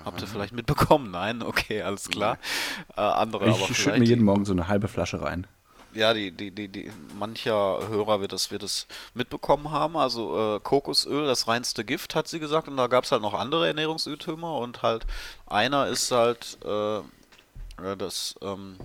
Habt 0.04 0.20
ihr 0.20 0.26
vielleicht 0.26 0.52
mitbekommen? 0.52 1.12
Nein? 1.12 1.42
Okay, 1.42 1.82
alles 1.82 2.08
klar. 2.08 2.38
Äh, 2.96 3.00
andere 3.00 3.44
aber 3.44 3.56
Ich 3.70 3.76
schütte 3.76 4.00
mir 4.00 4.06
jeden 4.06 4.24
Morgen 4.24 4.44
so 4.44 4.52
eine 4.52 4.66
halbe 4.66 4.88
Flasche 4.88 5.22
rein. 5.22 5.46
Ja, 5.94 6.12
die, 6.12 6.30
die, 6.32 6.50
die, 6.50 6.68
die, 6.68 6.90
mancher 7.18 7.88
Hörer 7.88 8.20
wird 8.20 8.32
das, 8.32 8.50
wird 8.50 8.62
das 8.62 8.86
mitbekommen 9.14 9.70
haben. 9.70 9.96
Also 9.96 10.56
äh, 10.56 10.60
Kokosöl, 10.60 11.26
das 11.26 11.46
reinste 11.46 11.84
Gift, 11.84 12.14
hat 12.14 12.28
sie 12.28 12.40
gesagt. 12.40 12.68
Und 12.68 12.76
da 12.76 12.88
gab 12.88 13.04
es 13.04 13.12
halt 13.12 13.22
noch 13.22 13.34
andere 13.34 13.66
Ernährungsirrtümer. 13.68 14.58
Und 14.58 14.82
halt 14.82 15.06
einer 15.46 15.86
ist 15.86 16.10
halt, 16.10 16.58
äh, 16.64 17.00
das, 17.96 18.34
ähm, 18.42 18.76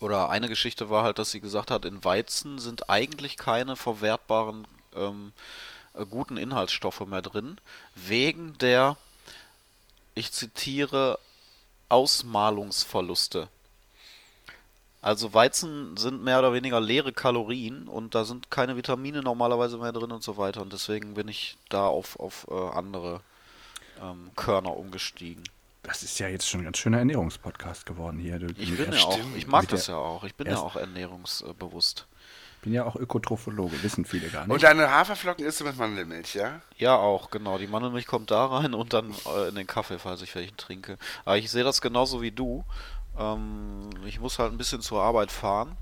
oder 0.00 0.30
eine 0.30 0.48
Geschichte 0.48 0.90
war 0.90 1.04
halt, 1.04 1.18
dass 1.18 1.30
sie 1.30 1.40
gesagt 1.40 1.70
hat, 1.70 1.84
in 1.84 2.04
Weizen 2.04 2.58
sind 2.58 2.90
eigentlich 2.90 3.36
keine 3.36 3.76
verwertbaren 3.76 4.66
ähm, 4.94 5.32
äh, 5.94 6.04
guten 6.06 6.36
Inhaltsstoffe 6.36 7.06
mehr 7.06 7.22
drin, 7.22 7.58
wegen 7.94 8.56
der, 8.58 8.96
ich 10.14 10.32
zitiere, 10.32 11.18
Ausmalungsverluste. 11.88 13.48
Also 15.02 15.34
Weizen 15.34 15.96
sind 15.96 16.22
mehr 16.22 16.38
oder 16.38 16.52
weniger 16.52 16.80
leere 16.80 17.12
Kalorien 17.12 17.88
und 17.88 18.14
da 18.14 18.24
sind 18.24 18.50
keine 18.52 18.76
Vitamine 18.76 19.20
normalerweise 19.20 19.76
mehr 19.76 19.92
drin 19.92 20.12
und 20.12 20.22
so 20.22 20.36
weiter. 20.36 20.62
Und 20.62 20.72
deswegen 20.72 21.14
bin 21.14 21.26
ich 21.28 21.56
da 21.68 21.86
auf, 21.86 22.18
auf 22.20 22.46
äh, 22.50 22.54
andere 22.54 23.20
ähm, 24.00 24.30
Körner 24.36 24.76
umgestiegen. 24.76 25.42
Das 25.82 26.04
ist 26.04 26.20
ja 26.20 26.28
jetzt 26.28 26.48
schon 26.48 26.60
ein 26.60 26.64
ganz 26.64 26.78
schöner 26.78 26.98
Ernährungspodcast 26.98 27.84
geworden 27.84 28.20
hier. 28.20 28.38
Du- 28.38 28.54
Ich 28.56 28.76
bin 28.76 28.92
ja 28.92 29.02
auch, 29.02 29.18
ich 29.36 29.48
mag 29.48 29.66
das 29.68 29.88
ja 29.88 29.96
auch. 29.96 30.22
Ich 30.22 30.36
bin 30.36 30.46
ja 30.46 30.58
auch 30.60 30.76
ernährungsbewusst. 30.76 32.06
bin 32.62 32.72
ja 32.72 32.84
auch 32.84 32.94
Ökotrophologe, 32.94 33.82
wissen 33.82 34.04
viele 34.04 34.28
gar 34.28 34.42
nicht. 34.46 34.54
Und 34.54 34.62
deine 34.62 34.88
Haferflocken 34.88 35.44
isst 35.44 35.60
du 35.60 35.64
mit 35.64 35.76
Mandelmilch, 35.76 36.34
ja? 36.36 36.60
Ja, 36.78 36.94
auch, 36.96 37.30
genau. 37.32 37.58
Die 37.58 37.66
Mandelmilch 37.66 38.06
kommt 38.06 38.30
da 38.30 38.46
rein 38.46 38.74
und 38.74 38.92
dann 38.92 39.12
äh, 39.26 39.48
in 39.48 39.56
den 39.56 39.66
Kaffee, 39.66 39.98
falls 39.98 40.22
ich 40.22 40.32
welchen 40.36 40.56
trinke. 40.56 40.96
Aber 41.24 41.36
ich 41.38 41.50
sehe 41.50 41.64
das 41.64 41.80
genauso 41.80 42.22
wie 42.22 42.30
du. 42.30 42.64
Ähm, 43.18 43.90
ich 44.06 44.20
muss 44.20 44.38
halt 44.38 44.52
ein 44.52 44.58
bisschen 44.58 44.80
zur 44.80 45.02
Arbeit 45.02 45.30
fahren 45.30 45.76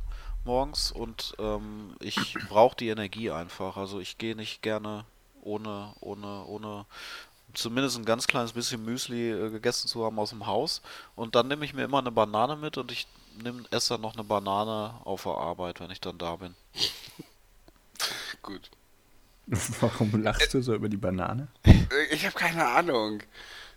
morgens 0.45 0.91
und 0.91 1.35
ähm, 1.39 1.95
ich 2.01 2.35
brauche 2.49 2.77
die 2.77 2.89
Energie 2.89 3.31
einfach. 3.31 3.77
Also 3.77 4.01
ich 4.01 4.19
gehe 4.19 4.35
nicht 4.35 4.63
gerne 4.63 5.05
ohne, 5.43 5.93
ohne, 6.01 6.45
ohne 6.47 6.87
zumindest 7.55 7.99
ein 7.99 8.05
ganz 8.05 8.27
kleines 8.27 8.53
bisschen 8.53 8.85
Müsli 8.85 9.31
äh, 9.31 9.51
gegessen 9.51 9.89
zu 9.89 10.05
haben 10.05 10.19
aus 10.19 10.31
dem 10.31 10.47
Haus. 10.47 10.83
Und 11.17 11.35
dann 11.35 11.49
nehme 11.49 11.65
ich 11.65 11.75
mir 11.75 11.85
immer 11.85 11.99
eine 11.99 12.13
Banane 12.13 12.57
mit 12.57 12.79
und 12.79 12.93
ich 12.93 13.07
nehm, 13.43 13.67
esse 13.71 13.95
dann 13.95 14.01
noch 14.01 14.15
eine 14.15 14.25
Banane 14.25 14.95
auf 15.05 15.25
der 15.25 15.33
Arbeit, 15.33 15.81
wenn 15.81 15.91
ich 15.91 16.01
dann 16.01 16.19
da 16.19 16.37
bin. 16.37 16.55
Gut. 18.43 18.71
Warum 19.81 20.23
lachst 20.23 20.55
du 20.55 20.63
so 20.63 20.75
über 20.75 20.89
die 20.89 20.97
Banane? 20.97 21.49
Äh, 21.65 21.83
Ich 22.13 22.25
habe 22.25 22.35
keine 22.35 22.67
Ahnung. 22.67 23.23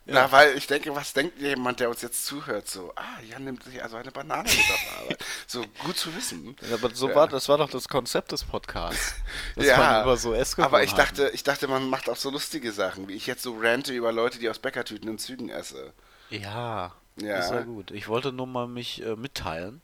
Na, 0.05 0.31
weil 0.33 0.57
ich 0.57 0.67
denke, 0.67 0.93
was 0.95 1.13
denkt 1.13 1.39
jemand, 1.39 1.79
der 1.79 1.89
uns 1.89 2.01
jetzt 2.01 2.25
zuhört? 2.25 2.67
So, 2.67 2.91
ah, 2.95 3.21
Jan 3.29 3.45
nimmt 3.45 3.63
sich 3.63 3.81
also 3.81 3.95
eine 3.95 4.11
Banane 4.11 4.49
mit 4.49 4.59
auf 4.59 4.99
Arbeit. 4.99 5.19
So, 5.47 5.63
gut 5.85 5.97
zu 5.97 6.13
wissen. 6.15 6.55
Ja, 6.67 6.75
aber 6.75 6.93
so 6.93 7.07
Ja. 7.07 7.15
war 7.15 7.27
das 7.27 7.47
war 7.47 7.57
doch 7.57 7.69
das 7.69 7.87
Konzept 7.87 8.31
des 8.33 8.43
Podcasts. 8.43 9.15
Dass 9.55 9.65
ja, 9.65 9.77
man 9.77 10.03
über 10.03 10.17
so 10.17 10.35
aber 10.57 10.83
ich 10.83 10.93
dachte, 10.93 11.29
ich 11.33 11.43
dachte, 11.43 11.67
man 11.67 11.89
macht 11.89 12.09
auch 12.09 12.17
so 12.17 12.29
lustige 12.29 12.71
Sachen, 12.73 13.07
wie 13.07 13.13
ich 13.13 13.27
jetzt 13.27 13.43
so 13.43 13.57
rante 13.59 13.93
über 13.93 14.11
Leute, 14.11 14.39
die 14.39 14.49
aus 14.49 14.59
Bäckertüten 14.59 15.07
in 15.09 15.19
Zügen 15.19 15.49
esse. 15.49 15.93
Ja, 16.29 16.93
Ja. 17.15 17.37
ist 17.37 17.51
ja 17.51 17.61
gut. 17.61 17.91
Ich 17.91 18.07
wollte 18.09 18.33
nur 18.33 18.47
mal 18.47 18.67
mich 18.67 19.01
äh, 19.03 19.15
mitteilen. 19.15 19.81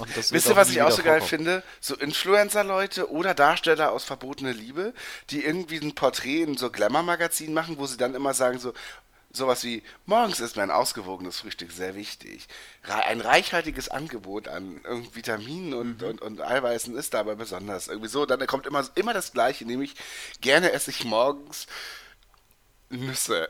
Und 0.00 0.16
das 0.16 0.30
Wisst 0.30 0.46
ihr, 0.46 0.54
was 0.54 0.70
ich 0.70 0.80
auch 0.82 0.90
so 0.92 1.02
geil 1.02 1.20
finde? 1.20 1.64
So 1.80 1.96
Influencer-Leute 1.96 3.10
oder 3.10 3.34
Darsteller 3.34 3.90
aus 3.90 4.04
Verbotene 4.04 4.52
Liebe, 4.52 4.94
die 5.30 5.44
irgendwie 5.44 5.78
ein 5.78 5.94
Porträt 5.94 6.42
in 6.42 6.56
so 6.56 6.70
Glamour-Magazin 6.70 7.52
machen, 7.52 7.78
wo 7.78 7.86
sie 7.86 7.96
dann 7.96 8.14
immer 8.14 8.32
sagen 8.34 8.60
so, 8.60 8.72
sowas 9.30 9.64
wie, 9.64 9.82
morgens 10.06 10.40
ist 10.40 10.56
mir 10.56 10.62
ein 10.62 10.70
ausgewogenes 10.70 11.40
Frühstück 11.40 11.70
sehr 11.70 11.94
wichtig. 11.94 12.48
Ein 12.82 13.20
reichhaltiges 13.20 13.88
Angebot 13.88 14.48
an 14.48 14.80
Vitaminen 15.12 15.74
und, 15.74 16.02
und, 16.02 16.22
und 16.22 16.40
Eiweißen 16.40 16.96
ist 16.96 17.14
dabei 17.14 17.34
besonders. 17.34 17.88
Irgendwie 17.88 18.08
so, 18.08 18.26
dann 18.26 18.46
kommt 18.46 18.66
immer, 18.66 18.88
immer 18.94 19.12
das 19.12 19.32
Gleiche, 19.32 19.64
nämlich 19.64 19.94
gerne 20.40 20.72
esse 20.72 20.90
ich 20.90 21.04
morgens 21.04 21.66
Nüsse. 22.90 23.48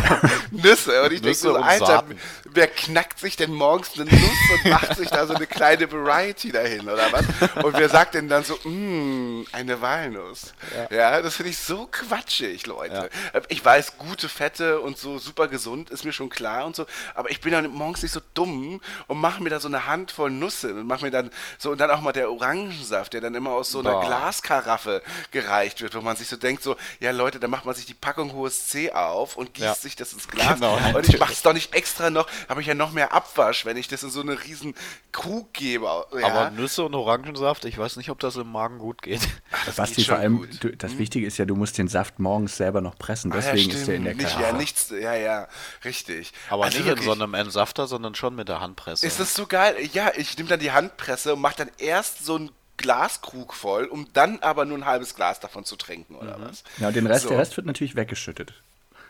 Nüsse. 0.50 1.04
Und 1.04 1.12
ich 1.12 1.22
denke 1.22 1.38
so, 1.38 1.54
Alter, 1.54 1.86
Saaten. 1.86 2.18
wer 2.50 2.66
knackt 2.66 3.20
sich 3.20 3.36
denn 3.36 3.52
morgens 3.52 3.92
eine 3.94 4.10
Nuss 4.10 4.50
und 4.54 4.70
macht 4.70 4.96
sich 4.96 5.08
da 5.08 5.24
so 5.26 5.34
eine 5.34 5.46
kleine 5.46 5.90
Variety 5.90 6.50
dahin, 6.50 6.88
oder 6.88 7.12
was? 7.12 7.24
Und 7.62 7.76
wer 7.76 7.88
sagt 7.88 8.14
denn 8.14 8.28
dann 8.28 8.42
so, 8.42 8.58
mmm, 8.64 9.46
eine 9.52 9.80
Walnuss? 9.80 10.52
Ja, 10.90 11.22
das 11.22 11.36
finde 11.36 11.50
ich 11.50 11.58
so 11.58 11.86
quatschig, 11.90 12.66
Leute. 12.66 13.08
Ich 13.48 13.64
weiß, 13.64 13.98
gute 13.98 14.28
Fette 14.28 14.80
und 14.80 14.98
so 14.98 15.18
super 15.18 15.46
gesund 15.46 15.90
ist 15.90 16.04
mir 16.04 16.12
schon 16.12 16.28
klar 16.28 16.66
und 16.66 16.74
so, 16.74 16.86
aber 17.14 17.30
ich 17.30 17.40
bin 17.40 17.52
dann 17.52 17.70
morgens 17.70 18.02
nicht 18.02 18.12
so 18.12 18.20
dumm 18.34 18.80
und 19.06 19.20
mache 19.20 19.42
mir 19.42 19.50
da 19.50 19.60
so 19.60 19.68
eine 19.68 19.86
Handvoll 19.86 20.30
Nüsse 20.30 20.74
und 20.74 20.88
mache 20.88 21.04
mir 21.04 21.12
dann 21.12 21.30
so, 21.58 21.70
und 21.70 21.80
dann 21.80 21.90
auch 21.90 22.00
mal 22.00 22.12
der 22.12 22.30
Orangensaft, 22.30 23.12
der 23.12 23.20
dann 23.20 23.36
immer 23.36 23.50
aus 23.50 23.70
so 23.70 23.78
einer 23.78 23.92
Boah. 23.92 24.06
Glaskaraffe 24.06 25.02
gereicht 25.30 25.82
wird, 25.82 25.94
wo 25.94 26.00
man 26.00 26.16
sich 26.16 26.28
so 26.28 26.36
denkt, 26.36 26.64
so, 26.64 26.76
ja 26.98 27.12
Leute, 27.12 27.38
da 27.38 27.46
macht 27.46 27.64
man 27.64 27.76
sich 27.76 27.86
die 27.86 27.94
Packung 27.94 28.32
hohes 28.32 28.71
Auf 28.92 29.36
und 29.36 29.54
gießt 29.54 29.64
Ja. 29.66 29.74
sich 29.74 29.96
das 29.96 30.12
ins 30.12 30.28
Glas. 30.28 30.54
Genau, 30.54 30.78
und 30.96 31.08
ich 31.08 31.18
mache 31.18 31.32
es 31.32 31.42
doch 31.42 31.52
nicht 31.52 31.74
extra 31.74 32.10
noch, 32.10 32.26
habe 32.48 32.60
ich 32.60 32.66
ja 32.66 32.74
noch 32.74 32.92
mehr 32.92 33.12
Abwasch, 33.12 33.64
wenn 33.64 33.76
ich 33.76 33.88
das 33.88 34.02
in 34.02 34.10
so 34.10 34.20
eine 34.20 34.42
riesen 34.44 34.74
Krug 35.12 35.52
gebe. 35.52 35.84
Ja. 35.84 36.26
Aber 36.26 36.50
Nüsse 36.50 36.84
und 36.84 36.94
Orangensaft, 36.94 37.64
ich 37.64 37.76
weiß 37.78 37.96
nicht, 37.96 38.10
ob 38.10 38.18
das 38.20 38.36
im 38.36 38.50
Magen 38.50 38.78
gut 38.78 39.02
geht. 39.02 39.20
das 39.66 39.76
Basti, 39.76 39.96
geht 39.96 40.06
vor 40.06 40.16
allem, 40.18 40.38
gut. 40.38 40.50
Hm? 40.50 40.58
du, 40.60 40.76
das 40.76 40.98
Wichtige 40.98 41.26
ist 41.26 41.38
ja, 41.38 41.44
du 41.44 41.54
musst 41.54 41.76
den 41.78 41.88
Saft 41.88 42.18
morgens 42.18 42.56
selber 42.56 42.80
noch 42.80 42.96
pressen. 42.98 43.32
Ah, 43.32 43.36
ja, 43.36 43.40
Deswegen 43.42 43.70
ist 43.70 43.86
der 43.86 43.94
in 43.96 44.04
der 44.04 44.10
stimmt. 44.12 44.22
nicht, 44.24 44.32
Karaffe. 44.36 44.52
Ja, 44.52 44.58
nichts, 44.58 44.90
ja, 44.90 45.14
ja, 45.14 45.48
richtig. 45.84 46.32
Aber 46.50 46.64
Also 46.64 46.78
nicht 46.78 46.86
wirklich, 46.86 47.06
in 47.06 47.14
so 47.18 47.22
einem 47.22 47.34
Entsafter, 47.34 47.86
sondern 47.86 48.14
schon 48.14 48.34
mit 48.34 48.48
der 48.48 48.60
Handpresse. 48.60 49.06
Ist 49.06 49.20
das 49.20 49.34
so 49.34 49.46
geil? 49.46 49.76
Ja, 49.92 50.12
ich 50.16 50.36
nehme 50.36 50.48
dann 50.48 50.60
die 50.60 50.72
Handpresse 50.72 51.34
und 51.34 51.40
mache 51.40 51.56
dann 51.58 51.70
erst 51.78 52.24
so 52.24 52.36
einen 52.36 52.50
Glaskrug 52.82 53.54
voll, 53.54 53.86
um 53.86 54.06
dann 54.12 54.40
aber 54.40 54.64
nur 54.66 54.76
ein 54.78 54.84
halbes 54.86 55.14
Glas 55.14 55.40
davon 55.40 55.64
zu 55.64 55.76
trinken, 55.76 56.14
oder 56.16 56.36
Mhm. 56.38 56.42
was? 56.42 56.64
Ja, 56.78 56.88
und 56.88 56.96
den 56.96 57.06
Rest, 57.06 57.22
So. 57.22 57.28
der 57.30 57.38
Rest 57.38 57.56
wird 57.56 57.66
natürlich 57.66 57.96
weggeschüttet. 57.96 58.52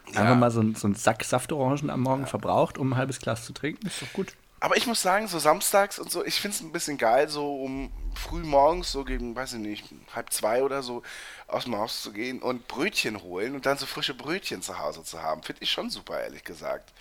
Einfach 0.09 0.23
Ja. 0.25 0.35
mal 0.35 0.51
so, 0.51 0.63
so 0.75 0.87
einen 0.87 0.95
Sack 0.95 1.25
Saftorangen 1.25 1.91
am 1.91 2.01
Morgen 2.01 2.27
verbraucht, 2.27 2.79
um 2.79 2.93
ein 2.93 2.97
halbes 2.97 3.19
Glas 3.19 3.45
zu 3.45 3.53
trinken, 3.53 3.87
ist 3.87 4.01
doch 4.03 4.13
gut. 4.13 4.35
Aber 4.61 4.77
ich 4.77 4.87
muss 4.87 5.03
sagen, 5.03 5.27
so 5.27 5.41
samstags 5.41 5.99
und 5.99 6.11
so, 6.13 6.25
ich 6.25 6.41
finde 6.41 6.57
es 6.57 6.61
ein 6.63 6.71
bisschen 6.71 6.97
geil, 6.97 7.29
so 7.29 7.57
um 7.65 7.91
früh 8.15 8.45
morgens, 8.45 8.93
so 8.93 9.03
gegen, 9.05 9.35
weiß 9.35 9.55
ich 9.55 9.59
nicht, 9.59 9.85
halb 10.15 10.33
zwei 10.33 10.63
oder 10.63 10.83
so, 10.85 11.03
aus 11.49 11.65
dem 11.65 11.77
Haus 11.77 12.01
zu 12.03 12.13
gehen 12.13 12.41
und 12.41 12.69
Brötchen 12.69 13.23
holen 13.23 13.57
und 13.57 13.67
dann 13.67 13.77
so 13.77 13.87
frische 13.87 14.15
Brötchen 14.15 14.63
zu 14.63 14.79
Hause 14.79 15.03
zu 15.03 15.21
haben. 15.21 15.43
Finde 15.43 15.63
ich 15.65 15.71
schon 15.73 15.91
super, 15.91 16.21
ehrlich 16.21 16.45
gesagt. 16.45 16.93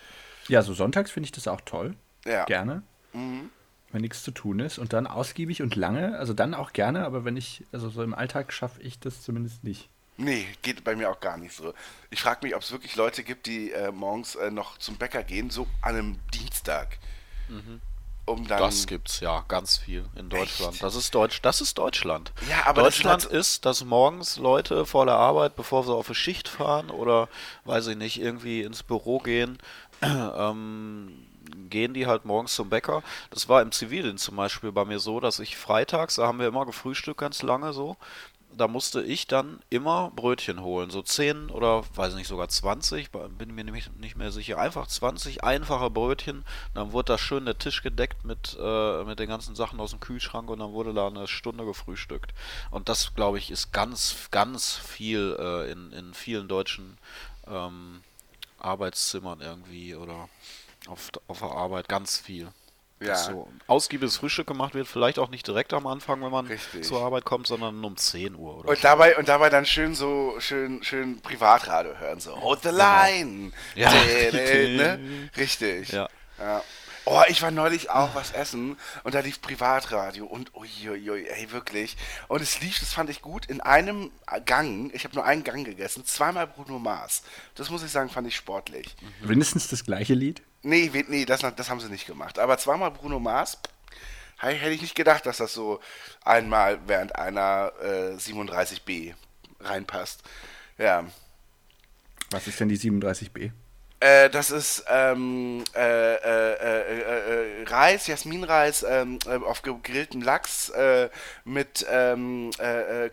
Ja, 0.48 0.64
so 0.64 0.74
sonntags 0.74 1.12
finde 1.12 1.26
ich 1.26 1.32
das 1.32 1.48
auch 1.48 1.62
toll. 1.62 1.96
Ja. 2.26 2.46
Gerne. 2.46 2.82
Wenn 3.92 4.02
nichts 4.02 4.24
zu 4.24 4.32
tun 4.32 4.60
ist. 4.60 4.78
Und 4.80 4.94
dann 4.94 5.08
ausgiebig 5.08 5.62
und 5.62 5.76
lange. 5.76 6.18
Also 6.18 6.34
dann 6.34 6.54
auch 6.54 6.74
gerne, 6.74 7.06
aber 7.06 7.26
wenn 7.26 7.36
ich, 7.38 7.64
also 7.72 7.90
so 7.90 8.04
im 8.04 8.14
Alltag 8.14 8.54
schaffe 8.54 8.82
ich 8.82 9.00
das 9.00 9.22
zumindest 9.22 9.64
nicht. 9.64 9.90
Nee, 10.18 10.46
geht 10.62 10.84
bei 10.84 10.96
mir 10.96 11.10
auch 11.10 11.20
gar 11.20 11.38
nicht 11.38 11.56
so. 11.56 11.74
Ich 12.10 12.22
frage 12.22 12.40
mich, 12.46 12.56
ob 12.56 12.62
es 12.62 12.72
wirklich 12.72 12.96
Leute 12.96 13.24
gibt, 13.24 13.48
die 13.48 13.72
äh, 13.72 13.92
morgens 13.92 14.36
äh, 14.36 14.52
noch 14.52 14.78
zum 14.78 14.96
Bäcker 14.98 15.24
gehen, 15.24 15.50
so 15.50 15.68
an 15.82 15.96
einem 15.96 16.20
Dienstag. 16.34 17.00
Um 18.26 18.48
dann. 18.48 18.60
Das 18.60 18.88
gibt's 18.88 19.20
ja 19.20 19.44
ganz 19.48 19.78
viel 19.78 20.06
in 20.16 20.30
Deutschland. 20.30 20.74
Echt? 20.74 20.84
Das 20.84 20.96
ist 20.96 21.14
Deutsch, 21.16 21.42
das 21.42 21.60
ist 21.60 21.78
Deutschland. 21.78 22.32
Ja, 22.50 22.66
aber 22.68 22.84
das 22.84 22.94
ist 22.96 23.00
Deutschland 23.00 23.24
halt- 23.26 23.34
ist, 23.34 23.66
dass 23.66 23.84
morgens 23.84 24.38
Leute 24.38 24.86
vor 24.86 25.06
der 25.06 25.16
Arbeit, 25.16 25.56
bevor 25.56 25.84
sie 25.84 25.94
auf 25.94 26.06
eine 26.08 26.16
Schicht 26.16 26.48
fahren 26.48 26.92
oder 26.92 27.28
weiß 27.66 27.88
ich 27.88 27.98
nicht, 27.98 28.22
irgendwie 28.22 28.62
ins 28.62 28.84
Büro 28.84 29.20
gehen, 29.20 29.58
ähm, 30.02 31.28
gehen 31.70 31.94
die 31.94 32.08
halt 32.08 32.26
morgens 32.26 32.56
zum 32.56 32.70
Bäcker. 32.70 33.04
Das 33.30 33.50
war 33.50 33.62
im 33.62 33.72
Zivildienst 33.72 34.26
zum 34.26 34.36
Beispiel 34.36 34.72
bei 34.72 34.86
mir 34.86 35.00
so, 35.00 35.20
dass 35.20 35.40
ich 35.40 35.58
freitags, 35.58 36.16
da 36.16 36.28
haben 36.28 36.40
wir 36.40 36.48
immer 36.48 36.66
gefrühstückt 36.66 37.20
ganz 37.20 37.42
lange 37.42 37.74
so, 37.74 37.98
da 38.58 38.68
musste 38.68 39.02
ich 39.02 39.28
dann 39.28 39.62
immer 39.70 40.12
Brötchen 40.16 40.62
holen. 40.62 40.90
So 40.90 41.02
10 41.02 41.50
oder 41.50 41.84
weiß 41.96 42.16
nicht, 42.16 42.28
sogar 42.28 42.50
20, 42.50 43.10
bin 43.12 43.56
mir 43.56 43.64
nämlich 43.64 43.90
nicht 43.94 44.18
mehr 44.18 44.32
sicher. 44.32 44.58
Einfach 44.58 44.88
20 44.88 45.44
einfache 45.44 45.90
Brötchen. 45.90 46.44
Dann 46.74 46.92
wurde 46.92 47.14
da 47.14 47.18
schön 47.18 47.46
der 47.46 47.58
Tisch 47.58 47.82
gedeckt 47.82 48.26
mit, 48.26 48.58
äh, 48.60 49.04
mit 49.04 49.20
den 49.20 49.30
ganzen 49.30 49.56
Sachen 49.56 49.80
aus 49.80 49.92
dem 49.92 50.00
Kühlschrank 50.00 50.50
und 50.50 50.60
dann 50.60 50.74
wurde 50.74 50.94
da 50.94 51.08
eine 51.08 51.28
Stunde 51.28 51.66
gefrühstückt. 51.66 52.34
Und 52.70 52.90
das, 52.90 53.16
glaube 53.16 53.38
ich, 53.38 53.52
ist 53.52 53.72
ganz, 53.72 54.28
ganz 54.32 54.76
viel 54.76 55.36
äh, 55.40 55.72
in, 55.72 55.92
in 55.94 56.14
vielen 56.14 56.48
deutschen 56.48 56.98
ähm, 57.48 58.02
Arbeitszimmern 58.60 59.42
irgendwie 59.42 59.96
oder 59.96 60.30
auf, 60.88 61.10
auf 61.28 61.40
der 61.40 61.52
Arbeit 61.52 61.88
ganz 61.88 62.18
viel. 62.18 62.50
Ja. 63.00 63.08
Dass 63.08 63.26
so 63.26 63.48
ausgiebiges 63.66 64.18
Frühstück 64.18 64.46
gemacht 64.46 64.76
wird, 64.76 64.88
vielleicht 64.88 65.18
auch 65.18 65.30
nicht 65.30 65.48
direkt 65.48 65.74
am 65.74 65.88
Anfang, 65.88 66.22
wenn 66.22 66.30
man 66.30 66.46
Richtig. 66.46 66.84
zur 66.84 67.02
Arbeit 67.02 67.26
kommt, 67.26 67.48
sondern 67.48 67.84
um 67.84 67.98
10 67.98 68.36
Uhr 68.36 68.60
oder 68.60 68.70
Und 68.70 68.84
dabei, 68.84 69.18
und 69.18 69.28
dabei 69.28 69.50
dann 69.50 69.66
schön 69.66 69.96
so, 69.96 70.36
schön, 70.38 70.84
schön 70.84 71.20
Privatradio 71.20 71.98
hören, 71.98 72.20
so, 72.20 72.40
hold 72.40 72.62
the 72.62 72.70
line. 72.70 73.54
Ja. 73.74 73.90
Dä, 73.92 74.32
dä, 74.32 74.78
ne? 74.78 75.30
Richtig. 75.36 75.92
Ja. 75.92 76.08
ja. 76.38 76.62
Oh, 77.06 77.24
ich 77.28 77.42
war 77.42 77.50
neulich 77.50 77.90
auch 77.90 78.14
was 78.14 78.32
essen 78.32 78.78
und 79.04 79.16
da 79.16 79.22
lief 79.22 79.42
Privatradio 79.42 80.24
und 80.28 80.54
uiuiui, 80.54 81.26
ey, 81.26 81.52
wirklich. 81.52 81.98
Und 82.28 82.44
es 82.44 82.62
lief, 82.62 82.80
das 82.80 82.94
fand 82.94 83.10
ich 83.10 83.24
gut, 83.24 83.48
in 83.48 83.60
einem 83.62 84.12
Gang, 84.46 84.92
ich 84.94 85.06
habe 85.06 85.16
nur 85.16 85.26
einen 85.26 85.44
Gang 85.44 85.66
gegessen, 85.66 86.06
zweimal 86.06 86.46
Bruno 86.46 86.78
Mars. 86.78 87.24
Das 87.56 87.72
muss 87.72 87.82
ich 87.82 87.90
sagen, 87.90 88.10
fand 88.10 88.28
ich 88.28 88.36
sportlich. 88.36 88.96
Mindestens 89.22 89.68
das 89.68 89.84
gleiche 89.84 90.14
Lied. 90.14 90.44
Nee, 90.64 90.92
nee, 91.08 91.26
das, 91.26 91.42
das 91.56 91.70
haben 91.70 91.80
sie 91.80 91.90
nicht 91.90 92.06
gemacht. 92.06 92.38
Aber 92.38 92.58
zweimal 92.58 92.92
Bruno 92.92 93.20
Mars, 93.20 93.58
hätte 94.38 94.70
ich 94.70 94.82
nicht 94.82 94.96
gedacht, 94.96 95.26
dass 95.26 95.38
das 95.38 95.54
so 95.54 95.80
einmal 96.24 96.80
während 96.88 97.16
einer 97.16 97.72
äh, 97.82 98.16
37b 98.16 99.14
reinpasst. 99.60 100.24
Ja. 100.78 101.06
Was 102.32 102.48
ist 102.48 102.60
denn 102.60 102.70
die 102.70 102.78
37b? 102.78 103.52
Äh, 104.00 104.32
das 104.32 104.50
ist 104.50 104.84
ähm, 104.88 105.64
äh, 105.76 106.16
äh, 106.16 106.54
äh, 106.54 107.62
äh, 107.62 107.64
Reis, 107.68 108.08
Jasminreis 108.08 108.84
ähm, 108.84 109.20
äh, 109.28 109.36
auf 109.36 109.62
gegrillten 109.62 110.22
Lachs 110.22 110.72
mit 111.46 111.86
ähm, 111.90 112.50
äh, 112.58 113.10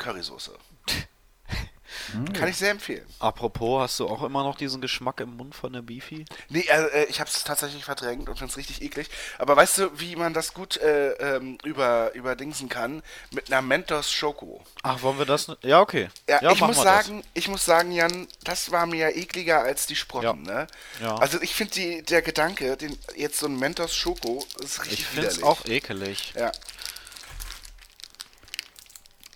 Currysoße. 2.12 2.32
Kann 2.40 2.48
ich 2.48 2.56
sehr 2.56 2.70
empfehlen. 2.70 3.06
Apropos, 3.18 3.82
hast 3.82 4.00
du 4.00 4.08
auch 4.08 4.22
immer 4.22 4.42
noch 4.42 4.56
diesen 4.56 4.80
Geschmack 4.80 5.20
im 5.20 5.36
Mund 5.36 5.54
von 5.54 5.72
der 5.72 5.82
Beefy? 5.82 6.24
Nee, 6.48 6.60
äh, 6.68 7.02
äh, 7.02 7.04
ich 7.06 7.20
habe 7.20 7.28
es 7.30 7.44
tatsächlich 7.44 7.84
verdrängt 7.84 8.28
und 8.28 8.36
finde 8.38 8.50
es 8.50 8.56
richtig 8.56 8.82
eklig. 8.82 9.08
Aber 9.38 9.56
weißt 9.56 9.78
du, 9.78 10.00
wie 10.00 10.16
man 10.16 10.34
das 10.34 10.54
gut 10.54 10.76
äh, 10.78 11.12
ähm, 11.36 11.58
über, 11.64 12.14
überdingsen 12.14 12.68
kann? 12.68 13.02
Mit 13.30 13.50
einer 13.52 13.62
Mentos 13.62 14.10
Schoko. 14.12 14.62
Ach, 14.82 15.02
wollen 15.02 15.18
wir 15.18 15.26
das? 15.26 15.48
Ja, 15.62 15.80
okay. 15.80 16.08
Ja, 16.28 16.38
ich 16.52 16.60
machen 16.60 16.74
muss 16.74 16.82
sagen, 16.82 17.24
ich 17.34 17.48
muss 17.48 17.64
sagen, 17.64 17.92
Jan, 17.92 18.26
das 18.44 18.70
war 18.70 18.86
mir 18.86 19.16
ekliger 19.16 19.60
als 19.62 19.86
die 19.86 19.96
Sprotten, 19.96 20.44
Ja. 20.46 20.52
ne? 20.54 20.66
Ja. 21.00 21.16
Also 21.16 21.40
ich 21.42 21.54
finde 21.54 22.02
der 22.02 22.22
Gedanke, 22.22 22.76
den 22.76 22.98
jetzt 23.16 23.38
so 23.38 23.46
ein 23.46 23.58
Mentos 23.58 23.94
Schoko 23.94 24.44
ist 24.60 24.78
Das. 24.78 24.80
richtig 24.86 25.00
Ich 25.00 25.06
finde 25.06 25.28
es 25.28 25.42
auch 25.42 25.64
ekelig. 25.64 26.32
Ja. 26.36 26.52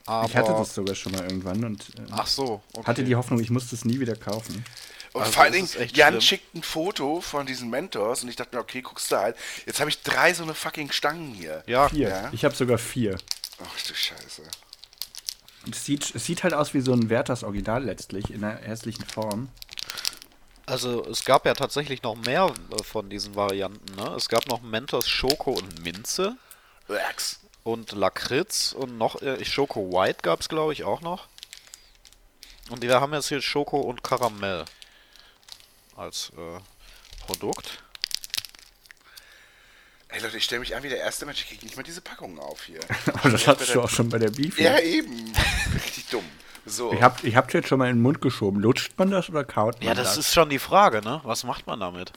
Aber 0.06 0.28
Ich 0.28 0.36
hatte 0.36 0.52
das 0.52 0.74
sogar 0.74 0.94
schon 0.94 1.12
mal 1.12 1.22
irgendwann 1.22 1.64
und 1.64 1.82
äh, 1.96 2.02
Ach 2.10 2.26
so. 2.26 2.60
Okay. 2.72 2.86
hatte 2.86 3.04
die 3.04 3.14
Hoffnung, 3.16 3.40
ich 3.40 3.50
muss 3.50 3.70
das 3.70 3.84
nie 3.84 4.00
wieder 4.00 4.16
kaufen. 4.16 4.64
Und 5.12 5.20
Also 5.20 5.32
vor 5.32 5.42
allen 5.44 5.52
Dingen, 5.52 5.68
Jan 5.92 6.12
schlimm. 6.14 6.20
schickt 6.22 6.54
ein 6.54 6.62
Foto 6.62 7.20
von 7.20 7.44
diesen 7.46 7.68
Mentos 7.70 8.22
und 8.22 8.28
ich 8.30 8.36
dachte 8.36 8.56
mir, 8.56 8.62
okay, 8.62 8.80
guckst 8.82 9.12
du 9.12 9.16
halt. 9.16 9.36
Jetzt 9.66 9.78
habe 9.80 9.90
ich 9.90 10.02
drei 10.02 10.32
so 10.34 10.42
eine 10.42 10.54
fucking 10.54 10.90
Stangen 10.90 11.34
hier. 11.34 11.62
Ja, 11.66 11.88
Vier. 11.90 12.08
Ja. 12.08 12.28
Ich 12.32 12.44
habe 12.44 12.54
sogar 12.54 12.78
vier. 12.78 13.18
Ach 13.62 13.86
du 13.86 13.94
Scheiße. 13.94 14.42
Es 15.70 15.84
sieht, 15.84 16.14
es 16.14 16.24
sieht 16.24 16.42
halt 16.42 16.54
aus 16.54 16.74
wie 16.74 16.80
so 16.80 16.92
ein 16.92 17.08
Werthers 17.10 17.44
Original 17.44 17.84
letztlich, 17.84 18.30
in 18.30 18.42
einer 18.42 18.56
hässlichen 18.58 19.04
Form. 19.04 19.48
Also 20.66 21.04
es 21.06 21.24
gab 21.24 21.44
ja 21.44 21.54
tatsächlich 21.54 22.02
noch 22.02 22.16
mehr 22.16 22.52
äh, 22.70 22.82
von 22.82 23.10
diesen 23.10 23.34
Varianten. 23.36 23.94
Ne? 23.96 24.14
Es 24.16 24.28
gab 24.28 24.46
noch 24.48 24.62
Mentos 24.62 25.08
Schoko 25.08 25.52
und 25.52 25.82
Minze 25.84 26.36
Uax. 26.88 27.38
Und 27.64 27.92
Lakritz 27.92 28.72
und 28.72 28.98
noch 28.98 29.20
äh, 29.22 29.44
Schoko 29.44 29.92
White 29.92 30.20
gab 30.22 30.40
es 30.40 30.48
glaube 30.48 30.72
ich 30.72 30.84
auch 30.84 31.00
noch. 31.00 31.28
Und 32.70 32.82
wir 32.82 33.00
haben 33.00 33.12
jetzt 33.12 33.28
hier 33.28 33.42
Schoko 33.42 33.80
und 33.80 34.02
Karamell 34.02 34.64
als 35.96 36.32
äh, 36.36 36.60
Produkt. 37.26 37.82
Ey 40.08 40.20
Leute, 40.20 40.36
ich 40.36 40.44
stelle 40.44 40.60
mich 40.60 40.76
an 40.76 40.82
wie 40.82 40.88
der 40.88 40.98
erste 40.98 41.24
Mensch, 41.24 41.40
ich 41.40 41.48
kriege 41.48 41.64
nicht 41.64 41.76
mal 41.76 41.82
diese 41.82 42.02
Packungen 42.02 42.38
auf 42.38 42.64
hier. 42.64 42.80
Aber 43.14 43.30
das 43.30 43.46
hattest 43.46 43.74
du 43.74 43.80
auch 43.80 43.88
schon 43.88 44.08
bei 44.08 44.18
der 44.18 44.30
Beef. 44.30 44.58
Ja, 44.58 44.78
eben. 44.78 45.32
Richtig 45.74 46.06
dumm. 46.08 46.24
So. 46.64 46.92
Ich 46.92 47.02
hab, 47.02 47.24
ich 47.24 47.34
hab 47.34 47.48
dir 47.48 47.58
jetzt 47.58 47.68
schon 47.68 47.78
mal 47.78 47.88
in 47.88 47.96
den 47.96 48.02
Mund 48.02 48.20
geschoben. 48.20 48.60
Lutscht 48.60 48.92
man 48.98 49.10
das 49.10 49.28
oder 49.28 49.44
kaut 49.44 49.80
man 49.80 49.88
Ja, 49.88 49.94
das 49.94 50.16
ist 50.16 50.32
schon 50.32 50.48
die 50.48 50.58
Frage, 50.58 51.02
ne? 51.02 51.20
Was 51.24 51.44
macht 51.44 51.66
man 51.66 51.80
damit? 51.80 52.12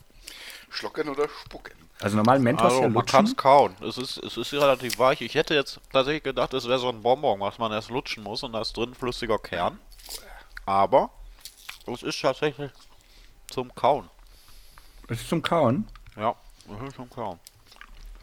Schlucken 0.69 1.09
oder 1.09 1.27
spucken? 1.29 1.84
Also 2.01 2.17
normal 2.17 2.39
Mentos 2.39 2.65
Also 2.65 2.81
ja 2.81 2.89
man 2.89 3.05
kann 3.05 3.25
es 3.25 3.35
kauen. 3.35 3.75
Es 3.81 3.97
ist, 3.97 4.17
es 4.17 4.37
ist 4.37 4.53
relativ 4.53 4.99
weich. 4.99 5.21
Ich 5.21 5.35
hätte 5.35 5.55
jetzt 5.55 5.79
tatsächlich 5.91 6.23
gedacht, 6.23 6.53
es 6.53 6.67
wäre 6.67 6.79
so 6.79 6.89
ein 6.89 7.01
Bonbon, 7.01 7.39
was 7.39 7.57
man 7.57 7.71
erst 7.71 7.89
lutschen 7.89 8.23
muss 8.23 8.43
und 8.43 8.53
da 8.53 8.61
ist 8.61 8.75
drin 8.75 8.93
flüssiger 8.93 9.39
Kern. 9.39 9.79
Aber 10.65 11.09
es 11.87 12.03
ist 12.03 12.19
tatsächlich 12.21 12.71
zum 13.49 13.73
Kauen. 13.75 14.09
Das 15.07 15.21
ist 15.21 15.29
zum 15.29 15.41
Kauen. 15.41 15.87
Ja, 16.17 16.35
es 16.67 16.89
ist 16.89 16.95
zum 16.95 17.09
Kauen. 17.09 17.39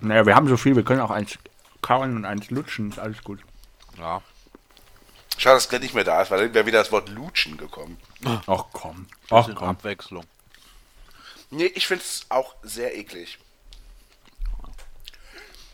Naja, 0.00 0.26
wir 0.26 0.34
haben 0.34 0.48
so 0.48 0.56
viel, 0.56 0.74
wir 0.74 0.82
können 0.82 1.00
auch 1.00 1.10
eins 1.10 1.38
kauen 1.80 2.16
und 2.16 2.24
eins 2.24 2.50
lutschen, 2.50 2.90
ist 2.90 2.98
alles 2.98 3.22
gut. 3.22 3.40
Ja. 3.98 4.20
Schade, 5.38 5.56
dass 5.56 5.68
Glenn 5.68 5.82
nicht 5.82 5.94
mehr 5.94 6.04
da 6.04 6.22
ist, 6.22 6.30
weil 6.30 6.40
dann 6.40 6.54
wäre 6.54 6.66
wieder 6.66 6.78
das 6.78 6.92
Wort 6.92 7.08
Lutschen 7.08 7.56
gekommen. 7.56 7.98
Ach 8.46 8.64
komm. 8.72 9.06
Ach 9.30 9.46
Bisschen 9.46 9.54
komm. 9.54 9.68
Abwechslung. 9.68 10.24
Nee, 11.50 11.66
ich 11.66 11.86
finde 11.86 12.04
es 12.04 12.26
auch 12.28 12.54
sehr 12.62 12.96
eklig. 12.96 13.38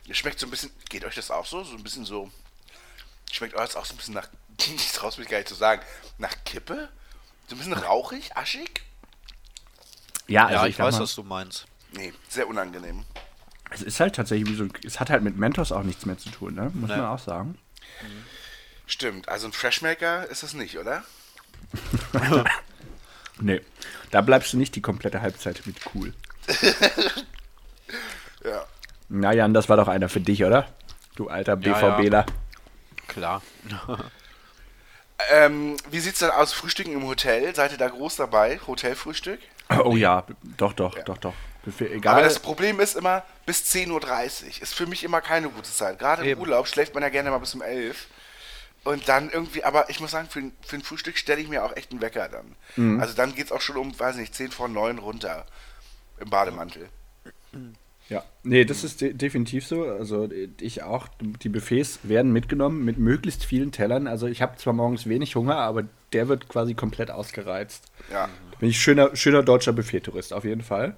Es 0.09 0.17
schmeckt 0.17 0.39
so 0.41 0.47
ein 0.47 0.51
bisschen, 0.51 0.71
geht 0.89 1.05
euch 1.05 1.15
das 1.15 1.31
auch 1.31 1.47
so? 1.47 1.63
So 1.65 1.77
ein 1.77 1.83
bisschen 1.83 2.05
so, 2.05 2.31
schmeckt 3.31 3.55
euch 3.55 3.67
das 3.67 3.77
auch 3.77 3.85
so 3.85 3.95
ein 3.95 3.99
bisschen 3.99 4.15
nach, 4.15 4.29
ich 4.59 4.93
traue 4.93 5.13
mich 5.19 5.29
gar 5.29 5.39
nicht 5.39 5.49
zu 5.49 5.55
sagen, 5.55 5.83
nach 6.19 6.35
Kippe? 6.45 6.89
So 7.49 7.55
ein 7.55 7.59
bisschen 7.59 7.73
rauchig, 7.75 8.37
aschig? 8.37 8.83
Ja, 10.27 10.47
also 10.47 10.55
Ja, 10.57 10.67
ich, 10.67 10.71
ich 10.75 10.79
weiß, 10.79 10.95
mal, 10.97 11.01
was 11.03 11.15
du 11.15 11.23
meinst. 11.25 11.67
Nee, 11.93 12.13
sehr 12.29 12.47
unangenehm. 12.49 13.05
es 13.71 13.83
ist 13.83 13.99
halt 14.01 14.15
tatsächlich 14.15 14.49
wie 14.49 14.57
so, 14.57 14.67
es 14.85 15.01
hat 15.01 15.09
halt 15.11 15.23
mit 15.23 15.37
Mentos 15.39 15.73
auch 15.73 15.83
nichts 15.83 16.05
mehr 16.07 16.19
zu 16.19 16.29
tun, 16.31 16.55
ne? 16.55 16.71
Muss 16.75 16.91
Nee. 16.91 16.97
man 16.97 17.07
auch 17.07 17.19
sagen. 17.19 17.59
Stimmt, 18.87 19.29
also 19.29 19.47
ein 19.47 19.53
Freshmaker 19.53 20.27
ist 20.29 20.43
das 20.43 20.55
nicht, 20.55 20.79
oder? 20.79 21.05
Nee, 23.41 23.61
da 24.11 24.21
bleibst 24.21 24.53
du 24.53 24.57
nicht 24.57 24.75
die 24.75 24.83
komplette 24.83 25.21
Halbzeit 25.23 25.65
mit 25.67 25.77
cool. 25.95 26.13
Ja. 28.45 28.67
Na 29.09 29.33
Jan, 29.33 29.55
das 29.55 29.69
war 29.69 29.77
doch 29.77 29.89
einer 29.89 30.09
für 30.09 30.21
dich, 30.21 30.45
oder? 30.45 30.67
Du 31.17 31.29
alter 31.29 31.59
Ja, 31.61 31.81
ja. 31.81 31.97
BVBler. 31.97 32.27
Klar. 33.09 33.43
Ähm, 35.33 35.77
wie 35.91 35.99
sieht's 35.99 36.21
denn 36.21 36.31
aus, 36.31 36.53
Frühstücken 36.53 36.93
im 36.93 37.05
Hotel? 37.05 37.53
Seid 37.53 37.73
ihr 37.73 37.77
da 37.77 37.89
groß 37.89 38.15
dabei? 38.15 38.61
Hotelfrühstück? 38.69 39.41
Oh 39.85 39.97
ja, 39.97 40.25
doch, 40.57 40.73
doch, 40.73 40.97
doch, 41.01 41.19
doch. 41.19 41.35
Für, 41.77 41.91
egal. 41.91 42.15
Aber 42.15 42.23
das 42.23 42.39
Problem 42.39 42.79
ist 42.79 42.95
immer, 42.97 43.25
bis 43.45 43.65
10.30 43.75 43.91
Uhr 43.91 44.63
ist 44.63 44.75
für 44.75 44.87
mich 44.87 45.03
immer 45.03 45.21
keine 45.21 45.49
gute 45.51 45.71
Zeit. 45.73 45.99
Gerade 45.99 46.23
im 46.23 46.29
Eben. 46.29 46.41
Urlaub 46.41 46.69
schläft 46.69 46.95
man 46.95 47.03
ja 47.03 47.09
gerne 47.09 47.31
mal 47.31 47.39
bis 47.39 47.53
um 47.55 47.63
11. 47.63 48.07
Und 48.85 49.09
dann 49.09 49.29
irgendwie, 49.29 49.65
aber 49.65 49.91
ich 49.91 49.99
muss 49.99 50.13
sagen, 50.13 50.29
für, 50.31 50.39
ein- 50.39 50.53
für 50.65 50.77
ein 50.77 50.83
Frühstück 50.83 51.19
stelle 51.19 51.41
ich 51.41 51.49
mir 51.49 51.65
auch 51.65 51.75
echt 51.77 51.91
einen 51.91 52.01
Wecker 52.01 52.29
dann. 52.29 52.55
Mhm. 52.77 53.01
Also 53.01 53.13
dann 53.15 53.35
geht's 53.35 53.51
auch 53.51 53.61
schon 53.61 53.77
um, 53.77 53.99
weiß 53.99 54.15
nicht, 54.17 54.37
10 54.37 54.53
vor 54.53 54.69
9 54.69 54.99
runter. 54.99 55.47
Im 56.21 56.31
Bademantel. 56.31 56.89
Ja, 58.09 58.25
nee, 58.43 58.65
das 58.65 58.85
ist 58.85 59.03
de 59.03 59.13
definitiv 59.13 59.67
so. 59.67 59.85
Also 59.85 60.29
ich 60.61 60.83
auch. 60.83 61.09
Die 61.43 61.49
Buffets 61.51 61.99
werden 62.05 62.33
mitgenommen 62.33 62.85
mit 62.85 62.97
möglichst 62.99 63.45
vielen 63.45 63.71
Tellern. 63.71 64.07
Also 64.07 64.27
ich 64.27 64.41
habe 64.41 64.57
zwar 64.57 64.73
morgens 64.73 65.07
wenig 65.09 65.37
Hunger, 65.37 65.57
aber 65.57 65.85
der 66.15 66.29
wird 66.29 66.49
quasi 66.49 66.73
komplett 66.75 67.11
ausgereizt. 67.11 67.85
Ja. 68.11 68.29
Da 68.53 68.59
bin 68.59 68.71
ich 68.71 68.81
schöner, 68.81 69.15
schöner 69.15 69.43
deutscher 69.43 69.75
Buffet-Tourist, 69.75 70.33
auf 70.33 70.45
jeden 70.45 70.63
Fall. 70.63 70.97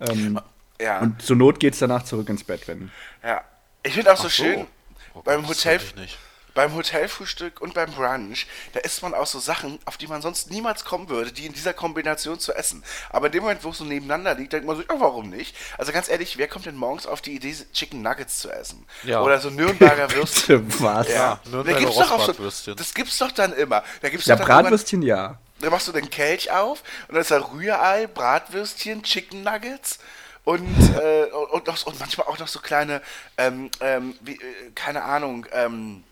Ähm, 0.00 0.40
Ja. 0.80 1.00
und 1.00 1.20
zur 1.20 1.36
Not 1.36 1.60
geht's 1.60 1.80
danach 1.80 2.04
zurück 2.04 2.28
ins 2.30 2.44
Bett, 2.44 2.66
wenn. 2.68 2.90
ja. 3.22 3.42
Ich 3.82 3.92
finde 3.94 4.12
auch 4.12 4.16
so, 4.16 4.24
so. 4.24 4.30
schön, 4.30 4.66
Oh 5.14 5.22
beim 5.22 5.42
Gott, 5.42 5.50
das 5.50 5.64
Hotel. 5.64 5.80
ich 5.82 5.96
nicht. 5.96 6.18
Beim 6.58 6.74
Hotelfrühstück 6.74 7.60
und 7.60 7.74
beim 7.74 7.92
Brunch, 7.92 8.48
da 8.72 8.80
isst 8.80 9.00
man 9.02 9.14
auch 9.14 9.28
so 9.28 9.38
Sachen, 9.38 9.78
auf 9.84 9.96
die 9.96 10.08
man 10.08 10.22
sonst 10.22 10.50
niemals 10.50 10.84
kommen 10.84 11.08
würde, 11.08 11.30
die 11.30 11.46
in 11.46 11.52
dieser 11.52 11.72
Kombination 11.72 12.40
zu 12.40 12.52
essen. 12.52 12.82
Aber 13.10 13.26
in 13.26 13.32
dem 13.34 13.42
Moment, 13.44 13.62
wo 13.62 13.70
es 13.70 13.78
so 13.78 13.84
nebeneinander 13.84 14.34
liegt, 14.34 14.52
denkt 14.54 14.66
man 14.66 14.74
so, 14.74 14.82
ja, 14.82 14.98
warum 14.98 15.30
nicht? 15.30 15.54
Also 15.78 15.92
ganz 15.92 16.08
ehrlich, 16.08 16.36
wer 16.36 16.48
kommt 16.48 16.66
denn 16.66 16.74
morgens 16.74 17.06
auf 17.06 17.20
die 17.20 17.36
Idee, 17.36 17.54
Chicken 17.72 18.02
Nuggets 18.02 18.40
zu 18.40 18.50
essen? 18.50 18.84
Ja. 19.04 19.22
Oder 19.22 19.38
so 19.38 19.50
Nürnberger 19.50 20.10
Würstchen. 20.16 20.66
Was? 20.80 21.08
Ja, 21.08 21.38
Nürnberger 21.44 21.78
da 21.78 21.84
gibt's 21.84 21.96
doch 21.96 22.10
auch 22.10 22.34
so, 22.50 22.74
das 22.74 22.92
gibt's 22.92 23.18
doch 23.18 23.30
dann 23.30 23.52
immer. 23.52 23.84
Da 24.02 24.08
gibt's 24.08 24.26
Ja, 24.26 24.34
doch 24.34 24.44
dann 24.44 24.64
Bratwürstchen 24.64 25.02
ja. 25.02 25.38
Da 25.60 25.70
machst 25.70 25.86
du 25.86 25.92
den 25.92 26.10
Kelch 26.10 26.50
auf 26.50 26.82
und 27.06 27.14
dann 27.14 27.20
ist 27.20 27.30
da 27.30 27.38
Rührei, 27.38 28.08
Bratwürstchen, 28.08 29.04
Chicken 29.04 29.44
Nuggets 29.44 30.00
und, 30.42 30.66
äh, 30.96 31.26
und, 31.52 31.68
noch, 31.68 31.86
und 31.86 32.00
manchmal 32.00 32.26
auch 32.26 32.38
noch 32.40 32.48
so 32.48 32.58
kleine, 32.58 33.00
ähm, 33.36 33.70
ähm, 33.80 34.16
wie, 34.22 34.32
äh, 34.32 34.72
keine 34.74 35.04
Ahnung, 35.04 35.46
ähm, 35.52 36.02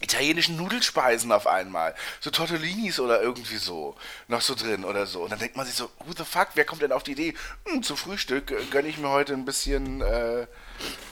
italienischen 0.00 0.56
Nudelspeisen 0.56 1.30
auf 1.30 1.46
einmal. 1.46 1.94
So 2.20 2.30
Tortellinis 2.30 2.98
oder 3.00 3.22
irgendwie 3.22 3.56
so. 3.56 3.96
Noch 4.28 4.40
so 4.40 4.54
drin 4.54 4.84
oder 4.84 5.06
so. 5.06 5.20
Und 5.22 5.30
dann 5.32 5.38
denkt 5.38 5.56
man 5.56 5.66
sich 5.66 5.74
so, 5.74 5.90
who 6.06 6.12
the 6.16 6.24
fuck, 6.24 6.48
wer 6.54 6.64
kommt 6.64 6.82
denn 6.82 6.92
auf 6.92 7.02
die 7.02 7.12
Idee? 7.12 7.34
Hm, 7.66 7.82
zu 7.82 7.96
Frühstück 7.96 8.50
äh, 8.50 8.56
gönne 8.70 8.88
ich 8.88 8.98
mir 8.98 9.10
heute 9.10 9.34
ein 9.34 9.44
bisschen. 9.44 10.00
Äh, 10.00 10.46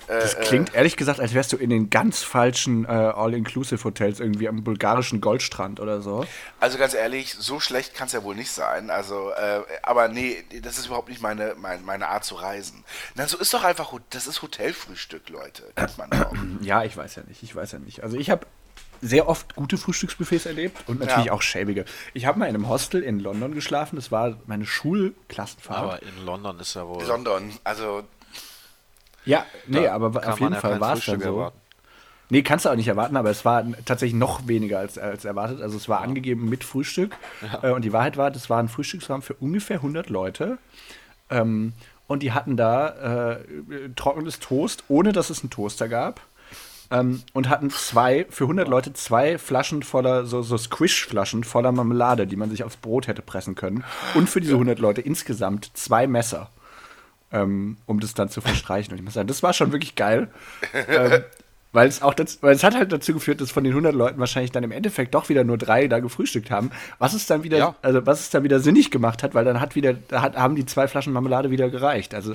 Das 0.07 0.39
klingt 0.41 0.75
ehrlich 0.75 0.97
gesagt, 0.97 1.21
als 1.21 1.35
wärst 1.35 1.53
du 1.53 1.59
in 1.59 1.69
den 1.69 1.91
ganz 1.91 2.23
falschen 2.23 2.87
äh, 2.87 2.89
All-Inclusive-Hotels 2.89 4.21
irgendwie 4.21 4.49
am 4.49 4.65
bulgarischen 4.65 5.21
Goldstrand 5.21 5.81
oder 5.81 6.01
so. 6.01 6.27
Also 6.61 6.79
ganz 6.79 6.95
ehrlich, 6.95 7.35
so 7.39 7.61
schlecht 7.61 7.95
kann 7.95 8.07
es 8.07 8.15
ja 8.15 8.23
wohl 8.23 8.35
nicht 8.35 8.51
sein. 8.51 8.89
Also, 8.89 9.33
äh, 9.33 9.61
aber 9.83 10.09
nee, 10.09 10.43
das 10.63 10.79
ist 10.79 10.87
überhaupt 10.87 11.11
nicht 11.11 11.21
meine, 11.21 11.55
mein, 11.59 11.85
meine 11.85 12.09
Art 12.09 12.25
zu 12.25 12.37
reisen. 12.37 12.85
Na, 13.17 13.29
so 13.29 13.37
ist 13.37 13.53
doch 13.53 13.65
einfach, 13.65 13.93
das 14.09 14.27
ist 14.27 14.41
Hotelfrühstück, 14.41 15.29
Leute. 15.29 15.65
Kennt 15.77 15.99
man 15.99 16.11
auch. 16.13 16.33
Ja, 16.63 16.83
ich 16.85 16.97
weiß 16.97 17.17
ja 17.17 17.23
nicht, 17.29 17.43
ich 17.43 17.55
weiß 17.55 17.73
ja 17.73 17.79
nicht. 17.79 18.03
Also 18.03 18.17
ich 18.17 18.31
habe 18.31 18.47
sehr 19.01 19.29
oft 19.29 19.55
gute 19.55 19.77
Frühstücksbuffets 19.79 20.47
erlebt 20.47 20.77
und 20.89 21.01
natürlich 21.01 21.27
Ja. 21.27 21.33
auch 21.33 21.43
schäbige. 21.43 21.85
Ich 22.15 22.27
habe 22.27 22.39
mal 22.39 22.47
in 22.47 22.55
einem 22.55 22.69
Hostel 22.69 23.03
in 23.03 23.21
London 23.21 23.55
geschlafen, 23.55 23.97
das 23.97 24.11
war 24.11 24.37
meine 24.47 24.67
Schulklassenfahrt. 24.67 25.79
Aber 25.79 26.03
in 26.03 26.25
London 26.25 26.59
ist 26.61 26.75
ja 26.75 26.87
wohl. 26.87 27.05
London, 27.05 27.53
also 27.65 28.03
ja, 29.25 29.45
nee, 29.67 29.87
aber 29.89 30.09
auf 30.09 30.15
man 30.15 30.39
jeden 30.39 30.55
ja 30.55 30.61
Fall 30.61 30.81
war 30.81 30.95
es 30.97 31.05
dann 31.05 31.21
so. 31.21 31.29
erwarten. 31.37 31.59
Nee, 32.31 32.43
kannst 32.43 32.65
du 32.67 32.69
auch 32.71 32.77
nicht 32.77 32.89
erwarten, 32.89 33.17
aber 33.17 33.31
es 33.31 33.45
war 33.47 33.65
tatsächlich 33.87 34.19
noch 34.19 34.47
weniger 34.49 34.79
als, 34.79 34.99
als 34.99 35.25
erwartet. 35.25 35.63
Also 35.63 35.77
es 35.79 35.89
war 35.89 36.01
angegeben 36.01 36.49
mit 36.49 36.63
Frühstück. 36.63 37.17
Äh, 37.63 37.71
und 37.71 37.83
die 37.87 37.93
Wahrheit 37.95 38.19
war, 38.19 38.31
das 38.31 38.51
war 38.51 38.59
ein 38.59 38.69
Frühstücksrahmen 38.69 39.23
für 39.23 39.33
ungefähr 39.35 39.77
100 39.77 40.11
Leute. 40.11 40.59
Ähm, 41.31 41.73
und 42.07 42.23
die 42.23 42.33
hatten 42.33 42.57
da 42.59 43.35
äh, 43.37 43.39
trockenes 43.97 44.41
Toast, 44.41 44.85
ohne 44.89 45.13
dass 45.13 45.31
es 45.31 45.41
einen 45.41 45.51
Toaster 45.51 45.89
gab. 45.89 46.21
Ähm, 46.91 47.23
und 47.35 47.49
hatten 47.51 47.69
zwei, 47.71 48.27
für 48.31 48.45
100 48.45 48.67
Leute 48.67 48.93
zwei 48.95 49.37
Flaschen 49.37 49.83
voller, 49.83 50.25
so, 50.25 50.41
so 50.43 50.57
Squish-Flaschen 50.57 51.45
voller 51.45 51.71
Marmelade, 51.73 52.27
die 52.27 52.37
man 52.37 52.49
sich 52.51 52.65
aufs 52.65 52.77
Brot 52.79 53.09
hätte 53.09 53.21
pressen 53.23 53.55
können. 53.55 53.85
Und 54.15 54.29
für 54.31 54.41
diese 54.41 54.55
100 54.55 54.79
Leute 54.79 55.03
insgesamt 55.03 55.71
zwei 55.75 56.07
Messer, 56.07 56.49
ähm, 57.31 57.77
um 57.87 58.01
das 58.01 58.15
dann 58.15 58.31
zu 58.31 58.41
verstreichen. 58.41 58.93
Und 58.93 58.99
ich 58.99 59.05
muss 59.05 59.15
sagen, 59.15 59.29
das 59.29 59.43
war 59.43 59.53
schon 59.53 59.73
wirklich 59.73 59.97
geil. 59.97 60.29
ähm, 60.89 61.25
weil 61.73 61.87
es 61.89 62.01
auch 62.01 62.15
das, 62.15 62.43
weil 62.43 62.55
es 62.55 62.65
hat 62.65 62.75
halt 62.75 62.91
dazu 62.91 63.13
geführt, 63.13 63.43
dass 63.43 63.51
von 63.51 63.63
den 63.63 63.73
100 63.75 63.95
Leuten 63.95 64.19
wahrscheinlich 64.19 64.53
dann 64.53 64.65
im 64.65 64.73
Endeffekt 64.73 65.15
doch 65.15 65.29
wieder 65.29 65.45
nur 65.45 65.59
drei 65.59 65.87
da 65.89 65.99
gefrühstückt 66.01 66.51
haben. 66.51 66.71
Was 66.99 67.13
es 67.13 67.27
dann 67.27 67.43
wieder, 67.45 67.59
Ja. 67.59 67.75
also 67.83 68.07
was 68.07 68.21
es 68.21 68.31
dann 68.31 68.43
wieder 68.45 68.61
sinnig 68.61 68.91
gemacht 68.91 69.23
hat, 69.23 69.35
weil 69.35 69.45
dann 69.45 69.61
hat 69.61 69.75
wieder, 69.75 69.93
da 69.93 70.23
hat, 70.23 70.37
haben 70.37 70.57
die 70.57 70.65
zwei 70.65 70.89
Flaschen 70.89 71.13
Marmelade 71.13 71.51
wieder 71.51 71.69
gereicht. 71.69 72.15
Also 72.15 72.35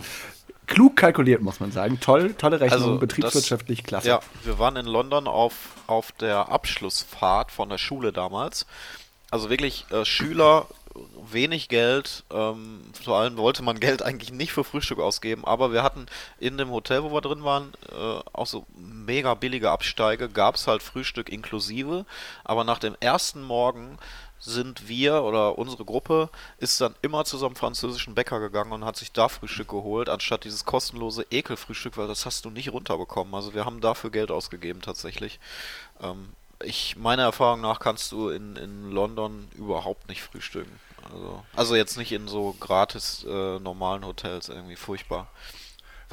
klug 0.67 0.95
kalkuliert, 0.95 1.41
muss 1.41 1.59
man 1.59 1.71
sagen. 1.71 1.99
Toll, 1.99 2.33
tolle 2.33 2.59
Rechnung, 2.59 2.81
Also, 2.81 2.97
betriebswirtschaftlich 2.97 3.79
das, 3.79 3.87
klasse. 3.87 4.07
Ja, 4.07 4.19
wir 4.43 4.59
waren 4.59 4.75
in 4.75 4.85
London 4.85 5.27
auf, 5.27 5.53
auf 5.87 6.11
der 6.13 6.49
Abschlussfahrt 6.49 7.51
von 7.51 7.69
der 7.69 7.77
Schule 7.77 8.11
damals. 8.11 8.65
Also 9.31 9.49
wirklich 9.49 9.85
äh, 9.91 10.05
Schüler, 10.05 10.67
wenig 11.31 11.69
Geld. 11.69 12.23
Ähm, 12.31 12.81
vor 13.03 13.17
allem 13.17 13.37
wollte 13.37 13.63
man 13.63 13.79
Geld 13.79 14.03
eigentlich 14.03 14.31
nicht 14.31 14.51
für 14.51 14.63
Frühstück 14.63 14.99
ausgeben, 14.99 15.45
aber 15.45 15.73
wir 15.73 15.83
hatten 15.83 16.05
in 16.39 16.57
dem 16.57 16.69
Hotel, 16.69 17.03
wo 17.03 17.11
wir 17.11 17.21
drin 17.21 17.43
waren, 17.43 17.73
äh, 17.91 18.19
auch 18.33 18.45
so 18.47 18.65
mega 18.75 19.33
billige 19.33 19.71
Absteige. 19.71 20.29
Gab 20.29 20.55
es 20.55 20.67
halt 20.67 20.83
Frühstück 20.83 21.29
inklusive. 21.29 22.05
Aber 22.43 22.63
nach 22.63 22.79
dem 22.79 22.95
ersten 22.99 23.41
Morgen 23.41 23.97
sind 24.45 24.87
wir 24.87 25.23
oder 25.23 25.57
unsere 25.57 25.85
Gruppe 25.85 26.29
ist 26.57 26.81
dann 26.81 26.95
immer 27.01 27.23
zu 27.23 27.37
so 27.37 27.45
einem 27.45 27.55
französischen 27.55 28.13
Bäcker 28.13 28.39
gegangen 28.39 28.73
und 28.73 28.85
hat 28.85 28.97
sich 28.97 29.11
da 29.11 29.29
Frühstück 29.29 29.69
geholt, 29.69 30.09
anstatt 30.09 30.43
dieses 30.43 30.65
kostenlose 30.65 31.25
Ekelfrühstück, 31.31 31.97
weil 31.97 32.07
das 32.07 32.25
hast 32.25 32.43
du 32.45 32.49
nicht 32.49 32.71
runterbekommen. 32.73 33.33
Also 33.33 33.53
wir 33.53 33.65
haben 33.65 33.79
dafür 33.79 34.09
Geld 34.09 34.31
ausgegeben 34.31 34.81
tatsächlich. 34.81 35.39
Ähm, 36.01 36.33
ich, 36.61 36.95
meiner 36.97 37.23
Erfahrung 37.23 37.61
nach 37.61 37.79
kannst 37.79 38.11
du 38.11 38.29
in, 38.29 38.55
in 38.55 38.91
London 38.91 39.47
überhaupt 39.55 40.07
nicht 40.09 40.21
frühstücken. 40.21 40.79
Also, 41.11 41.43
also 41.55 41.75
jetzt 41.75 41.97
nicht 41.97 42.11
in 42.11 42.27
so 42.27 42.55
gratis 42.59 43.25
äh, 43.27 43.59
normalen 43.59 44.05
Hotels 44.05 44.49
irgendwie 44.49 44.75
furchtbar. 44.75 45.27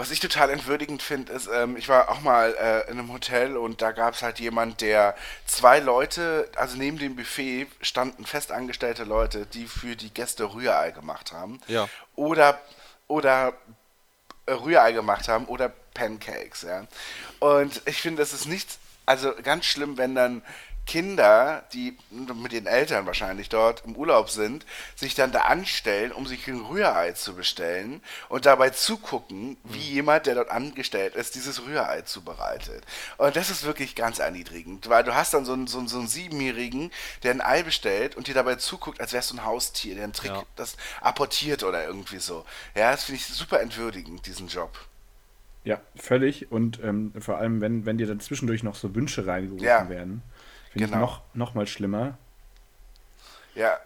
Was 0.01 0.11
ich 0.11 0.19
total 0.19 0.49
entwürdigend 0.49 1.03
finde, 1.03 1.31
ist, 1.35 1.47
ähm, 1.53 1.77
ich 1.77 1.91
war 1.91 2.09
auch 2.09 2.23
mal 2.23 2.55
äh, 2.59 2.91
in 2.91 2.99
einem 2.99 3.13
Hotel 3.13 3.59
und 3.59 3.83
da 3.83 3.93
gab 3.93 4.15
es 4.15 4.23
halt 4.23 4.41
jemand, 4.41 4.81
der 4.81 5.15
zwei 5.45 5.79
Leute, 5.79 6.49
also 6.57 6.79
neben 6.79 6.99
dem 6.99 7.17
Buffet 7.17 7.67
standen 7.83 8.25
festangestellte 8.25 9.05
Leute, 9.05 9.45
die 9.45 9.67
für 9.67 9.97
die 9.97 10.09
Gäste 10.09 10.55
Rührei 10.55 10.91
gemacht 10.93 11.33
haben. 11.33 11.61
Ja. 11.67 11.87
Oder, 12.17 12.59
oder 13.09 13.53
äh, 14.47 14.53
Rührei 14.53 14.93
gemacht 14.93 15.29
haben 15.29 15.45
oder 15.45 15.71
Pancakes, 15.93 16.63
ja. 16.63 16.87
Und 17.39 17.83
ich 17.85 18.01
finde, 18.01 18.23
das 18.23 18.33
ist 18.33 18.47
nicht, 18.47 18.79
also 19.05 19.35
ganz 19.43 19.67
schlimm, 19.67 19.99
wenn 19.99 20.15
dann 20.15 20.41
Kinder, 20.91 21.63
die 21.73 21.97
mit 22.11 22.51
den 22.51 22.67
Eltern 22.67 23.07
wahrscheinlich 23.07 23.49
dort 23.49 23.85
im 23.87 23.95
Urlaub 23.95 24.29
sind, 24.29 24.67
sich 24.97 25.15
dann 25.15 25.31
da 25.31 25.43
anstellen, 25.43 26.11
um 26.11 26.27
sich 26.27 26.49
ein 26.49 26.63
Rührei 26.63 27.13
zu 27.13 27.37
bestellen 27.37 28.03
und 28.29 28.45
dabei 28.45 28.71
zugucken, 28.71 29.57
wie 29.63 29.79
jemand, 29.79 30.27
der 30.27 30.35
dort 30.35 30.51
angestellt 30.51 31.15
ist, 31.15 31.37
dieses 31.37 31.65
Rührei 31.65 32.03
zubereitet. 32.03 32.85
Und 33.19 33.37
das 33.37 33.51
ist 33.51 33.63
wirklich 33.63 33.95
ganz 33.95 34.19
erniedrigend, 34.19 34.89
weil 34.89 35.05
du 35.05 35.15
hast 35.15 35.33
dann 35.33 35.45
so 35.45 35.53
einen, 35.53 35.69
so 35.69 35.79
einen, 35.79 35.87
so 35.87 35.99
einen 36.01 36.09
Siebenjährigen, 36.09 36.91
der 37.23 37.35
ein 37.35 37.41
Ei 37.41 37.63
bestellt 37.63 38.17
und 38.17 38.27
dir 38.27 38.35
dabei 38.35 38.57
zuguckt, 38.57 39.01
als 39.01 39.13
wärst 39.13 39.31
du 39.31 39.37
ein 39.37 39.45
Haustier, 39.45 39.95
der 39.95 40.03
einen 40.03 40.13
Trick 40.13 40.33
Ja. 40.33 40.43
das 40.57 40.77
apportiert 41.01 41.63
oder 41.63 41.87
irgendwie 41.87 42.19
so. 42.19 42.45
Ja, 42.75 42.91
das 42.91 43.05
finde 43.05 43.21
ich 43.21 43.27
super 43.29 43.61
entwürdigend, 43.61 44.27
diesen 44.27 44.49
Job. 44.49 44.77
Ja, 45.63 45.81
völlig. 45.95 46.51
Und 46.51 46.83
ähm, 46.83 47.13
vor 47.21 47.39
allem, 47.39 47.61
wenn, 47.61 47.87
wenn 47.87 47.97
dir 47.97 48.09
dann 48.09 48.19
zwischendurch 48.19 48.65
noch 48.65 48.75
so 48.75 48.93
Wünsche 48.97 49.29
reingerufen 49.29 49.65
Ja. 49.65 49.89
werden, 49.89 50.23
finde 50.71 50.87
Genau. 50.87 50.97
ich 50.97 51.01
noch, 51.01 51.23
noch 51.35 51.55
mal 51.55 51.67
schlimmer. 51.67 52.19
Ja, 53.55 53.79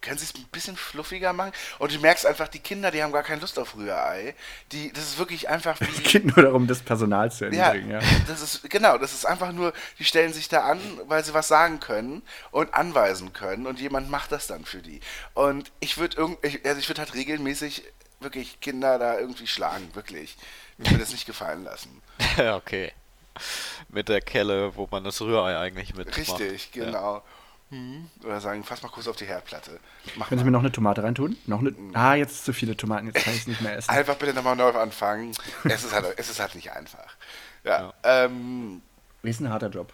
können 0.00 0.16
sie 0.18 0.24
es 0.24 0.34
ein 0.34 0.44
bisschen 0.52 0.76
fluffiger 0.76 1.32
machen? 1.34 1.52
Und 1.78 1.94
du 1.94 1.98
merkst 2.00 2.24
einfach, 2.24 2.48
die 2.48 2.60
Kinder, 2.60 2.90
die 2.90 3.02
haben 3.02 3.12
gar 3.12 3.22
keine 3.22 3.40
Lust 3.42 3.58
auf 3.58 3.76
Rührei. 3.76 4.34
Die, 4.72 4.92
das 4.92 5.04
ist 5.04 5.18
wirklich 5.18 5.48
einfach 5.50 5.78
Es 5.88 5.98
wie. 5.98 6.02
geht 6.02 6.24
nur 6.24 6.44
darum, 6.44 6.66
das 6.66 6.80
Personal 6.80 7.30
zu 7.30 7.44
Ja, 7.50 7.74
erniedrigen. 7.74 7.90
Ja, 7.90 8.06
das 8.26 8.40
ist 8.40 8.70
genau, 8.70 8.96
das 8.98 9.12
ist 9.12 9.26
einfach 9.26 9.52
nur, 9.52 9.74
die 9.98 10.04
stellen 10.04 10.32
sich 10.32 10.48
da 10.48 10.62
an, 10.64 10.80
weil 11.06 11.24
sie 11.24 11.34
was 11.34 11.48
sagen 11.48 11.80
können 11.80 12.22
und 12.50 12.72
anweisen 12.74 13.32
können 13.34 13.66
und 13.66 13.78
jemand 13.80 14.08
macht 14.10 14.32
das 14.32 14.46
dann 14.46 14.64
für 14.64 14.80
die. 14.82 15.00
Und 15.34 15.70
ich 15.80 15.98
würde 15.98 16.16
irgend, 16.16 16.44
ich, 16.44 16.64
also 16.64 16.78
ich 16.80 16.88
würde 16.88 17.02
halt 17.02 17.14
regelmäßig 17.14 17.84
wirklich 18.20 18.60
Kinder 18.60 18.98
da 18.98 19.18
irgendwie 19.18 19.46
schlagen, 19.46 19.94
wirklich. 19.94 20.36
Ich 20.78 20.90
würde 20.90 21.00
das 21.00 21.12
nicht 21.12 21.26
gefallen 21.26 21.64
lassen. 21.64 22.00
ja, 22.38 22.56
okay. 22.58 22.92
Mit 23.88 24.08
der 24.08 24.20
Kelle, 24.20 24.76
wo 24.76 24.88
man 24.90 25.04
das 25.04 25.20
Rührei 25.20 25.58
eigentlich 25.58 25.94
mitmacht. 25.94 26.16
Richtig, 26.18 26.70
Ja. 26.74 26.84
genau. 26.84 27.22
Hm. 27.70 28.08
Oder 28.24 28.40
sagen, 28.40 28.64
fass 28.64 28.82
mal 28.82 28.88
kurz 28.88 29.06
auf 29.06 29.14
die 29.14 29.26
Herdplatte. 29.26 29.78
Mach 30.16 30.28
Können 30.28 30.40
Sie 30.40 30.44
mir 30.44 30.50
noch 30.50 30.58
eine 30.60 30.72
Tomate 30.72 31.04
reintun? 31.04 31.36
Noch 31.46 31.60
eine. 31.60 31.72
Ah, 31.92 32.14
jetzt 32.14 32.44
zu 32.44 32.52
viele 32.52 32.76
Tomaten, 32.76 33.06
jetzt 33.06 33.22
kann 33.24 33.32
ich 33.32 33.42
es 33.42 33.46
nicht 33.46 33.60
mehr 33.60 33.76
essen. 33.76 33.90
Einfach 33.90 34.16
bitte 34.16 34.34
nochmal 34.34 34.56
neu 34.56 34.70
anfangen. 34.70 35.32
es, 35.64 35.84
ist 35.84 35.92
halt, 35.94 36.06
es 36.16 36.28
ist 36.30 36.40
halt 36.40 36.56
nicht 36.56 36.72
einfach. 36.72 37.14
Ja, 37.62 37.92
ähm, 38.02 38.82
Ist 39.22 39.40
ein 39.40 39.50
harter 39.50 39.68
Job. 39.68 39.92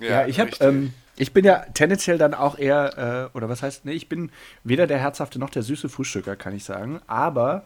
ja, 0.00 0.06
Ja, 0.22 0.26
ich 0.26 0.38
habe, 0.38 0.50
ähm, 0.60 0.92
ich 1.16 1.32
bin 1.32 1.46
ja 1.46 1.60
tendenziell 1.72 2.18
dann 2.18 2.34
auch 2.34 2.58
eher, 2.58 3.30
äh, 3.32 3.36
oder 3.36 3.48
was 3.48 3.62
heißt, 3.62 3.86
nee, 3.86 3.92
ich 3.92 4.08
bin 4.10 4.30
weder 4.62 4.86
der 4.86 4.98
herzhafte 4.98 5.38
noch 5.38 5.48
der 5.50 5.62
süße 5.62 5.88
Frühstücker, 5.88 6.36
kann 6.36 6.54
ich 6.54 6.64
sagen. 6.64 7.00
Aber 7.06 7.64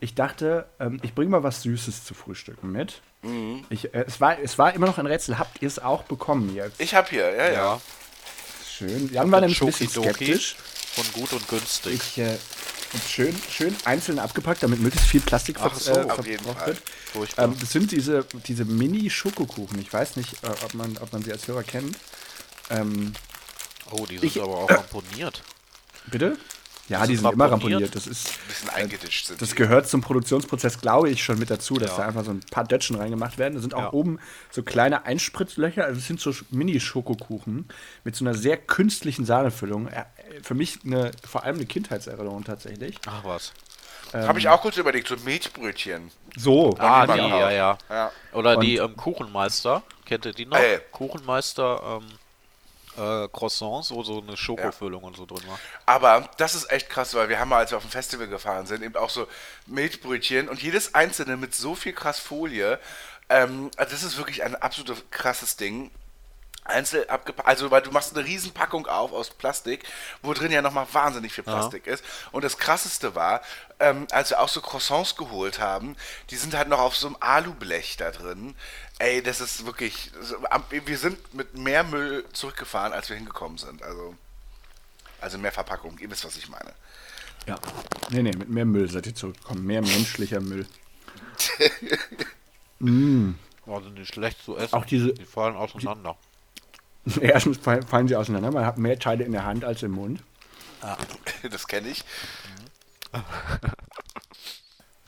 ich 0.00 0.14
dachte, 0.14 0.66
ähm, 0.78 0.98
ich 1.02 1.14
bringe 1.14 1.30
mal 1.30 1.42
was 1.42 1.62
Süßes 1.62 2.04
zu 2.04 2.12
frühstücken 2.12 2.70
mit. 2.70 3.00
Mhm. 3.22 3.64
Ich, 3.70 3.92
äh, 3.94 4.04
es, 4.06 4.20
war, 4.20 4.38
es 4.38 4.58
war 4.58 4.72
immer 4.74 4.86
noch 4.86 4.98
ein 4.98 5.06
Rätsel. 5.06 5.38
Habt 5.38 5.60
ihr 5.62 5.68
es 5.68 5.78
auch 5.78 6.02
bekommen 6.04 6.54
jetzt? 6.54 6.80
ich 6.80 6.94
habe 6.94 7.08
hier, 7.10 7.30
ja, 7.34 7.46
ja. 7.46 7.52
Ja. 7.52 7.80
Schön. 8.78 9.12
Jan 9.12 9.30
war 9.30 9.40
nämlich 9.40 9.60
ein 9.60 9.66
bisschen 9.66 9.88
skeptisch. 9.90 10.56
Von 10.94 11.04
gut 11.12 11.32
und 11.32 11.46
günstig. 11.48 11.94
Ich 11.94 12.18
äh, 12.18 12.36
hab 12.94 13.08
schön, 13.08 13.36
schön 13.50 13.76
einzeln 13.84 14.18
abgepackt, 14.18 14.62
damit 14.62 14.80
möglichst 14.80 15.06
viel 15.08 15.20
Plastik 15.20 15.56
Ach 15.60 15.72
so, 15.74 15.92
äh, 15.92 16.10
auf 16.10 16.26
jeden 16.26 16.42
verbraucht 16.42 16.64
Fall. 16.64 16.76
wird. 17.14 17.30
Ähm, 17.38 17.56
das 17.60 17.70
sind 17.70 17.92
diese, 17.92 18.24
diese 18.48 18.64
Mini-Schokokuchen. 18.64 19.78
Ich 19.80 19.92
weiß 19.92 20.16
nicht, 20.16 20.32
äh, 20.42 20.48
ob, 20.64 20.74
man, 20.74 20.96
ob 20.98 21.12
man 21.12 21.22
sie 21.22 21.30
als 21.30 21.46
Hörer 21.46 21.62
kennt. 21.62 21.96
Ähm, 22.70 23.12
oh, 23.90 24.06
die 24.06 24.18
sind 24.18 24.24
ich- 24.36 24.42
aber 24.42 24.56
auch 24.56 24.70
ramponiert. 24.70 25.42
bitte? 26.06 26.38
Ja, 26.90 27.06
Die 27.06 27.16
sind 27.16 27.32
immer 27.32 27.50
ramponiert? 27.50 27.94
Das 27.94 28.06
ist 28.06 28.28
Ein 28.28 28.48
bisschen 28.48 28.68
eingedischt 28.70 29.26
sind 29.26 29.40
Das 29.40 29.50
die. 29.50 29.54
gehört 29.54 29.88
zum 29.88 30.00
Produktionsprozess, 30.00 30.80
glaube 30.80 31.08
ich, 31.08 31.22
schon 31.22 31.38
mit 31.38 31.48
dazu, 31.50 31.74
dass 31.74 31.92
Ja. 31.92 31.96
da 31.98 32.06
einfach 32.08 32.24
so 32.24 32.32
ein 32.32 32.40
paar 32.50 32.64
Dötschen 32.64 32.96
reingemacht 32.96 33.38
werden. 33.38 33.54
Da 33.54 33.60
sind 33.60 33.74
auch 33.74 33.82
Ja. 33.84 33.92
oben 33.92 34.18
so 34.50 34.62
kleine 34.62 35.04
Einspritzlöcher, 35.06 35.84
also 35.84 35.98
es 35.98 36.06
sind 36.06 36.20
so 36.20 36.30
Sch- 36.30 36.44
Mini-Schokokuchen 36.50 37.68
mit 38.04 38.16
so 38.16 38.24
einer 38.24 38.34
sehr 38.34 38.56
künstlichen 38.56 39.24
Sahnefüllung. 39.24 39.86
Äh, 39.88 40.04
Für 40.42 40.54
mich 40.54 40.80
eine, 40.84 41.12
vor 41.28 41.44
allem 41.44 41.56
eine 41.56 41.66
Kindheitserinnerung 41.66 42.44
tatsächlich. 42.44 42.96
Ach 43.06 43.22
was. 43.24 43.52
Habe 44.12 44.40
ich 44.40 44.48
auch 44.48 44.60
kurz 44.60 44.76
überlegt, 44.76 45.06
so 45.06 45.14
Milchbrötchen. 45.24 46.10
So, 46.36 46.74
Ah, 46.78 47.06
die 47.06 47.18
ja, 47.18 47.50
ja. 47.52 47.78
Ja. 47.88 48.10
Oder 48.32 48.56
Und- 48.56 48.64
die 48.64 48.76
ähm, 48.76 48.96
Kuchenmeister. 48.96 49.82
Kennt 50.04 50.24
ihr 50.26 50.32
die 50.32 50.46
noch? 50.46 50.56
Ey. 50.56 50.80
Kuchenmeister 50.90 52.00
ähm, 52.02 52.06
äh, 53.00 53.28
Croissants, 53.28 53.90
wo 53.90 54.02
so 54.02 54.20
eine 54.20 54.36
Schokofüllung 54.36 55.02
und 55.02 55.16
so 55.16 55.26
drin 55.26 55.42
war. 55.46 55.58
Aber 55.86 56.28
das 56.36 56.54
ist 56.54 56.70
echt 56.70 56.90
krass, 56.90 57.14
weil 57.14 57.28
wir 57.28 57.38
haben 57.38 57.48
mal, 57.48 57.58
als 57.58 57.70
wir 57.70 57.78
auf 57.78 57.84
dem 57.84 57.90
Festival 57.90 58.28
gefahren 58.28 58.66
sind, 58.66 58.82
eben 58.82 58.96
auch 58.96 59.10
so 59.10 59.26
Milchbrötchen 59.66 60.48
und 60.48 60.62
jedes 60.62 60.94
einzelne 60.94 61.36
mit 61.36 61.54
so 61.54 61.74
viel 61.74 61.92
krass 61.92 62.18
Folie. 62.18 62.78
Ähm, 63.28 63.70
also 63.76 63.92
das 63.92 64.02
ist 64.02 64.18
wirklich 64.18 64.42
ein 64.42 64.54
absolutes 64.54 65.04
krasses 65.10 65.56
Ding. 65.56 65.90
Einzeln 66.64 67.08
abgepackt. 67.08 67.48
Also, 67.48 67.70
weil 67.70 67.82
du 67.82 67.90
machst 67.90 68.16
eine 68.16 68.26
Riesenpackung 68.26 68.86
auf 68.86 69.12
aus 69.12 69.30
Plastik, 69.30 69.84
wo 70.22 70.32
drin 70.34 70.52
ja 70.52 70.62
nochmal 70.62 70.86
wahnsinnig 70.92 71.32
viel 71.32 71.44
Plastik 71.44 71.86
ist. 71.86 72.04
Und 72.32 72.44
das 72.44 72.58
krasseste 72.58 73.14
war, 73.14 73.40
ähm, 73.80 74.06
als 74.10 74.30
wir 74.30 74.40
auch 74.40 74.48
so 74.48 74.60
Croissants 74.60 75.16
geholt 75.16 75.58
haben, 75.58 75.96
die 76.30 76.36
sind 76.36 76.54
halt 76.54 76.68
noch 76.68 76.78
auf 76.80 76.96
so 76.96 77.06
einem 77.08 77.16
Alublech 77.20 77.96
da 77.96 78.10
drin. 78.10 78.54
Ey, 78.98 79.22
das 79.22 79.40
ist 79.40 79.64
wirklich. 79.66 80.10
Wir 80.70 80.98
sind 80.98 81.34
mit 81.34 81.56
mehr 81.56 81.82
Müll 81.84 82.24
zurückgefahren, 82.32 82.92
als 82.92 83.08
wir 83.08 83.16
hingekommen 83.16 83.56
sind. 83.58 83.82
Also, 83.82 84.14
also 85.20 85.38
mehr 85.38 85.52
Verpackung. 85.52 85.98
Ihr 85.98 86.10
wisst, 86.10 86.24
was 86.24 86.36
ich 86.36 86.48
meine. 86.48 86.72
Ja. 87.46 87.56
Nee, 88.10 88.22
nee, 88.22 88.32
mit 88.36 88.50
mehr 88.50 88.66
Müll 88.66 88.90
seid 88.90 89.06
ihr 89.06 89.14
zurückgekommen. 89.14 89.64
Mehr 89.64 89.80
menschlicher 89.80 90.40
Müll. 90.40 90.66
War 93.66 93.82
sind 93.82 93.94
nicht 93.94 94.12
schlecht 94.12 94.42
zu 94.44 94.56
essen. 94.56 94.74
Auch 94.74 94.84
diese- 94.84 95.12
Die 95.14 95.24
fallen 95.24 95.56
auseinander. 95.56 96.16
Erstens 97.20 97.58
fall- 97.58 97.82
fallen 97.86 98.08
sie 98.08 98.16
auseinander, 98.16 98.50
man 98.50 98.64
hat 98.66 98.78
mehr 98.78 98.98
Teile 98.98 99.24
in 99.24 99.32
der 99.32 99.44
Hand 99.44 99.64
als 99.64 99.82
im 99.82 99.92
Mund. 99.92 100.22
Das 101.50 101.66
kenne 101.68 101.88
ich. 101.88 102.04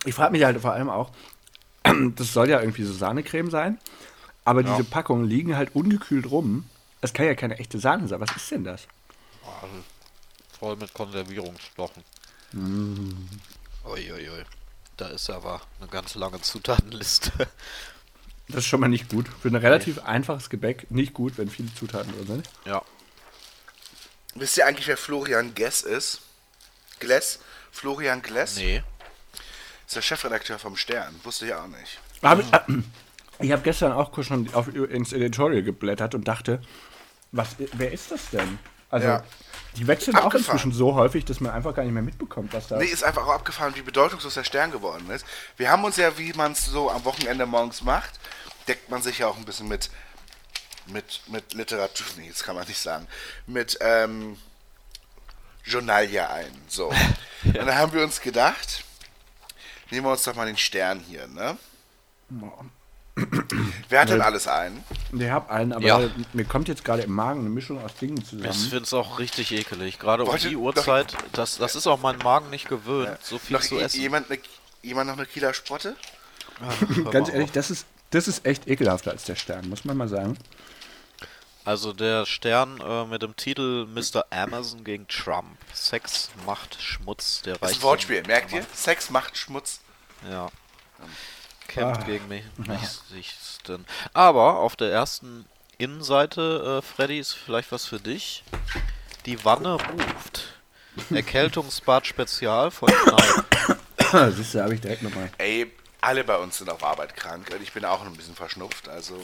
Ich 0.04 0.14
frage 0.14 0.32
mich 0.32 0.44
halt 0.44 0.60
vor 0.60 0.72
allem 0.72 0.90
auch, 0.90 1.10
das 2.16 2.32
soll 2.32 2.48
ja 2.50 2.60
irgendwie 2.60 2.84
so 2.84 2.92
Sahnecreme 2.92 3.50
sein, 3.50 3.78
aber 4.44 4.62
diese 4.62 4.84
Packungen 4.84 5.24
liegen 5.24 5.56
halt 5.56 5.74
ungekühlt 5.74 6.30
rum. 6.30 6.64
Es 7.00 7.12
kann 7.12 7.26
ja 7.26 7.34
keine 7.34 7.58
echte 7.58 7.78
Sahne 7.78 8.08
sein. 8.08 8.20
Was 8.20 8.34
ist 8.36 8.50
denn 8.50 8.64
das? 8.64 8.86
Also, 9.44 9.74
voll 10.58 10.76
mit 10.76 10.92
Konservierungsstoffen. 10.94 12.02
Uiuiui. 13.84 14.44
Da 14.96 15.06
ist 15.08 15.30
aber 15.30 15.60
eine 15.80 15.88
ganz 15.88 16.14
lange 16.14 16.40
Zutatenliste. 16.40 17.32
Das 18.48 18.58
ist 18.58 18.66
schon 18.66 18.80
mal 18.80 18.88
nicht 18.88 19.08
gut. 19.08 19.26
Für 19.40 19.48
ein 19.48 19.56
relativ 19.56 19.98
einfaches 20.00 20.50
Gebäck 20.50 20.90
nicht 20.90 21.14
gut, 21.14 21.38
wenn 21.38 21.48
viele 21.48 21.72
Zutaten 21.74 22.12
drin 22.12 22.26
sind. 22.26 22.50
ja. 22.66 22.82
Wisst 24.34 24.56
ihr 24.56 24.66
eigentlich, 24.66 24.86
wer 24.86 24.96
Florian 24.96 25.54
Gess 25.54 25.82
ist? 25.82 26.22
Gless? 27.00 27.38
Florian 27.70 28.22
Gless? 28.22 28.56
Nee. 28.56 28.82
Ist 29.86 29.96
der 29.96 30.00
Chefredakteur 30.00 30.58
vom 30.58 30.74
Stern. 30.74 31.14
Wusste 31.22 31.46
ich 31.46 31.54
auch 31.54 31.66
nicht. 31.66 31.98
Hab 32.22 32.38
ich 32.38 32.46
ich 33.40 33.52
habe 33.52 33.62
gestern 33.62 33.92
auch 33.92 34.12
kurz 34.12 34.28
schon 34.28 34.52
auf, 34.54 34.74
ins 34.74 35.12
Editorial 35.12 35.62
geblättert 35.62 36.14
und 36.14 36.28
dachte, 36.28 36.62
was, 37.32 37.56
wer 37.72 37.92
ist 37.92 38.10
das 38.10 38.30
denn? 38.30 38.58
Also, 38.92 39.08
Ja. 39.08 39.24
die 39.76 39.86
wechseln 39.88 40.14
auch 40.16 40.26
Abgefahren. 40.26 40.56
inzwischen 40.58 40.72
so 40.72 40.94
häufig, 40.94 41.24
dass 41.24 41.40
man 41.40 41.50
einfach 41.52 41.74
gar 41.74 41.82
nicht 41.82 41.92
mehr 41.92 42.02
mitbekommt, 42.02 42.52
was 42.52 42.68
da 42.68 42.76
Nee, 42.78 42.84
ist 42.84 43.02
einfach 43.02 43.26
auch 43.26 43.32
abgefahren, 43.32 43.74
wie 43.74 43.82
bedeutungslos 43.82 44.34
der 44.34 44.44
Stern 44.44 44.70
geworden 44.70 45.10
ist. 45.10 45.26
Wir 45.56 45.70
haben 45.70 45.82
uns 45.82 45.96
ja, 45.96 46.16
wie 46.18 46.32
man 46.34 46.52
es 46.52 46.64
so 46.66 46.90
am 46.90 47.04
Wochenende 47.04 47.46
morgens 47.46 47.82
macht, 47.82 48.20
deckt 48.68 48.88
man 48.90 49.02
sich 49.02 49.18
ja 49.18 49.26
auch 49.26 49.36
ein 49.36 49.44
bisschen 49.44 49.66
mit, 49.66 49.90
mit, 50.86 51.22
mit 51.28 51.54
Literatur, 51.54 52.06
nee, 52.18 52.28
das 52.28 52.44
kann 52.44 52.54
man 52.54 52.66
nicht 52.68 52.80
sagen, 52.80 53.08
mit 53.46 53.78
ähm, 53.80 54.36
Journalia 55.64 56.28
ein. 56.28 56.52
So. 56.68 56.88
Und 57.44 57.56
dann 57.56 57.74
haben 57.74 57.92
wir 57.92 58.02
uns 58.04 58.20
gedacht, 58.20 58.84
nehmen 59.90 60.06
wir 60.06 60.12
uns 60.12 60.22
doch 60.24 60.34
mal 60.34 60.46
den 60.46 60.56
Stern 60.58 61.00
hier, 61.00 61.26
ne? 61.28 61.56
Wer 63.90 64.00
hat 64.00 64.08
denn 64.08 64.22
alles 64.22 64.48
ein? 64.48 64.82
Ich 65.12 65.28
habe 65.28 65.50
einen, 65.50 65.72
aber 65.74 65.84
Ja. 65.86 66.00
mir 66.32 66.44
kommt 66.46 66.68
jetzt 66.68 66.82
gerade 66.84 67.02
im 67.02 67.12
Magen 67.12 67.40
eine 67.40 67.50
Mischung 67.50 67.82
aus 67.84 67.94
Dingen 67.94 68.16
Ich 68.18 68.28
zusammen. 68.28 68.52
finde 68.54 68.82
es 68.84 68.94
auch 68.94 69.18
richtig 69.18 69.52
ekelig. 69.52 69.98
Gerade 69.98 70.24
um 70.24 70.34
die 70.36 70.56
Uhrzeit. 70.56 71.14
Das, 71.32 71.58
das 71.58 71.76
ist 71.76 71.86
auch 71.86 72.00
mein 72.00 72.16
Magen 72.18 72.48
nicht 72.50 72.68
gewöhnt, 72.68 73.18
so 73.22 73.38
viel 73.38 73.56
noch 73.56 73.62
zu 73.62 73.78
essen. 73.78 74.00
Jemand, 74.00 74.30
ne, 74.30 74.38
jemand 74.82 75.08
noch 75.08 75.16
eine 75.18 75.26
Kieler 75.26 75.52
Sprotte? 75.52 75.94
Ganz 77.10 77.28
ehrlich, 77.28 77.52
das 77.52 77.70
ist, 77.70 77.86
das 78.10 78.28
ist 78.28 78.46
echt 78.46 78.66
ekelhafter 78.66 79.10
als 79.10 79.24
der 79.24 79.36
Stern, 79.36 79.68
muss 79.68 79.84
man 79.84 79.96
mal 79.96 80.08
sagen. 80.08 80.38
Also 81.64 81.92
der 81.92 82.26
Stern 82.26 82.80
äh, 82.80 83.04
mit 83.04 83.22
dem 83.22 83.36
Titel 83.36 83.86
Mr. 83.86 84.24
Amazon 84.30 84.84
gegen 84.84 85.06
Trump. 85.06 85.56
Sex 85.72 86.30
macht 86.46 86.80
Schmutz. 86.82 87.42
Der 87.42 87.54
Das 87.54 87.60
ist 87.62 87.68
reicht 87.68 87.80
ein 87.80 87.82
Wortspiel, 87.84 88.22
merkt 88.26 88.52
ihr? 88.52 88.66
Sex 88.74 89.10
macht 89.10 89.36
Schmutz. 89.36 89.80
Ja. 90.28 90.48
Kämpft 91.72 92.06
gegen 92.06 92.28
mich. 92.28 92.44
Mächtigsten. 92.56 93.84
Aber 94.12 94.58
auf 94.58 94.76
der 94.76 94.92
ersten 94.92 95.46
Innenseite, 95.78 96.80
äh, 96.80 96.82
Freddy, 96.82 97.18
ist 97.18 97.32
vielleicht 97.32 97.72
was 97.72 97.86
für 97.86 98.00
dich. 98.00 98.44
Die 99.26 99.44
Wanne 99.44 99.74
ruft. 99.74 100.60
Erkältungsbad 101.10 102.06
Spezial 102.06 102.70
von 102.70 102.88
Kneipp. 102.88 104.32
Siehst 104.36 104.54
du, 104.54 104.62
habe 104.62 104.74
ich 104.74 104.80
direkt 104.80 105.02
nochmal. 105.02 105.30
Ey, 105.38 105.72
alle 106.02 106.24
bei 106.24 106.36
uns 106.36 106.58
sind 106.58 106.68
auf 106.68 106.84
Arbeit 106.84 107.16
krank 107.16 107.48
und 107.54 107.62
ich 107.62 107.72
bin 107.72 107.84
auch 107.84 108.04
ein 108.04 108.12
bisschen 108.14 108.34
verschnupft, 108.34 108.88
also 108.88 109.14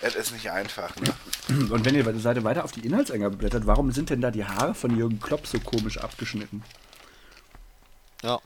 es 0.00 0.14
ist 0.14 0.32
nicht 0.32 0.50
einfach. 0.50 0.94
Ne? 0.96 1.14
Und 1.70 1.84
wenn 1.84 1.94
ihr 1.94 2.04
bei 2.04 2.12
der 2.12 2.20
Seite 2.20 2.44
weiter 2.44 2.64
auf 2.64 2.72
die 2.72 2.80
Inhaltsangabe 2.86 3.36
blättert, 3.36 3.66
warum 3.66 3.92
sind 3.92 4.10
denn 4.10 4.20
da 4.20 4.30
die 4.30 4.44
Haare 4.44 4.74
von 4.74 4.96
Jürgen 4.96 5.20
Klopp 5.20 5.46
so 5.46 5.58
komisch 5.58 5.98
abgeschnitten? 5.98 6.62
Ja. 8.22 8.40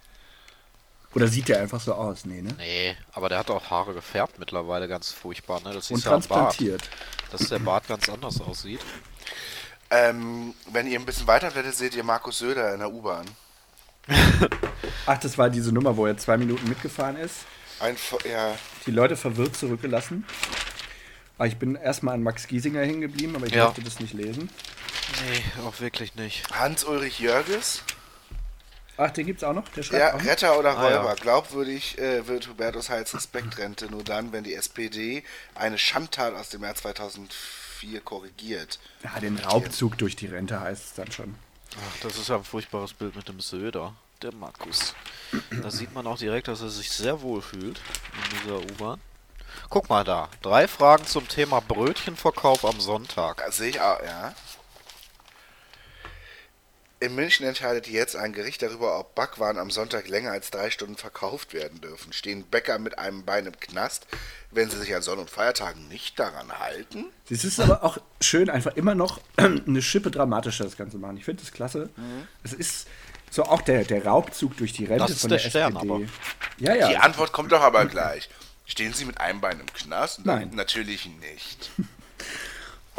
Oder 1.14 1.26
sieht 1.26 1.48
der 1.48 1.60
einfach 1.60 1.80
so 1.80 1.94
aus? 1.94 2.24
Nee, 2.24 2.40
ne? 2.42 2.54
Nee, 2.56 2.96
aber 3.12 3.28
der 3.28 3.38
hat 3.38 3.50
auch 3.50 3.68
Haare 3.70 3.94
gefärbt 3.94 4.38
mittlerweile, 4.38 4.86
ganz 4.86 5.10
furchtbar, 5.12 5.60
ne? 5.62 5.72
Das 5.74 5.90
Und 5.90 5.98
ist 5.98 6.04
ja 6.04 6.12
am 6.12 6.20
Bart. 6.22 6.28
transplantiert. 6.28 6.88
Dass 7.32 7.48
der 7.48 7.58
Bart 7.58 7.88
ganz 7.88 8.08
anders 8.08 8.40
aussieht. 8.40 8.80
Ähm, 9.90 10.54
wenn 10.70 10.86
ihr 10.86 10.98
ein 11.00 11.04
bisschen 11.06 11.26
weiter 11.26 11.52
werdet, 11.54 11.74
seht 11.74 11.94
ihr 11.96 12.04
Markus 12.04 12.38
Söder 12.38 12.72
in 12.72 12.78
der 12.78 12.92
U-Bahn. 12.92 13.26
Ach, 15.06 15.18
das 15.18 15.36
war 15.36 15.50
diese 15.50 15.72
Nummer, 15.72 15.96
wo 15.96 16.06
er 16.06 16.16
zwei 16.16 16.36
Minuten 16.36 16.68
mitgefahren 16.68 17.16
ist. 17.16 17.38
Ein, 17.80 17.96
ja, 18.30 18.54
Die 18.86 18.90
Leute 18.92 19.16
verwirrt 19.16 19.56
zurückgelassen. 19.56 20.24
Aber 21.38 21.46
ich 21.48 21.56
bin 21.56 21.74
erstmal 21.74 22.14
an 22.14 22.22
Max 22.22 22.46
Giesinger 22.46 22.80
hängen 22.82 23.00
geblieben, 23.00 23.34
aber 23.34 23.46
ich 23.46 23.54
Ja. 23.54 23.66
möchte 23.66 23.82
das 23.82 23.98
nicht 23.98 24.12
lesen. 24.12 24.50
Nee, 25.24 25.62
auch 25.66 25.80
wirklich 25.80 26.14
nicht. 26.14 26.44
Hans-Ulrich 26.52 27.18
Jörges, 27.18 27.82
Ach, 29.00 29.10
den 29.10 29.24
gibt's 29.26 29.42
auch 29.42 29.54
noch? 29.54 29.66
Der 29.70 29.82
schreibt 29.82 30.00
ja, 30.00 30.14
auch? 30.14 30.22
Retter 30.24 30.58
oder 30.58 30.76
Ah, 30.76 30.90
ja. 30.90 31.00
Räuber. 31.00 31.14
Glaubwürdig 31.16 31.96
äh, 31.98 32.26
wird 32.26 32.48
Hubertus 32.48 32.90
Heils 32.90 33.14
Respektrente 33.14 33.86
nur 33.90 34.04
dann, 34.04 34.32
wenn 34.32 34.44
die 34.44 34.54
SPD 34.54 35.24
eine 35.54 35.78
Schandtat 35.78 36.34
aus 36.34 36.50
dem 36.50 36.62
Jahr 36.62 36.74
2004 36.74 38.00
korrigiert. 38.02 38.78
Ja, 39.02 39.18
den 39.20 39.38
Raubzug 39.38 39.96
durch 39.96 40.16
die 40.16 40.26
Rente 40.26 40.60
heißt 40.60 40.84
es 40.84 40.94
dann 40.94 41.10
schon. 41.10 41.34
Ach, 41.76 42.00
das 42.02 42.18
ist 42.18 42.28
ja 42.28 42.36
ein 42.36 42.44
furchtbares 42.44 42.92
Bild 42.92 43.16
mit 43.16 43.26
dem 43.28 43.40
Söder. 43.40 43.94
Der 44.20 44.34
Markus. 44.34 44.94
Da 45.62 45.70
sieht 45.70 45.94
man 45.94 46.06
auch 46.06 46.18
direkt, 46.18 46.48
dass 46.48 46.60
er 46.60 46.68
sich 46.68 46.90
sehr 46.90 47.22
wohl 47.22 47.40
fühlt 47.40 47.80
in 47.80 48.38
dieser 48.42 48.58
U-Bahn. 48.58 49.00
Guck 49.70 49.88
mal 49.88 50.04
da. 50.04 50.28
Drei 50.42 50.68
Fragen 50.68 51.06
zum 51.06 51.26
Thema 51.26 51.60
Brötchenverkauf 51.60 52.66
am 52.66 52.80
Sonntag. 52.80 53.42
Sehe 53.50 53.70
ich 53.70 53.80
auch, 53.80 54.02
ja. 54.02 54.34
In 57.02 57.14
München 57.14 57.46
entscheidet 57.46 57.88
jetzt 57.88 58.14
ein 58.14 58.34
Gericht 58.34 58.60
darüber, 58.60 58.98
ob 59.00 59.14
Backwaren 59.14 59.56
am 59.56 59.70
Sonntag 59.70 60.06
länger 60.08 60.32
als 60.32 60.50
drei 60.50 60.70
Stunden 60.70 60.96
verkauft 60.96 61.54
werden 61.54 61.80
dürfen. 61.80 62.12
Stehen 62.12 62.44
Bäcker 62.44 62.78
mit 62.78 62.98
einem 62.98 63.24
Bein 63.24 63.46
im 63.46 63.58
Knast, 63.58 64.06
wenn 64.50 64.68
sie 64.68 64.76
sich 64.76 64.94
an 64.94 65.00
Sonn- 65.00 65.18
und 65.18 65.30
Feiertagen 65.30 65.88
nicht 65.88 66.18
daran 66.18 66.58
halten? 66.58 67.06
Es 67.30 67.42
ist 67.42 67.58
aber 67.58 67.84
auch 67.84 67.96
schön, 68.20 68.50
einfach 68.50 68.76
immer 68.76 68.94
noch 68.94 69.18
eine 69.38 69.80
Schippe 69.80 70.10
dramatischer 70.10 70.64
das 70.64 70.76
Ganze 70.76 70.98
machen. 70.98 71.16
Ich 71.16 71.24
finde 71.24 71.42
das 71.42 71.52
klasse. 71.52 71.88
Mhm. 71.96 72.28
Es 72.44 72.52
ist 72.52 72.86
so 73.30 73.44
auch 73.44 73.62
der, 73.62 73.84
der 73.84 74.04
Raubzug 74.04 74.58
durch 74.58 74.74
die 74.74 74.84
Rente 74.84 75.04
Das 75.04 75.10
ist 75.12 75.20
von 75.22 75.30
der 75.30 75.38
der, 75.38 75.48
Stern 75.48 75.76
SPD. 75.76 75.90
aber. 75.94 76.02
Ja, 76.58 76.74
ja. 76.74 76.88
Die 76.90 76.96
Antwort 76.98 77.32
kommt 77.32 77.50
doch 77.50 77.62
aber 77.62 77.86
gleich. 77.86 78.28
Stehen 78.66 78.92
sie 78.92 79.06
mit 79.06 79.18
einem 79.18 79.40
Bein 79.40 79.58
im 79.58 79.72
Knast? 79.72 80.26
Nein. 80.26 80.50
Natürlich 80.52 81.06
nicht. 81.06 81.70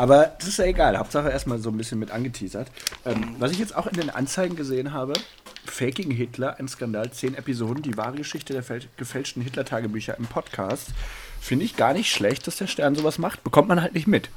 Aber 0.01 0.33
das 0.39 0.47
ist 0.47 0.57
ja 0.57 0.65
egal. 0.65 0.97
Hauptsache 0.97 1.29
erstmal 1.29 1.59
so 1.59 1.69
ein 1.69 1.77
bisschen 1.77 1.99
mit 1.99 2.09
angeteasert. 2.09 2.67
Ähm, 3.05 3.35
was 3.37 3.51
ich 3.51 3.59
jetzt 3.59 3.75
auch 3.75 3.85
in 3.85 3.93
den 3.93 4.09
Anzeigen 4.09 4.55
gesehen 4.55 4.93
habe, 4.93 5.13
Faking 5.67 6.09
Hitler, 6.09 6.55
ein 6.57 6.67
Skandal, 6.67 7.11
zehn 7.11 7.35
Episoden, 7.35 7.83
die 7.83 7.95
wahre 7.97 8.15
Geschichte 8.15 8.53
der 8.53 8.63
fäl- 8.63 8.87
gefälschten 8.97 9.43
Hitler-Tagebücher 9.43 10.17
im 10.17 10.25
Podcast. 10.25 10.87
Finde 11.39 11.65
ich 11.65 11.75
gar 11.75 11.93
nicht 11.93 12.11
schlecht, 12.11 12.47
dass 12.47 12.55
der 12.55 12.65
Stern 12.65 12.95
sowas 12.95 13.19
macht. 13.19 13.43
Bekommt 13.43 13.67
man 13.67 13.79
halt 13.79 13.93
nicht 13.93 14.07
mit. 14.07 14.29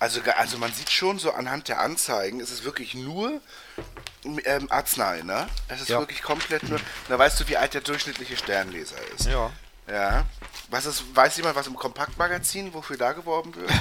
Also, 0.00 0.20
also 0.36 0.58
man 0.58 0.72
sieht 0.72 0.90
schon 0.90 1.20
so 1.20 1.30
anhand 1.30 1.68
der 1.68 1.80
Anzeigen, 1.80 2.40
es 2.40 2.50
ist 2.50 2.64
wirklich 2.64 2.94
nur 2.96 3.40
ähm, 4.44 4.66
Arznei, 4.72 5.22
ne? 5.22 5.46
Es 5.68 5.82
ist 5.82 5.88
Ja. 5.90 6.00
wirklich 6.00 6.20
komplett 6.20 6.68
nur. 6.68 6.80
Da 7.08 7.16
weißt 7.16 7.38
du, 7.38 7.46
wie 7.48 7.56
alt 7.56 7.74
der 7.74 7.80
durchschnittliche 7.80 8.36
Sternleser 8.36 8.96
ist. 9.16 9.26
Ja. 9.26 9.52
Ja. 9.88 10.24
Was 10.68 10.84
ist, 10.86 11.04
weiß 11.14 11.36
jemand, 11.36 11.54
was 11.54 11.68
im 11.68 11.76
Kompaktmagazin, 11.76 12.74
wofür 12.74 12.96
da 12.96 13.12
geworben 13.12 13.54
wird? 13.54 13.70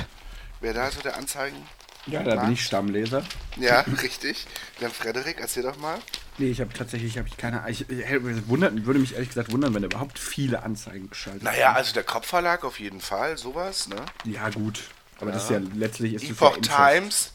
Wer 0.64 0.74
da 0.74 0.89
so 0.89 1.01
der 1.01 1.18
Anzeigen? 1.18 1.57
Ja, 2.05 2.24
da 2.24 2.38
bin 2.38 2.53
ich 2.53 2.64
Stammleser. 2.64 3.22
Ja, 3.57 3.82
richtig. 4.01 4.47
Dann 4.80 4.91
Frederik, 4.91 5.41
erzähl 5.41 5.64
doch 5.64 5.78
mal. 5.78 5.99
Nee, 6.38 6.51
ich 6.51 6.61
habe 6.61 6.72
tatsächlich 6.74 7.18
hab 7.18 7.28
ich 7.28 7.36
keine 7.36 7.70
ich, 7.70 7.82
ich, 7.89 7.99
ich 7.99 8.47
wundert, 8.47 8.86
würde 8.86 9.01
mich 9.01 9.14
ehrlich 9.14 9.28
gesagt 9.28 9.51
wundern, 9.51 9.74
wenn 9.74 9.84
überhaupt 9.84 10.18
viele 10.18 10.64
Anzeigen 10.64 11.09
geschaltet 11.09 11.43
Naja, 11.43 11.74
also 11.74 11.93
der 11.93 12.03
Kopfverlag 12.03 12.64
auf 12.64 12.80
jeden 12.80 13.01
Fall, 13.01 13.38
sowas, 13.38 13.89
ne? 13.89 13.97
Ja, 14.24 14.49
gut. 14.51 14.84
Aber 15.20 15.34
das 15.34 15.43
ist 15.43 15.49
ja 15.49 15.59
letztlich 15.76 16.14
ist 16.14 16.30
Epoch 16.30 16.55
ja. 16.66 16.91
Times, 16.91 17.34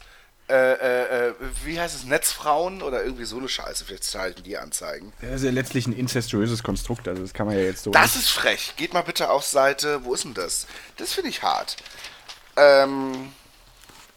äh, 0.49 0.55
äh, 0.55 1.27
äh, 1.27 1.33
wie 1.65 1.79
heißt 1.79 1.95
es, 1.95 2.05
Netzfrauen 2.05 2.81
oder 2.81 3.03
irgendwie 3.03 3.25
so 3.25 3.37
eine 3.37 3.47
Scheiße, 3.47 3.85
vielleicht 3.85 4.05
schalten 4.05 4.41
die 4.41 4.57
Anzeigen. 4.57 5.13
Das 5.21 5.41
ist 5.41 5.43
ja 5.43 5.51
letztlich 5.51 5.85
ein 5.85 5.93
incestuöses 5.93 6.63
Konstrukt, 6.63 7.07
also 7.07 7.21
das 7.21 7.33
kann 7.33 7.45
man 7.45 7.55
ja 7.55 7.61
jetzt 7.61 7.83
so. 7.83 7.91
Das 7.91 8.15
ist 8.15 8.29
frech. 8.29 8.73
Geht 8.75 8.95
mal 8.95 9.03
bitte 9.03 9.29
auf 9.29 9.45
Seite, 9.45 10.03
wo 10.03 10.15
ist 10.15 10.23
denn 10.23 10.33
das? 10.33 10.65
Das 10.97 11.13
finde 11.13 11.29
ich 11.29 11.43
hart. 11.43 11.77
Ähm, 12.59 13.33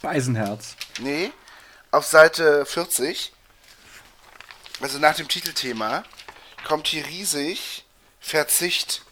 Beisenherz. 0.00 0.76
nee, 1.00 1.30
auf 1.90 2.06
Seite 2.06 2.66
40, 2.66 3.32
also 4.80 4.98
nach 4.98 5.14
dem 5.14 5.28
Titelthema, 5.28 6.02
kommt 6.64 6.88
hier 6.88 7.06
riesig 7.06 7.84
Verzicht. 8.20 9.02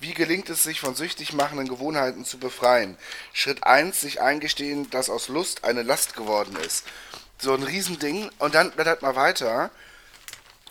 Wie 0.00 0.14
gelingt 0.14 0.48
es 0.48 0.62
sich 0.62 0.80
von 0.80 0.94
süchtig 0.94 1.32
machenden 1.32 1.68
Gewohnheiten 1.68 2.24
zu 2.24 2.38
befreien? 2.38 2.96
Schritt 3.32 3.64
1, 3.64 4.00
sich 4.00 4.20
eingestehen, 4.20 4.88
dass 4.90 5.10
aus 5.10 5.28
Lust 5.28 5.64
eine 5.64 5.82
Last 5.82 6.14
geworden 6.14 6.56
ist. 6.64 6.84
So 7.38 7.54
ein 7.54 7.62
Riesending 7.62 8.30
und 8.38 8.54
dann 8.54 8.70
blättert 8.72 9.02
mal 9.02 9.16
weiter. 9.16 9.70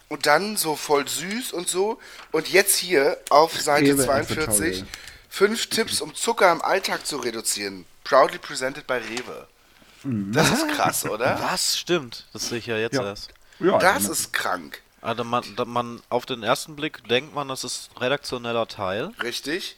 Und 0.10 0.26
dann 0.26 0.56
so 0.56 0.78
voll 0.78 1.08
süß 1.08 1.52
und 1.52 1.68
so. 1.68 2.00
Und 2.32 2.48
jetzt 2.48 2.78
hier 2.78 3.18
auf 3.30 3.60
Seite 3.60 3.92
Rewe 3.94 4.06
42, 4.06 4.38
Advertorial. 4.40 4.88
Fünf 5.30 5.68
Tipps, 5.68 6.02
um 6.02 6.14
Zucker 6.16 6.52
im 6.52 6.62
Alltag 6.62 7.06
zu 7.06 7.18
reduzieren. 7.18 7.86
Proudly 8.04 8.38
presented 8.38 8.88
bei 8.88 8.98
Rewe. 9.00 9.48
Das 10.04 10.52
ist 10.52 10.68
krass, 10.70 11.06
oder? 11.06 11.40
Was? 11.42 11.78
Stimmt. 11.78 12.26
Das 12.34 12.50
sehe 12.50 12.60
ich 12.60 12.66
ja 12.68 12.78
jetzt 12.78 12.96
Ja. 12.96 13.04
erst. 13.04 13.34
Ja, 13.60 13.78
Das 13.80 14.08
ist 14.08 14.32
krank. 14.34 14.82
Also 15.02 15.24
man, 15.24 15.44
da 15.56 15.66
man, 15.66 16.02
auf 16.10 16.26
den 16.26 16.44
ersten 16.44 16.76
Blick 16.76 17.08
denkt 17.08 17.34
man, 17.34 17.48
das 17.48 17.64
ist 17.64 17.90
redaktioneller 18.00 18.68
Teil. 18.68 19.12
Richtig? 19.22 19.78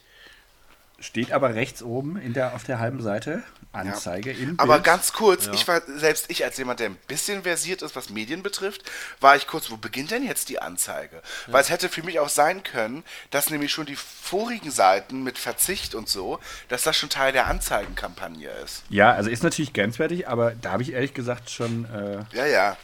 steht 1.02 1.32
aber 1.32 1.54
rechts 1.54 1.82
oben 1.82 2.18
in 2.18 2.34
der, 2.34 2.54
auf 2.54 2.62
der 2.64 2.78
halben 2.78 3.02
Seite 3.02 3.42
Anzeige 3.72 4.32
im 4.32 4.58
Aber 4.58 4.74
Bild. 4.74 4.84
ganz 4.84 5.12
kurz, 5.12 5.46
ich 5.52 5.68
war, 5.68 5.80
selbst 5.86 6.26
ich 6.28 6.44
als 6.44 6.56
jemand, 6.58 6.80
der 6.80 6.88
ein 6.90 6.98
bisschen 7.06 7.44
versiert 7.44 7.82
ist, 7.82 7.94
was 7.94 8.10
Medien 8.10 8.42
betrifft, 8.42 8.82
war 9.20 9.36
ich 9.36 9.46
kurz, 9.46 9.70
wo 9.70 9.76
beginnt 9.76 10.10
denn 10.10 10.24
jetzt 10.26 10.48
die 10.48 10.60
Anzeige? 10.60 11.22
Weil 11.46 11.62
es 11.62 11.70
hätte 11.70 11.88
für 11.88 12.02
mich 12.02 12.18
auch 12.18 12.28
sein 12.28 12.62
können, 12.64 13.04
dass 13.30 13.50
nämlich 13.50 13.70
schon 13.72 13.86
die 13.86 13.96
vorigen 13.96 14.70
Seiten 14.72 15.22
mit 15.22 15.38
Verzicht 15.38 15.94
und 15.94 16.08
so, 16.08 16.40
dass 16.68 16.82
das 16.82 16.96
schon 16.96 17.10
Teil 17.10 17.32
der 17.32 17.46
Anzeigenkampagne 17.46 18.48
ist. 18.64 18.82
Ja, 18.88 19.12
also 19.12 19.30
ist 19.30 19.42
natürlich 19.44 19.72
grenzwertig, 19.72 20.26
aber 20.28 20.52
da 20.52 20.72
habe 20.72 20.82
ich 20.82 20.92
ehrlich 20.92 21.14
gesagt 21.14 21.50
schon. 21.50 21.84
Äh, 21.86 22.24
Ja, 22.36 22.46
ja. 22.46 22.76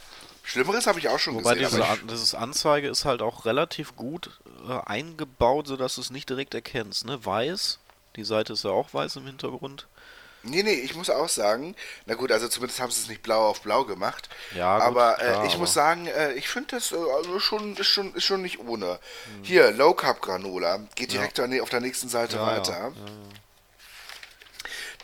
Schlimmeres 0.45 0.87
habe 0.87 1.01
ich 1.01 1.09
auch 1.09 1.19
schon 1.19 1.35
Wobei 1.35 1.55
gesehen. 1.57 1.71
diese, 1.71 1.83
aber 1.85 1.93
An 2.01 2.07
dieses 2.09 2.33
Anzeige 2.35 2.89
ist 2.89 3.05
halt 3.05 3.21
auch 3.23 3.45
relativ 3.47 3.97
gut 3.97 4.31
äh, 4.69 4.79
eingebaut, 4.87 5.67
sodass 5.67 5.97
du 5.97 6.01
es 6.01 6.11
nicht 6.11 6.29
direkt 6.31 6.55
erkennst. 6.55 7.05
Ne? 7.05 7.25
Weiß, 7.25 7.81
die 8.15 8.23
Seite 8.23 8.53
ist 8.53 8.63
ja 8.65 8.71
auch 8.71 8.95
weiß 8.95 9.17
im 9.17 9.27
Hintergrund. 9.27 9.89
Nee, 10.47 10.63
nee, 10.63 10.73
ich 10.75 10.95
muss 10.95 11.11
auch 11.11 11.29
sagen, 11.29 11.75
na 12.07 12.15
gut, 12.15 12.33
also 12.33 12.49
zumindest 12.49 12.81
haben 12.81 12.91
sie 12.91 13.03
es 13.03 13.09
nicht 13.09 13.23
blau 13.23 13.49
auf 13.49 13.61
blau 13.63 13.85
gemacht. 13.85 14.29
Ja, 14.55 14.79
gut, 14.79 14.87
aber 14.87 15.19
äh, 15.21 15.25
klar, 15.33 15.45
ich 15.45 15.51
aber- 15.53 15.59
muss 15.61 15.75
sagen, 15.75 16.07
äh, 16.07 16.33
ich 16.33 16.49
finde 16.49 16.77
das 16.77 16.93
äh, 16.93 16.97
also 16.97 17.39
schon, 17.41 17.77
ist 17.77 17.87
schon, 17.87 18.15
ist 18.15 18.25
schon 18.25 18.43
nicht 18.43 18.59
ohne. 18.61 18.87
Hm. 19.27 19.43
Hier, 19.43 19.71
Low 19.73 19.95
Carb 19.95 20.21
Granola, 20.23 20.81
geht 20.95 21.13
direkt 21.13 21.39
die- 21.39 21.61
auf 21.61 21.71
der 21.71 21.81
nächsten 21.81 22.09
Seite 22.09 22.37
Ja, 22.37 22.43
ja, 22.51 22.57
weiter. 22.59 22.93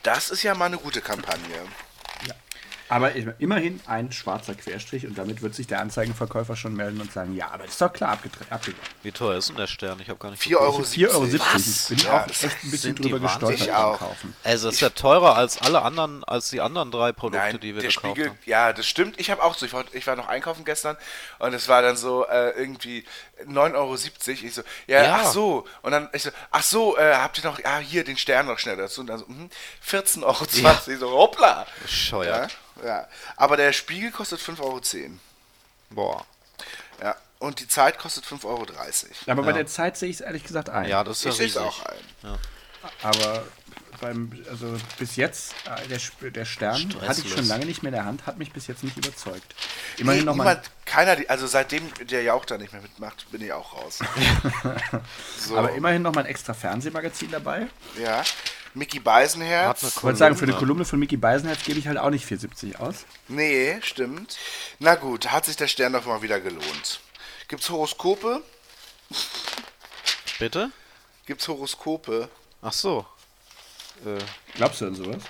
Das 0.02 0.30
ist 0.30 0.42
ja 0.42 0.54
mal 0.54 0.66
eine 0.66 0.78
gute 0.78 1.00
Kampagne. 1.00 1.60
Aber 2.92 3.12
immerhin 3.38 3.80
ein 3.86 4.12
schwarzer 4.12 4.54
Querstrich 4.54 5.06
und 5.06 5.16
damit 5.16 5.40
wird 5.42 5.54
sich 5.54 5.66
der 5.66 5.80
Anzeigenverkäufer 5.80 6.56
schon 6.56 6.74
melden 6.74 7.00
und 7.00 7.10
sagen: 7.12 7.34
Ja, 7.34 7.48
aber 7.50 7.64
das 7.64 7.72
ist 7.72 7.80
doch 7.80 7.92
klar 7.92 8.10
abgegangen. 8.12 8.46
Wie 9.02 9.12
teuer 9.12 9.38
ist 9.38 9.48
denn 9.48 9.56
der 9.56 9.66
Stern? 9.66 9.98
Ich 10.00 10.08
habe 10.08 10.18
gar 10.18 10.30
nicht 10.30 10.42
4,70 10.42 10.56
Euro. 10.58 10.78
4,70 10.80 11.08
Euro. 11.10 11.22
Was? 11.54 11.90
Ich 11.90 11.96
bin 11.96 12.06
Ja, 12.06 12.22
auch 12.22 12.26
echt 12.28 12.42
ein 12.64 12.70
bisschen 12.70 12.94
drüber 12.94 13.18
gestolpert 13.20 13.60
Ich 13.60 13.66
beim. 13.66 13.96
Kaufen. 13.98 14.36
Also 14.44 14.68
es 14.68 14.74
ist 14.76 14.80
ja 14.80 14.90
teurer 14.90 15.36
als 15.36 15.60
alle 15.62 15.82
anderen, 15.82 16.22
als 16.24 16.50
die 16.50 16.60
anderen 16.60 16.90
drei 16.90 17.12
Produkte, 17.12 17.38
Nein, 17.46 17.60
die 17.60 17.74
wir 17.74 17.80
der 17.82 17.90
gekauft 17.90 18.06
Spiegel, 18.14 18.28
haben. 18.30 18.38
ja, 18.44 18.72
das 18.72 18.86
stimmt. 18.86 19.18
Ich 19.18 19.30
habe 19.30 19.42
auch 19.42 19.54
so, 19.54 19.64
ich 19.66 19.72
war, 19.72 19.84
ich 19.92 20.06
war 20.06 20.16
noch 20.16 20.28
einkaufen 20.28 20.64
gestern 20.64 20.96
und 21.38 21.54
es 21.54 21.68
war 21.68 21.82
dann 21.82 21.96
so 21.96 22.26
äh, 22.26 22.50
irgendwie 22.50 23.04
9,70 23.46 23.74
Euro. 23.74 23.94
Ich 23.94 24.54
so, 24.54 24.62
ja, 24.86 25.02
Ja. 25.02 25.20
ach 25.22 25.32
so. 25.32 25.66
Und 25.82 25.92
dann 25.92 26.08
ich 26.12 26.22
so, 26.22 26.30
ach 26.50 26.62
so, 26.62 26.96
äh, 26.98 27.14
habt 27.14 27.38
ihr 27.38 27.44
noch, 27.44 27.58
ah, 27.64 27.78
hier 27.78 28.04
den 28.04 28.16
Stern 28.18 28.46
noch 28.46 28.58
schnell 28.58 28.76
dazu. 28.76 29.00
Und 29.00 29.06
dann 29.06 29.18
so, 29.18 29.26
mhm, 29.26 29.48
14,20 29.88 30.22
Euro. 30.24 30.44
Ich 30.92 30.98
so, 30.98 31.10
hoppla. 31.10 31.48
Ja, 31.62 31.66
Bescheuert. 31.82 32.58
Ja. 32.84 33.06
Aber 33.36 33.56
der 33.56 33.72
Spiegel 33.72 34.10
kostet 34.10 34.40
5,10 34.40 34.60
Euro. 34.60 34.80
Boah. 35.90 36.26
Ja. 37.02 37.16
Und 37.38 37.60
die 37.60 37.68
Zeit 37.68 37.98
kostet 37.98 38.24
5,30 38.24 38.44
Euro. 38.44 38.66
Aber 39.26 39.42
bei 39.42 39.52
der 39.52 39.66
Zeit 39.66 39.96
sehe 39.96 40.08
ich 40.08 40.16
es 40.16 40.20
ehrlich 40.20 40.44
gesagt 40.44 40.70
ein. 40.70 40.88
Ja, 40.88 41.02
das 41.04 41.18
ist 41.18 41.24
ja 41.24 41.30
Ich 41.30 41.36
sehe 41.36 41.46
riesig. 41.46 41.60
auch 41.62 41.86
ein. 41.86 42.38
Aber 43.02 43.44
beim, 44.00 44.32
also 44.50 44.76
bis 44.98 45.14
jetzt, 45.16 45.54
äh, 45.66 45.86
der, 45.88 46.30
der 46.30 46.44
Stern 46.44 46.94
hatte 47.06 47.20
ich 47.20 47.32
schon 47.32 47.46
lange 47.46 47.64
nicht 47.66 47.82
mehr 47.84 47.90
in 47.90 47.94
der 47.94 48.04
Hand, 48.04 48.26
hat 48.26 48.36
mich 48.38 48.52
bis 48.52 48.66
jetzt 48.66 48.82
nicht 48.82 48.96
überzeugt. 48.96 49.54
Nee, 49.96 50.02
Immerhin 50.02 50.24
noch 50.24 50.34
mal. 50.34 50.44
niemand, 50.44 50.70
keiner, 50.84 51.16
also 51.28 51.46
seitdem 51.46 51.88
der 52.10 52.22
Jauch 52.24 52.44
da 52.44 52.58
nicht 52.58 52.72
mehr 52.72 52.82
mitmacht, 52.82 53.30
bin 53.30 53.42
ich 53.42 53.52
auch 53.52 53.74
raus. 53.74 54.00
so, 55.38 55.56
Aber 55.56 55.72
immerhin 55.72 56.02
noch 56.02 56.12
mal 56.14 56.22
ein 56.22 56.26
extra 56.26 56.54
Fernsehmagazin 56.54 57.30
dabei. 57.30 57.68
ja. 58.00 58.22
Mickey 58.74 59.00
Beisenherz. 59.00 59.82
Ich 59.82 60.02
wollte 60.02 60.18
sagen, 60.18 60.36
für 60.36 60.44
eine 60.44 60.54
Kolumne. 60.54 60.84
Von 60.84 60.98
Mickey 60.98 61.16
Beisenherz 61.16 61.62
gebe 61.62 61.78
ich 61.78 61.86
halt 61.86 61.98
auch 61.98 62.10
nicht 62.10 62.26
4,70 62.26 62.76
aus. 62.76 63.04
Nee, 63.28 63.78
stimmt. 63.82 64.38
Na 64.78 64.94
gut, 64.94 65.30
hat 65.30 65.44
sich 65.44 65.56
der 65.56 65.68
Stern 65.68 65.92
doch 65.92 66.06
mal 66.06 66.22
wieder 66.22 66.40
gelohnt. 66.40 67.00
Gibt's 67.48 67.68
Horoskope? 67.68 68.42
Bitte? 70.38 70.70
Gibt's 71.26 71.46
Horoskope? 71.48 72.28
Ach 72.62 72.72
so. 72.72 73.06
Glaubst 74.54 74.80
du 74.80 74.86
an 74.86 74.94
sowas? 74.94 75.22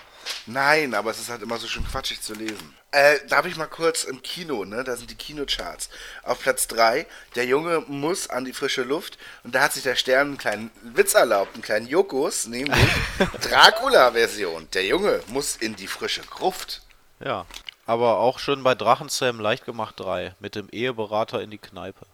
Nein, 0.46 0.94
aber 0.94 1.10
es 1.10 1.18
ist 1.18 1.28
halt 1.28 1.42
immer 1.42 1.58
so 1.58 1.66
schön 1.66 1.84
quatschig 1.84 2.20
zu 2.20 2.34
lesen. 2.34 2.76
Äh, 2.92 3.20
darf 3.28 3.46
ich 3.46 3.56
mal 3.56 3.66
kurz 3.66 4.04
im 4.04 4.20
Kino, 4.20 4.66
ne? 4.66 4.84
Da 4.84 4.96
sind 4.96 5.10
die 5.10 5.14
Kinocharts. 5.14 5.88
Auf 6.24 6.40
Platz 6.40 6.68
3, 6.68 7.06
der 7.34 7.46
Junge 7.46 7.82
muss 7.88 8.28
an 8.28 8.44
die 8.44 8.52
frische 8.52 8.82
Luft 8.82 9.16
und 9.44 9.54
da 9.54 9.62
hat 9.62 9.72
sich 9.72 9.82
der 9.82 9.96
Stern 9.96 10.28
einen 10.28 10.38
kleinen 10.38 10.70
Witz 10.82 11.14
erlaubt, 11.14 11.54
einen 11.54 11.62
kleinen 11.62 11.88
Jokus, 11.88 12.46
nämlich 12.46 12.86
Dracula-Version. 13.40 14.68
Der 14.74 14.84
Junge 14.84 15.20
muss 15.28 15.56
in 15.56 15.74
die 15.74 15.86
frische 15.86 16.20
Gruft. 16.20 16.82
Ja. 17.24 17.46
Aber 17.86 18.18
auch 18.18 18.38
schön 18.38 18.62
bei 18.62 18.74
Drachenzähmen 18.74 19.40
leicht 19.40 19.64
gemacht 19.64 19.98
3 19.98 20.34
mit 20.38 20.54
dem 20.54 20.68
Eheberater 20.68 21.42
in 21.42 21.50
die 21.50 21.58
Kneipe. 21.58 22.06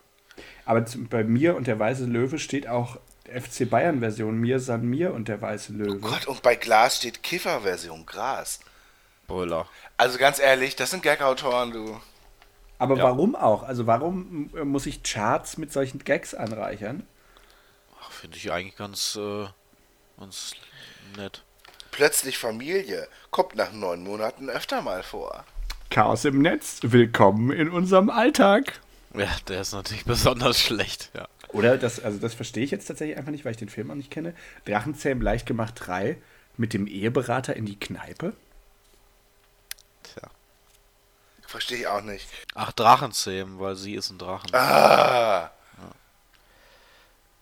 Aber 0.65 0.85
bei 1.11 1.25
mir 1.25 1.57
und 1.57 1.67
der 1.67 1.79
Weiße 1.79 2.05
Löwe 2.05 2.39
steht 2.39 2.69
auch 2.69 2.99
FC 3.25 3.69
Bayern-Version 3.69 4.37
Mir 4.39 4.61
San 4.61 4.87
Mir 4.87 5.13
und 5.13 5.29
der 5.29 5.43
Weiße 5.43 5.73
Löwe. 5.73 5.99
Gott, 5.99 6.27
und 6.27 6.43
bei 6.43 6.55
Glas 6.55 6.99
steht 6.99 7.23
Kiffer-Version, 7.23 8.07
Gras. 8.07 8.61
Brüller. 9.29 9.69
Also 9.99 10.19
ganz 10.19 10.41
ehrlich, 10.41 10.75
das 10.75 10.91
sind 10.91 11.03
Gag-Autoren, 11.05 11.71
du. 11.71 12.01
Aber 12.79 12.97
Ja. 12.97 13.05
warum 13.05 13.37
auch? 13.37 13.63
Also 13.63 13.87
warum 13.87 14.51
muss 14.65 14.87
ich 14.87 15.03
Charts 15.05 15.59
mit 15.59 15.73
solchen 15.73 16.01
Gags 16.01 16.35
anreichern? 16.35 17.07
Ach, 18.01 18.11
Finde 18.11 18.37
ich 18.39 18.51
eigentlich 18.51 18.77
ganz, 18.77 19.17
äh, 19.17 19.47
ganz 20.19 20.53
nett. 21.17 21.45
Plötzlich 21.91 22.39
Familie 22.39 23.07
kommt 23.31 23.55
nach 23.55 23.73
neun 23.73 24.03
Monaten 24.03 24.49
öfter 24.49 24.81
mal 24.83 25.03
vor. 25.03 25.45
Chaos 25.91 26.25
im 26.25 26.41
Netz, 26.41 26.79
willkommen 26.83 27.51
in 27.51 27.71
unserem 27.71 28.09
Alltag. 28.11 28.81
Ja, 29.15 29.29
der 29.49 29.61
ist 29.61 29.73
natürlich 29.73 30.05
besonders 30.07 30.61
schlecht, 30.61 31.11
ja. 31.15 31.29
Oder 31.49 31.77
das, 31.79 32.03
also 32.03 32.19
das 32.19 32.35
verstehe 32.35 32.65
ich 32.65 32.71
jetzt 32.71 32.87
tatsächlich 32.87 33.17
einfach 33.19 33.33
nicht, 33.33 33.45
weil 33.45 33.53
ich 33.53 33.57
den 33.59 33.69
Film 33.71 33.91
auch 33.91 33.95
nicht 33.95 34.11
kenne. 34.11 34.35
Drachenzähm 34.65 35.21
leicht 35.21 35.47
gemacht 35.47 35.75
3 35.77 36.17
mit 36.57 36.73
dem 36.73 36.87
Eheberater 36.87 37.57
in 37.57 37.67
die 37.67 37.79
Kneipe. 37.79 38.35
Verstehe 41.49 41.79
ich 41.79 41.87
auch 41.87 42.03
nicht. 42.03 42.29
Ach, 42.55 42.73
Drachenzähmen, 42.73 43.59
weil 43.59 43.75
sie 43.75 43.95
ist 43.95 44.11
ein 44.11 44.19
Drachen. 44.19 44.55
Ah. 44.55 45.51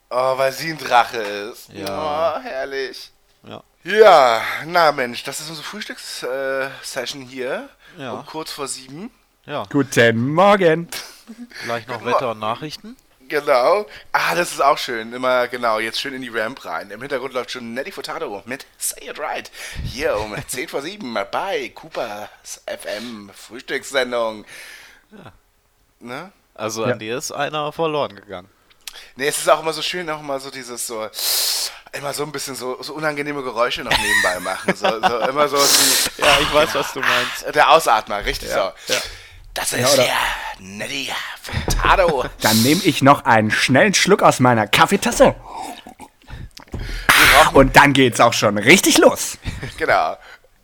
Oh, 0.08 0.38
weil 0.38 0.52
sie 0.52 0.70
ein 0.70 0.78
Drache 0.78 1.16
ist. 1.16 1.68
Ja. 1.70 2.36
Oh, 2.36 2.40
herrlich. 2.40 3.10
Ja. 3.42 3.64
Ja, 3.82 4.42
na 4.64 4.92
Mensch, 4.92 5.24
das 5.24 5.40
ist 5.40 5.48
unsere 5.48 5.66
Frühstückssession 5.66 7.22
hier. 7.22 7.68
Ja. 7.98 8.12
Um 8.12 8.26
kurz 8.26 8.52
vor 8.52 8.68
sieben. 8.68 9.10
Ja, 9.44 9.64
Guten 9.70 10.28
Morgen. 10.34 10.88
gleich 11.64 11.88
noch 11.88 12.04
Wetter 12.04 12.30
und 12.30 12.38
Nachrichten. 12.38 12.96
Genau. 13.28 13.86
Ah, 14.12 14.34
das 14.34 14.52
ist 14.52 14.60
auch 14.62 14.78
schön. 14.78 15.12
Immer, 15.12 15.48
genau, 15.48 15.78
jetzt 15.78 16.00
schön 16.00 16.14
in 16.14 16.22
die 16.22 16.28
Ramp 16.28 16.64
rein. 16.64 16.90
Im 16.90 17.00
Hintergrund 17.00 17.32
läuft 17.34 17.50
schon 17.50 17.74
Nelly 17.74 17.90
Furtado 17.92 18.42
mit 18.46 18.66
Say 18.78 19.08
It 19.10 19.18
Right. 19.18 19.50
Hier 19.84 20.16
um 20.18 20.34
10 20.46 20.68
vor 20.68 20.82
7 20.82 21.16
bei 21.32 21.70
Coopers 21.74 22.62
FM 22.66 23.30
Frühstückssendung. 23.34 24.44
Ne? 26.00 26.32
Also 26.54 26.84
an 26.84 26.90
Ja. 26.90 26.96
dir 26.96 27.18
ist 27.18 27.32
einer 27.32 27.72
verloren 27.72 28.14
gegangen. 28.16 28.48
Ne, 29.16 29.26
es 29.26 29.38
ist 29.38 29.48
auch 29.50 29.60
immer 29.60 29.72
so 29.72 29.82
schön, 29.82 30.08
auch 30.08 30.22
mal 30.22 30.40
so 30.40 30.50
dieses 30.50 30.86
so, 30.86 31.06
immer 31.92 32.14
so 32.14 32.22
ein 32.22 32.32
bisschen 32.32 32.54
so, 32.54 32.82
so 32.82 32.94
unangenehme 32.94 33.42
Geräusche 33.42 33.82
noch 33.84 33.90
nebenbei 33.98 34.40
machen. 34.40 34.74
So, 34.74 34.86
so 34.88 35.18
immer 35.20 35.48
so 35.48 35.56
die, 35.58 36.22
Ja, 36.22 36.38
ich 36.40 36.52
weiß, 36.54 36.74
was 36.74 36.92
du 36.94 37.00
meinst. 37.00 37.54
der 37.54 37.70
Ausatmer, 37.70 38.24
richtig 38.24 38.48
so. 38.48 38.56
ja. 38.58 38.74
Das 39.52 39.72
ist 39.72 39.96
ja 39.96 40.04
Nelly 40.58 41.10
Furtado. 41.42 42.24
Dann 42.40 42.62
nehme 42.62 42.80
ich 42.84 43.02
noch 43.02 43.24
einen 43.24 43.50
schnellen 43.50 43.94
Schluck 43.94 44.22
aus 44.22 44.40
meiner 44.40 44.66
Kaffeetasse. 44.66 45.34
Und 47.52 47.76
dann 47.76 47.92
geht's 47.92 48.20
auch 48.20 48.32
schon 48.32 48.58
richtig 48.58 48.98
los. 48.98 49.38
genau. 49.78 50.16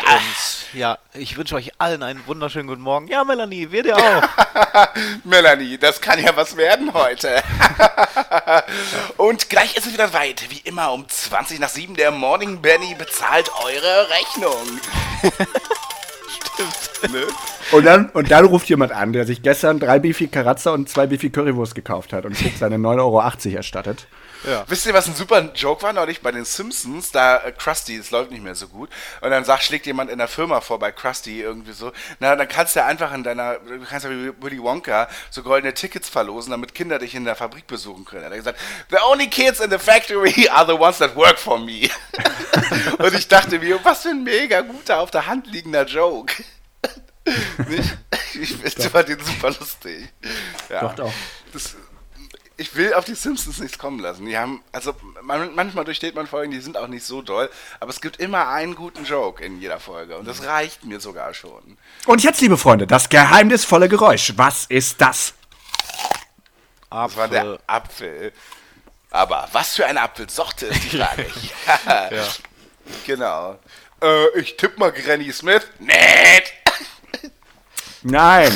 Ja, 0.73 0.97
ich 1.13 1.37
wünsche 1.37 1.55
euch 1.55 1.71
allen 1.77 2.03
einen 2.03 2.25
wunderschönen 2.27 2.67
guten 2.67 2.81
Morgen. 2.81 3.07
Ja, 3.07 3.23
Melanie, 3.23 3.71
wir 3.71 3.83
dir 3.83 3.97
auch. 3.97 4.23
Melanie, 5.23 5.77
das 5.77 6.01
kann 6.01 6.21
ja 6.21 6.35
was 6.35 6.57
werden 6.57 6.93
heute. 6.93 7.41
Und 9.17 9.49
gleich 9.49 9.77
ist 9.77 9.87
es 9.87 9.93
wieder 9.93 10.13
weit. 10.13 10.45
Wie 10.49 10.59
immer 10.67 10.91
um 10.91 11.07
20 11.07 11.59
nach 11.59 11.69
7. 11.69 11.95
Der 11.95 12.11
Morning 12.11 12.61
Benny 12.61 12.95
bezahlt 12.95 13.49
eure 13.63 14.09
Rechnung. 14.09 14.79
Stimmt. 16.53 17.13
Ne? 17.13 17.23
Und 17.71 17.85
dann, 17.85 18.09
und 18.09 18.31
dann 18.31 18.45
ruft 18.45 18.67
jemand 18.69 18.91
an, 18.91 19.13
der 19.13 19.25
sich 19.25 19.41
gestern 19.41 19.79
drei 19.79 19.99
Beefy 19.99 20.27
Karazza 20.27 20.71
und 20.71 20.89
zwei 20.89 21.07
Beefy 21.07 21.29
Currywurst 21.29 21.75
gekauft 21.75 22.13
hat 22.13 22.25
und 22.25 22.35
kriegt 22.35 22.57
seine 22.57 22.77
9,80 22.77 22.99
Euro 22.99 23.21
erstattet. 23.55 24.07
Wisst 24.67 24.85
ihr, 24.85 24.93
was 24.93 25.07
ein 25.07 25.15
super 25.15 25.39
Joke 25.53 25.81
war 25.83 25.93
neulich 25.93 26.21
bei 26.21 26.31
den 26.31 26.45
Simpsons? 26.45 27.11
Da 27.11 27.37
äh, 27.37 27.51
Krusty, 27.51 27.97
es 27.97 28.11
läuft 28.11 28.31
nicht 28.31 28.43
mehr 28.43 28.55
so 28.55 28.67
gut. 28.67 28.89
Und 29.21 29.31
dann 29.31 29.43
sagt, 29.45 29.63
schlägt 29.63 29.85
jemand 29.85 30.09
in 30.09 30.17
der 30.17 30.27
Firma 30.27 30.61
vor 30.61 30.79
bei 30.79 30.91
Krusty 30.91 31.41
irgendwie 31.41 31.73
so. 31.73 31.91
Na, 32.19 32.35
dann 32.35 32.47
kannst 32.47 32.75
du 32.75 32.79
ja 32.79 32.85
einfach 32.85 33.13
in 33.13 33.23
deiner, 33.23 33.55
du 33.59 33.83
kannst 33.85 34.05
ja 34.05 34.11
wie 34.11 34.31
Willy 34.41 34.61
Wonka 34.61 35.07
so 35.29 35.43
goldene 35.43 35.73
Tickets 35.73 36.09
verlosen, 36.09 36.51
damit 36.51 36.75
Kinder 36.75 36.99
dich 36.99 37.15
in 37.15 37.25
der 37.25 37.35
Fabrik 37.35 37.67
besuchen 37.67 38.05
können. 38.05 38.23
Er 38.23 38.29
hat 38.29 38.37
gesagt, 38.37 38.59
the 38.89 38.97
only 39.09 39.27
kids 39.27 39.59
in 39.59 39.69
the 39.69 39.79
factory 39.79 40.47
are 40.49 40.65
the 40.65 40.77
ones 40.77 40.97
that 40.99 41.15
work 41.15 41.37
for 41.39 41.59
me. 41.59 41.89
Und 42.99 43.13
ich 43.13 43.27
dachte 43.27 43.59
mir, 43.59 43.79
was 43.83 44.03
für 44.03 44.09
ein 44.09 44.23
mega 44.23 44.61
guter, 44.61 44.99
auf 44.99 45.11
der 45.11 45.27
Hand 45.27 45.47
liegender 45.47 45.85
Joke. 45.85 46.33
Nicht? 47.67 47.97
Ich 48.39 48.89
fand 48.89 49.09
den 49.09 49.19
super 49.19 49.49
lustig. 49.49 50.09
Ja. 50.69 50.81
Doch, 50.81 50.95
doch. 50.95 51.13
Das, 51.53 51.75
ich 52.57 52.75
will 52.75 52.93
auf 52.95 53.05
die 53.05 53.13
Simpsons 53.13 53.59
nichts 53.59 53.77
kommen 53.77 53.99
lassen. 53.99 54.25
Die 54.25 54.37
haben, 54.37 54.63
also 54.71 54.93
man, 55.21 55.53
manchmal 55.53 55.85
durchsteht 55.85 56.15
man 56.15 56.27
Folgen, 56.27 56.51
die 56.51 56.59
sind 56.59 56.75
auch 56.75 56.87
nicht 56.87 57.05
so 57.05 57.21
doll, 57.21 57.49
aber 57.79 57.91
es 57.91 58.01
gibt 58.01 58.17
immer 58.17 58.47
einen 58.47 58.75
guten 58.75 59.05
Joke 59.05 59.43
in 59.43 59.61
jeder 59.61 59.79
Folge 59.79 60.17
und 60.17 60.27
das 60.27 60.43
reicht 60.43 60.83
mir 60.83 60.99
sogar 60.99 61.33
schon. 61.33 61.77
Und 62.07 62.23
jetzt, 62.23 62.41
liebe 62.41 62.57
Freunde, 62.57 62.87
das 62.87 63.09
geheimnisvolle 63.09 63.87
Geräusch. 63.87 64.33
Was 64.35 64.65
ist 64.65 64.99
das? 64.99 65.33
Das 66.89 67.15
war 67.15 67.27
der 67.27 67.59
Apfel. 67.67 68.33
Aber 69.11 69.47
was 69.51 69.75
für 69.75 69.85
eine 69.85 70.01
Apfelsorte 70.01 70.65
ist 70.65 70.83
die 70.83 70.97
Frage. 70.97 71.27
ja. 71.85 72.27
Genau. 73.05 73.59
Äh, 74.01 74.39
ich 74.39 74.57
tippe 74.57 74.79
mal 74.79 74.91
Granny 74.91 75.31
Smith. 75.31 75.67
Nett! 75.79 76.53
Nein, 78.03 78.53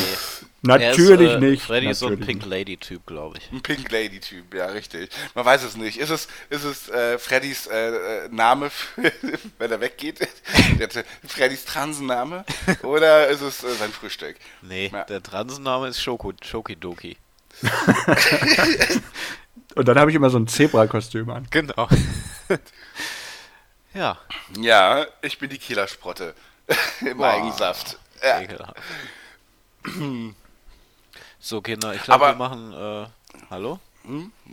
natürlich 0.62 1.28
er 1.30 1.36
ist, 1.38 1.44
äh, 1.44 1.50
nicht. 1.50 1.64
Freddy 1.64 1.90
ist 1.90 2.00
so 2.00 2.08
ein 2.08 2.14
natürlich 2.14 2.40
Pink. 2.40 2.46
Lady-Typ, 2.50 3.06
glaube 3.06 3.38
ich. 3.38 3.52
Ein 3.52 3.62
Pink 3.62 3.92
Lady-Typ, 3.92 4.54
ja, 4.54 4.68
richtig. 4.68 5.10
Man 5.34 5.46
weiß 5.46 5.64
es 5.64 5.76
nicht. 5.76 5.98
Ist 5.98 6.10
es, 6.12 6.28
ist 6.50 6.64
es 6.64 6.90
äh, 6.90 7.18
Freddys 7.18 7.68
äh, 7.68 8.26
äh, 8.26 8.30
Name, 8.30 8.70
für, 8.70 9.12
wenn 9.58 9.72
er 9.72 9.82
weggeht? 9.82 10.20
Freddys 11.28 11.66
Transenname? 11.66 12.46
Oder 12.84 13.28
ist 13.30 13.42
es 13.42 13.64
äh, 13.64 13.74
sein 13.74 13.92
Frühstück? 13.92 14.36
Nee, 14.62 14.90
Ja. 14.94 15.04
der 15.06 15.24
Transenname 15.24 15.88
ist 15.88 16.02
Shoko, 16.02 16.34
Shokidoki. 16.44 17.18
Und 19.76 19.88
dann 19.88 19.98
habe 19.98 20.10
ich 20.12 20.16
immer 20.16 20.30
so 20.30 20.38
ein 20.38 20.48
Zebra-Kostüm 20.48 21.30
an. 21.30 21.48
Genau. 21.50 21.88
ja, 23.94 24.18
Ja, 24.58 25.06
ich 25.22 25.38
bin 25.40 25.50
die 25.50 25.58
Kieler-Sprotte. 25.58 26.34
Im 27.02 27.18
Boah. 27.18 27.30
Eigensaft. 27.34 27.98
Ja. 28.24 28.42
ekelhaft. 28.42 28.76
So, 31.42 31.62
Kinder, 31.62 31.94
ich 31.94 32.04
glaube, 32.04 32.26
wir 32.26 32.36
machen. 32.36 32.72
Äh, 32.72 33.08
hallo? 33.50 33.80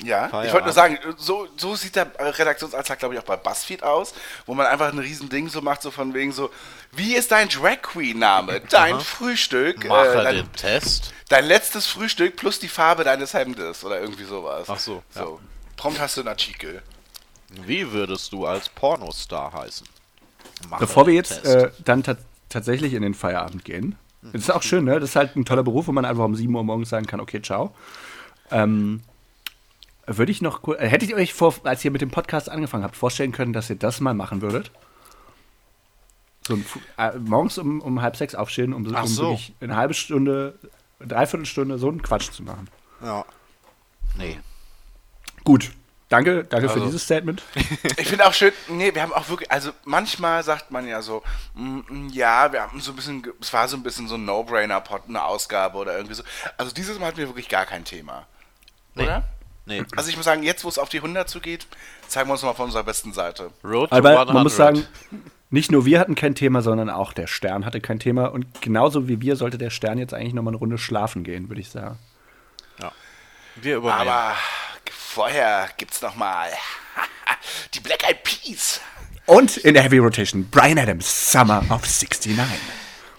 Ja, 0.02 0.26
ich 0.26 0.30
Feierabend. 0.30 0.52
wollte 0.52 0.64
nur 0.66 0.72
sagen, 0.74 0.98
so, 1.16 1.48
so 1.56 1.74
sieht 1.74 1.96
der 1.96 2.10
Redaktionsalltag, 2.18 2.98
glaube 2.98 3.14
ich, 3.14 3.20
auch 3.20 3.24
bei 3.24 3.36
BuzzFeed 3.36 3.82
aus, 3.82 4.12
wo 4.46 4.54
man 4.54 4.66
einfach 4.66 4.92
ein 4.92 4.98
Riesending 4.98 5.48
so 5.48 5.62
macht, 5.62 5.80
so 5.80 5.90
von 5.90 6.12
wegen 6.12 6.32
so, 6.32 6.50
wie 6.92 7.14
ist 7.14 7.30
dein 7.32 7.48
Drag 7.48 7.80
Queen-Name? 7.80 8.60
Dein 8.70 9.00
Frühstück, 9.00 9.84
äh, 9.84 9.88
Mache 9.88 10.22
dein, 10.22 10.34
den 10.36 10.52
Test. 10.52 11.14
dein 11.28 11.46
letztes 11.46 11.86
Frühstück 11.86 12.36
plus 12.36 12.58
die 12.58 12.68
Farbe 12.68 13.04
deines 13.04 13.32
Hemdes 13.32 13.84
oder 13.84 14.00
irgendwie 14.00 14.24
sowas. 14.24 14.68
Ach 14.68 14.78
so, 14.78 15.02
ja. 15.14 15.22
so. 15.22 15.40
Prompt 15.76 15.98
hast 15.98 16.16
du 16.16 16.20
einen 16.20 16.28
Artikel. 16.28 16.82
Wie 17.48 17.90
würdest 17.92 18.32
du 18.32 18.44
als 18.46 18.68
Pornostar 18.68 19.52
heißen? 19.52 19.86
Mache 20.68 20.80
Bevor 20.80 21.06
wir 21.06 21.14
jetzt 21.14 21.44
äh, 21.46 21.70
dann 21.84 22.02
ta 22.02 22.16
tatsächlich 22.50 22.94
in 22.94 23.02
den 23.02 23.14
Feierabend 23.14 23.64
gehen, 23.64 23.96
das 24.22 24.42
ist 24.42 24.50
auch 24.50 24.62
schön, 24.62 24.84
ne? 24.84 24.98
Das 24.98 25.10
ist 25.10 25.16
halt 25.16 25.36
ein 25.36 25.44
toller 25.44 25.62
Beruf, 25.62 25.86
wo 25.86 25.92
man 25.92 26.04
einfach 26.04 26.24
um 26.24 26.34
7 26.34 26.54
Uhr 26.54 26.64
morgens 26.64 26.88
sagen 26.88 27.06
kann, 27.06 27.20
okay, 27.20 27.40
ciao. 27.40 27.74
Ähm, 28.50 29.02
würde 30.06 30.32
ich 30.32 30.42
noch 30.42 30.62
kurz, 30.62 30.80
äh, 30.80 30.88
hättet 30.88 31.10
ihr 31.10 31.16
euch 31.16 31.34
vor, 31.34 31.54
als 31.64 31.84
ihr 31.84 31.90
mit 31.90 32.00
dem 32.00 32.10
Podcast 32.10 32.48
angefangen 32.48 32.82
habt, 32.82 32.96
vorstellen 32.96 33.32
können, 33.32 33.52
dass 33.52 33.70
ihr 33.70 33.76
das 33.76 34.00
mal 34.00 34.14
machen 34.14 34.40
würdet? 34.40 34.70
So 36.46 36.54
ein, 36.54 36.64
äh, 36.96 37.18
morgens 37.18 37.58
um, 37.58 37.80
um 37.80 38.00
halb 38.00 38.16
sechs 38.16 38.34
aufstehen, 38.34 38.72
um, 38.72 38.86
Ach 38.94 39.02
um 39.02 39.08
so. 39.08 39.22
wirklich 39.24 39.54
eine 39.60 39.76
halbe 39.76 39.94
Stunde, 39.94 40.58
dreiviertel 40.98 41.46
Stunde 41.46 41.78
so 41.78 41.88
einen 41.88 42.02
Quatsch 42.02 42.30
zu 42.30 42.42
machen. 42.42 42.68
Ja. 43.02 43.24
Nee. 44.16 44.38
Gut, 45.44 45.70
danke, 46.08 46.44
danke 46.44 46.68
für 46.68 46.74
Also- 46.74 46.86
dieses 46.86 47.02
Statement. 47.04 47.42
Ich 47.98 48.08
finde 48.08 48.26
auch 48.26 48.32
schön, 48.32 48.52
nee, 48.68 48.94
wir 48.94 49.02
haben 49.02 49.12
auch 49.12 49.28
wirklich, 49.28 49.50
also 49.50 49.70
manchmal 49.84 50.42
sagt 50.42 50.70
man 50.70 50.86
ja 50.88 51.02
so, 51.02 51.22
mm, 51.54 51.78
mm, 51.88 52.08
ja, 52.12 52.52
wir 52.52 52.62
haben 52.62 52.80
so 52.80 52.92
ein 52.92 52.96
bisschen, 52.96 53.22
es 53.40 53.52
war 53.52 53.68
so 53.68 53.76
ein 53.76 53.82
bisschen 53.82 54.08
so 54.08 54.14
ein 54.14 54.24
No-Brainer-Pot, 54.24 55.02
eine 55.08 55.22
Ausgabe 55.24 55.78
oder 55.78 55.94
irgendwie 55.96 56.14
so. 56.14 56.22
Also 56.56 56.72
dieses 56.72 56.98
Mal 56.98 57.06
hatten 57.06 57.18
wir 57.18 57.28
wirklich 57.28 57.48
gar 57.48 57.66
kein 57.66 57.84
Thema. 57.84 58.26
Oder? 58.96 59.24
Nee. 59.66 59.84
Also 59.96 60.08
ich 60.08 60.16
muss 60.16 60.24
sagen, 60.24 60.42
jetzt 60.42 60.64
wo 60.64 60.68
es 60.68 60.78
auf 60.78 60.88
die 60.88 60.96
100 60.98 61.28
zugeht, 61.28 61.66
zeigen 62.08 62.28
wir 62.28 62.32
uns 62.32 62.42
mal 62.42 62.54
von 62.54 62.66
unserer 62.66 62.84
besten 62.84 63.12
Seite. 63.12 63.50
Road 63.62 63.90
to 63.90 63.96
Aber 63.96 64.10
100. 64.10 64.32
man 64.34 64.42
muss 64.42 64.56
sagen, 64.56 64.86
nicht 65.50 65.70
nur 65.70 65.84
wir 65.84 66.00
hatten 66.00 66.14
kein 66.14 66.34
Thema, 66.34 66.62
sondern 66.62 66.88
auch 66.90 67.12
der 67.12 67.26
Stern 67.26 67.64
hatte 67.66 67.80
kein 67.80 67.98
Thema. 67.98 68.26
Und 68.26 68.62
genauso 68.62 69.08
wie 69.08 69.20
wir 69.20 69.36
sollte 69.36 69.58
der 69.58 69.70
Stern 69.70 69.98
jetzt 69.98 70.14
eigentlich 70.14 70.32
nochmal 70.34 70.52
eine 70.52 70.58
Runde 70.58 70.78
schlafen 70.78 71.22
gehen, 71.22 71.48
würde 71.50 71.60
ich 71.60 71.68
sagen. 71.70 71.98
wir 73.56 73.76
übernehmen. 73.76 74.08
Aber 74.08 74.34
vorher 75.18 75.68
gibt's 75.76 76.00
noch 76.00 76.14
mal 76.14 76.48
die 77.74 77.80
Black 77.80 78.04
Eyed 78.08 78.22
Peas. 78.22 78.80
Und 79.26 79.56
in 79.56 79.74
der 79.74 79.82
Heavy 79.82 79.98
Rotation 79.98 80.48
Brian 80.48 80.78
Adams, 80.78 81.32
Summer 81.32 81.58
of 81.70 81.82
69. 81.82 82.38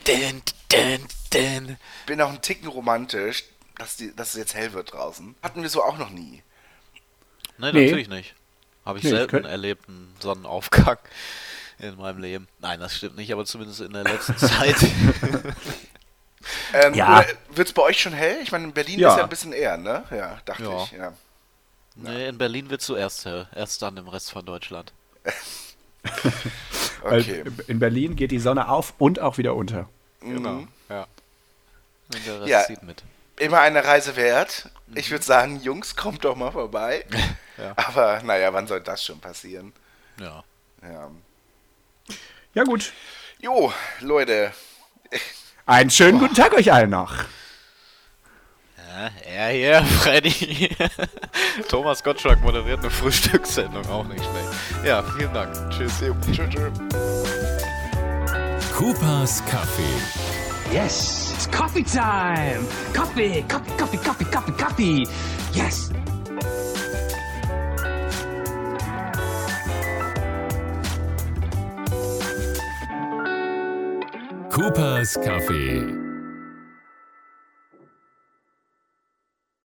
Dun, 0.06 0.42
dun, 0.70 1.08
dun. 1.34 1.78
Bin 2.06 2.22
auch 2.22 2.30
ein 2.30 2.42
Ticken 2.42 2.70
romantisch, 2.70 3.44
dass, 3.78 3.98
die, 3.98 4.16
dass 4.16 4.30
es 4.30 4.36
jetzt 4.36 4.56
hell 4.56 4.72
wird 4.72 4.94
draußen. 4.94 5.36
Hatten 5.44 5.62
wir 5.62 5.68
so 5.70 5.84
auch 5.84 5.98
noch 5.98 6.10
nie. 6.10 6.42
Nee, 7.58 7.72
Nee. 7.74 7.84
natürlich 7.84 8.08
nicht. 8.08 8.34
Habe 8.86 9.00
ich 9.00 9.04
Nee, 9.04 9.10
ich 9.10 9.16
selten 9.18 9.32
könnt- 9.32 9.46
erlebt, 9.48 9.90
einen 9.90 10.16
Sonnenaufgang 10.22 10.98
in 11.80 11.98
meinem 11.98 12.20
Leben. 12.20 12.48
Nein, 12.60 12.80
das 12.80 12.96
stimmt 12.96 13.18
nicht, 13.18 13.34
aber 13.34 13.44
zumindest 13.44 13.82
in 13.82 13.92
der 13.92 14.06
letzten 14.06 14.38
Zeit. 14.38 14.78
Ähm, 16.74 16.94
Ja. 16.94 17.26
Wird 17.50 17.68
es 17.68 17.74
bei 17.74 17.82
euch 17.82 18.00
schon 18.02 18.14
hell? 18.14 18.38
Ich 18.42 18.54
meine, 18.54 18.64
in 18.64 18.72
Berlin 18.72 19.00
Ja. 19.00 19.10
ist 19.12 19.18
ja 19.18 19.24
ein 19.24 19.30
bisschen 19.30 19.52
eher, 19.52 19.76
ne? 19.76 20.06
Ja, 20.12 20.40
dachte 20.46 20.64
Ja. 20.64 20.84
ich. 20.86 20.92
Ja. 20.94 21.14
Nee, 22.02 22.28
in 22.28 22.38
Berlin 22.38 22.70
wird 22.70 22.82
zuerst 22.82 23.26
hell, 23.26 23.48
erst 23.56 23.82
dann 23.82 23.98
im 23.98 24.08
Rest 24.08 24.32
von 24.32 24.46
Deutschland. 24.46 24.94
Okay. 27.02 27.44
In 27.68 27.80
Berlin 27.80 28.16
geht 28.18 28.32
die 28.32 28.40
Sonne 28.40 28.68
auf 28.70 28.94
und 28.98 29.20
auch 29.20 29.38
wieder 29.38 29.56
unter. 29.56 29.88
Genau. 30.20 30.66
Ja. 30.90 31.08
Und 32.14 32.26
der 32.26 32.40
Rest 32.42 32.50
Ja. 32.50 32.64
zieht 32.66 32.84
mit. 32.84 33.04
Immer 33.38 33.62
eine 33.62 33.86
Reise 33.86 34.16
wert. 34.18 34.70
Ich 34.96 35.10
würde 35.12 35.24
sagen, 35.24 35.62
Jungs, 35.62 35.96
kommt 35.96 36.26
doch 36.26 36.36
mal 36.36 36.52
vorbei. 36.52 37.06
Ja. 37.58 37.74
Aber 37.76 38.22
naja, 38.24 38.54
wann 38.54 38.68
soll 38.68 38.80
das 38.80 39.04
schon 39.04 39.20
passieren? 39.20 39.74
Ja. 40.18 40.46
Ja. 40.82 41.12
Ja, 42.54 42.64
gut. 42.64 42.94
Jo, 43.42 43.74
Leute. 44.00 44.54
Einen 45.66 45.90
schönen 45.90 46.20
guten 46.20 46.36
Tag 46.36 46.54
euch 46.54 46.72
allen 46.72 46.90
noch. 46.90 47.14
Ja, 48.90 49.10
er 49.32 49.50
hier, 49.50 49.84
Freddy. 50.02 50.70
Thomas 51.70 52.04
Gottschalk 52.04 52.42
moderiert 52.42 52.80
eine 52.80 52.90
Frühstückssendung, 52.90 53.86
auch 53.88 54.06
nicht 54.06 54.24
schlecht. 54.24 54.86
Ja, 54.86 55.04
vielen 55.04 55.34
Dank. 55.34 55.54
Tschüss. 55.70 56.00
Tschüss, 56.00 56.38
tschüss. 56.50 56.72
Coopers 58.76 59.44
Kaffee. 59.46 60.74
Yes, 60.74 61.34
it's 61.34 61.50
coffee 61.52 61.84
time. 61.84 62.66
Coffee, 62.94 63.44
coffee, 63.48 63.78
coffee, 63.78 63.98
coffee, 63.98 64.26
coffee, 64.26 64.52
coffee. 64.54 65.08
Yes. 65.54 65.92
Coopers 74.50 75.16
Kaffee. 75.24 76.09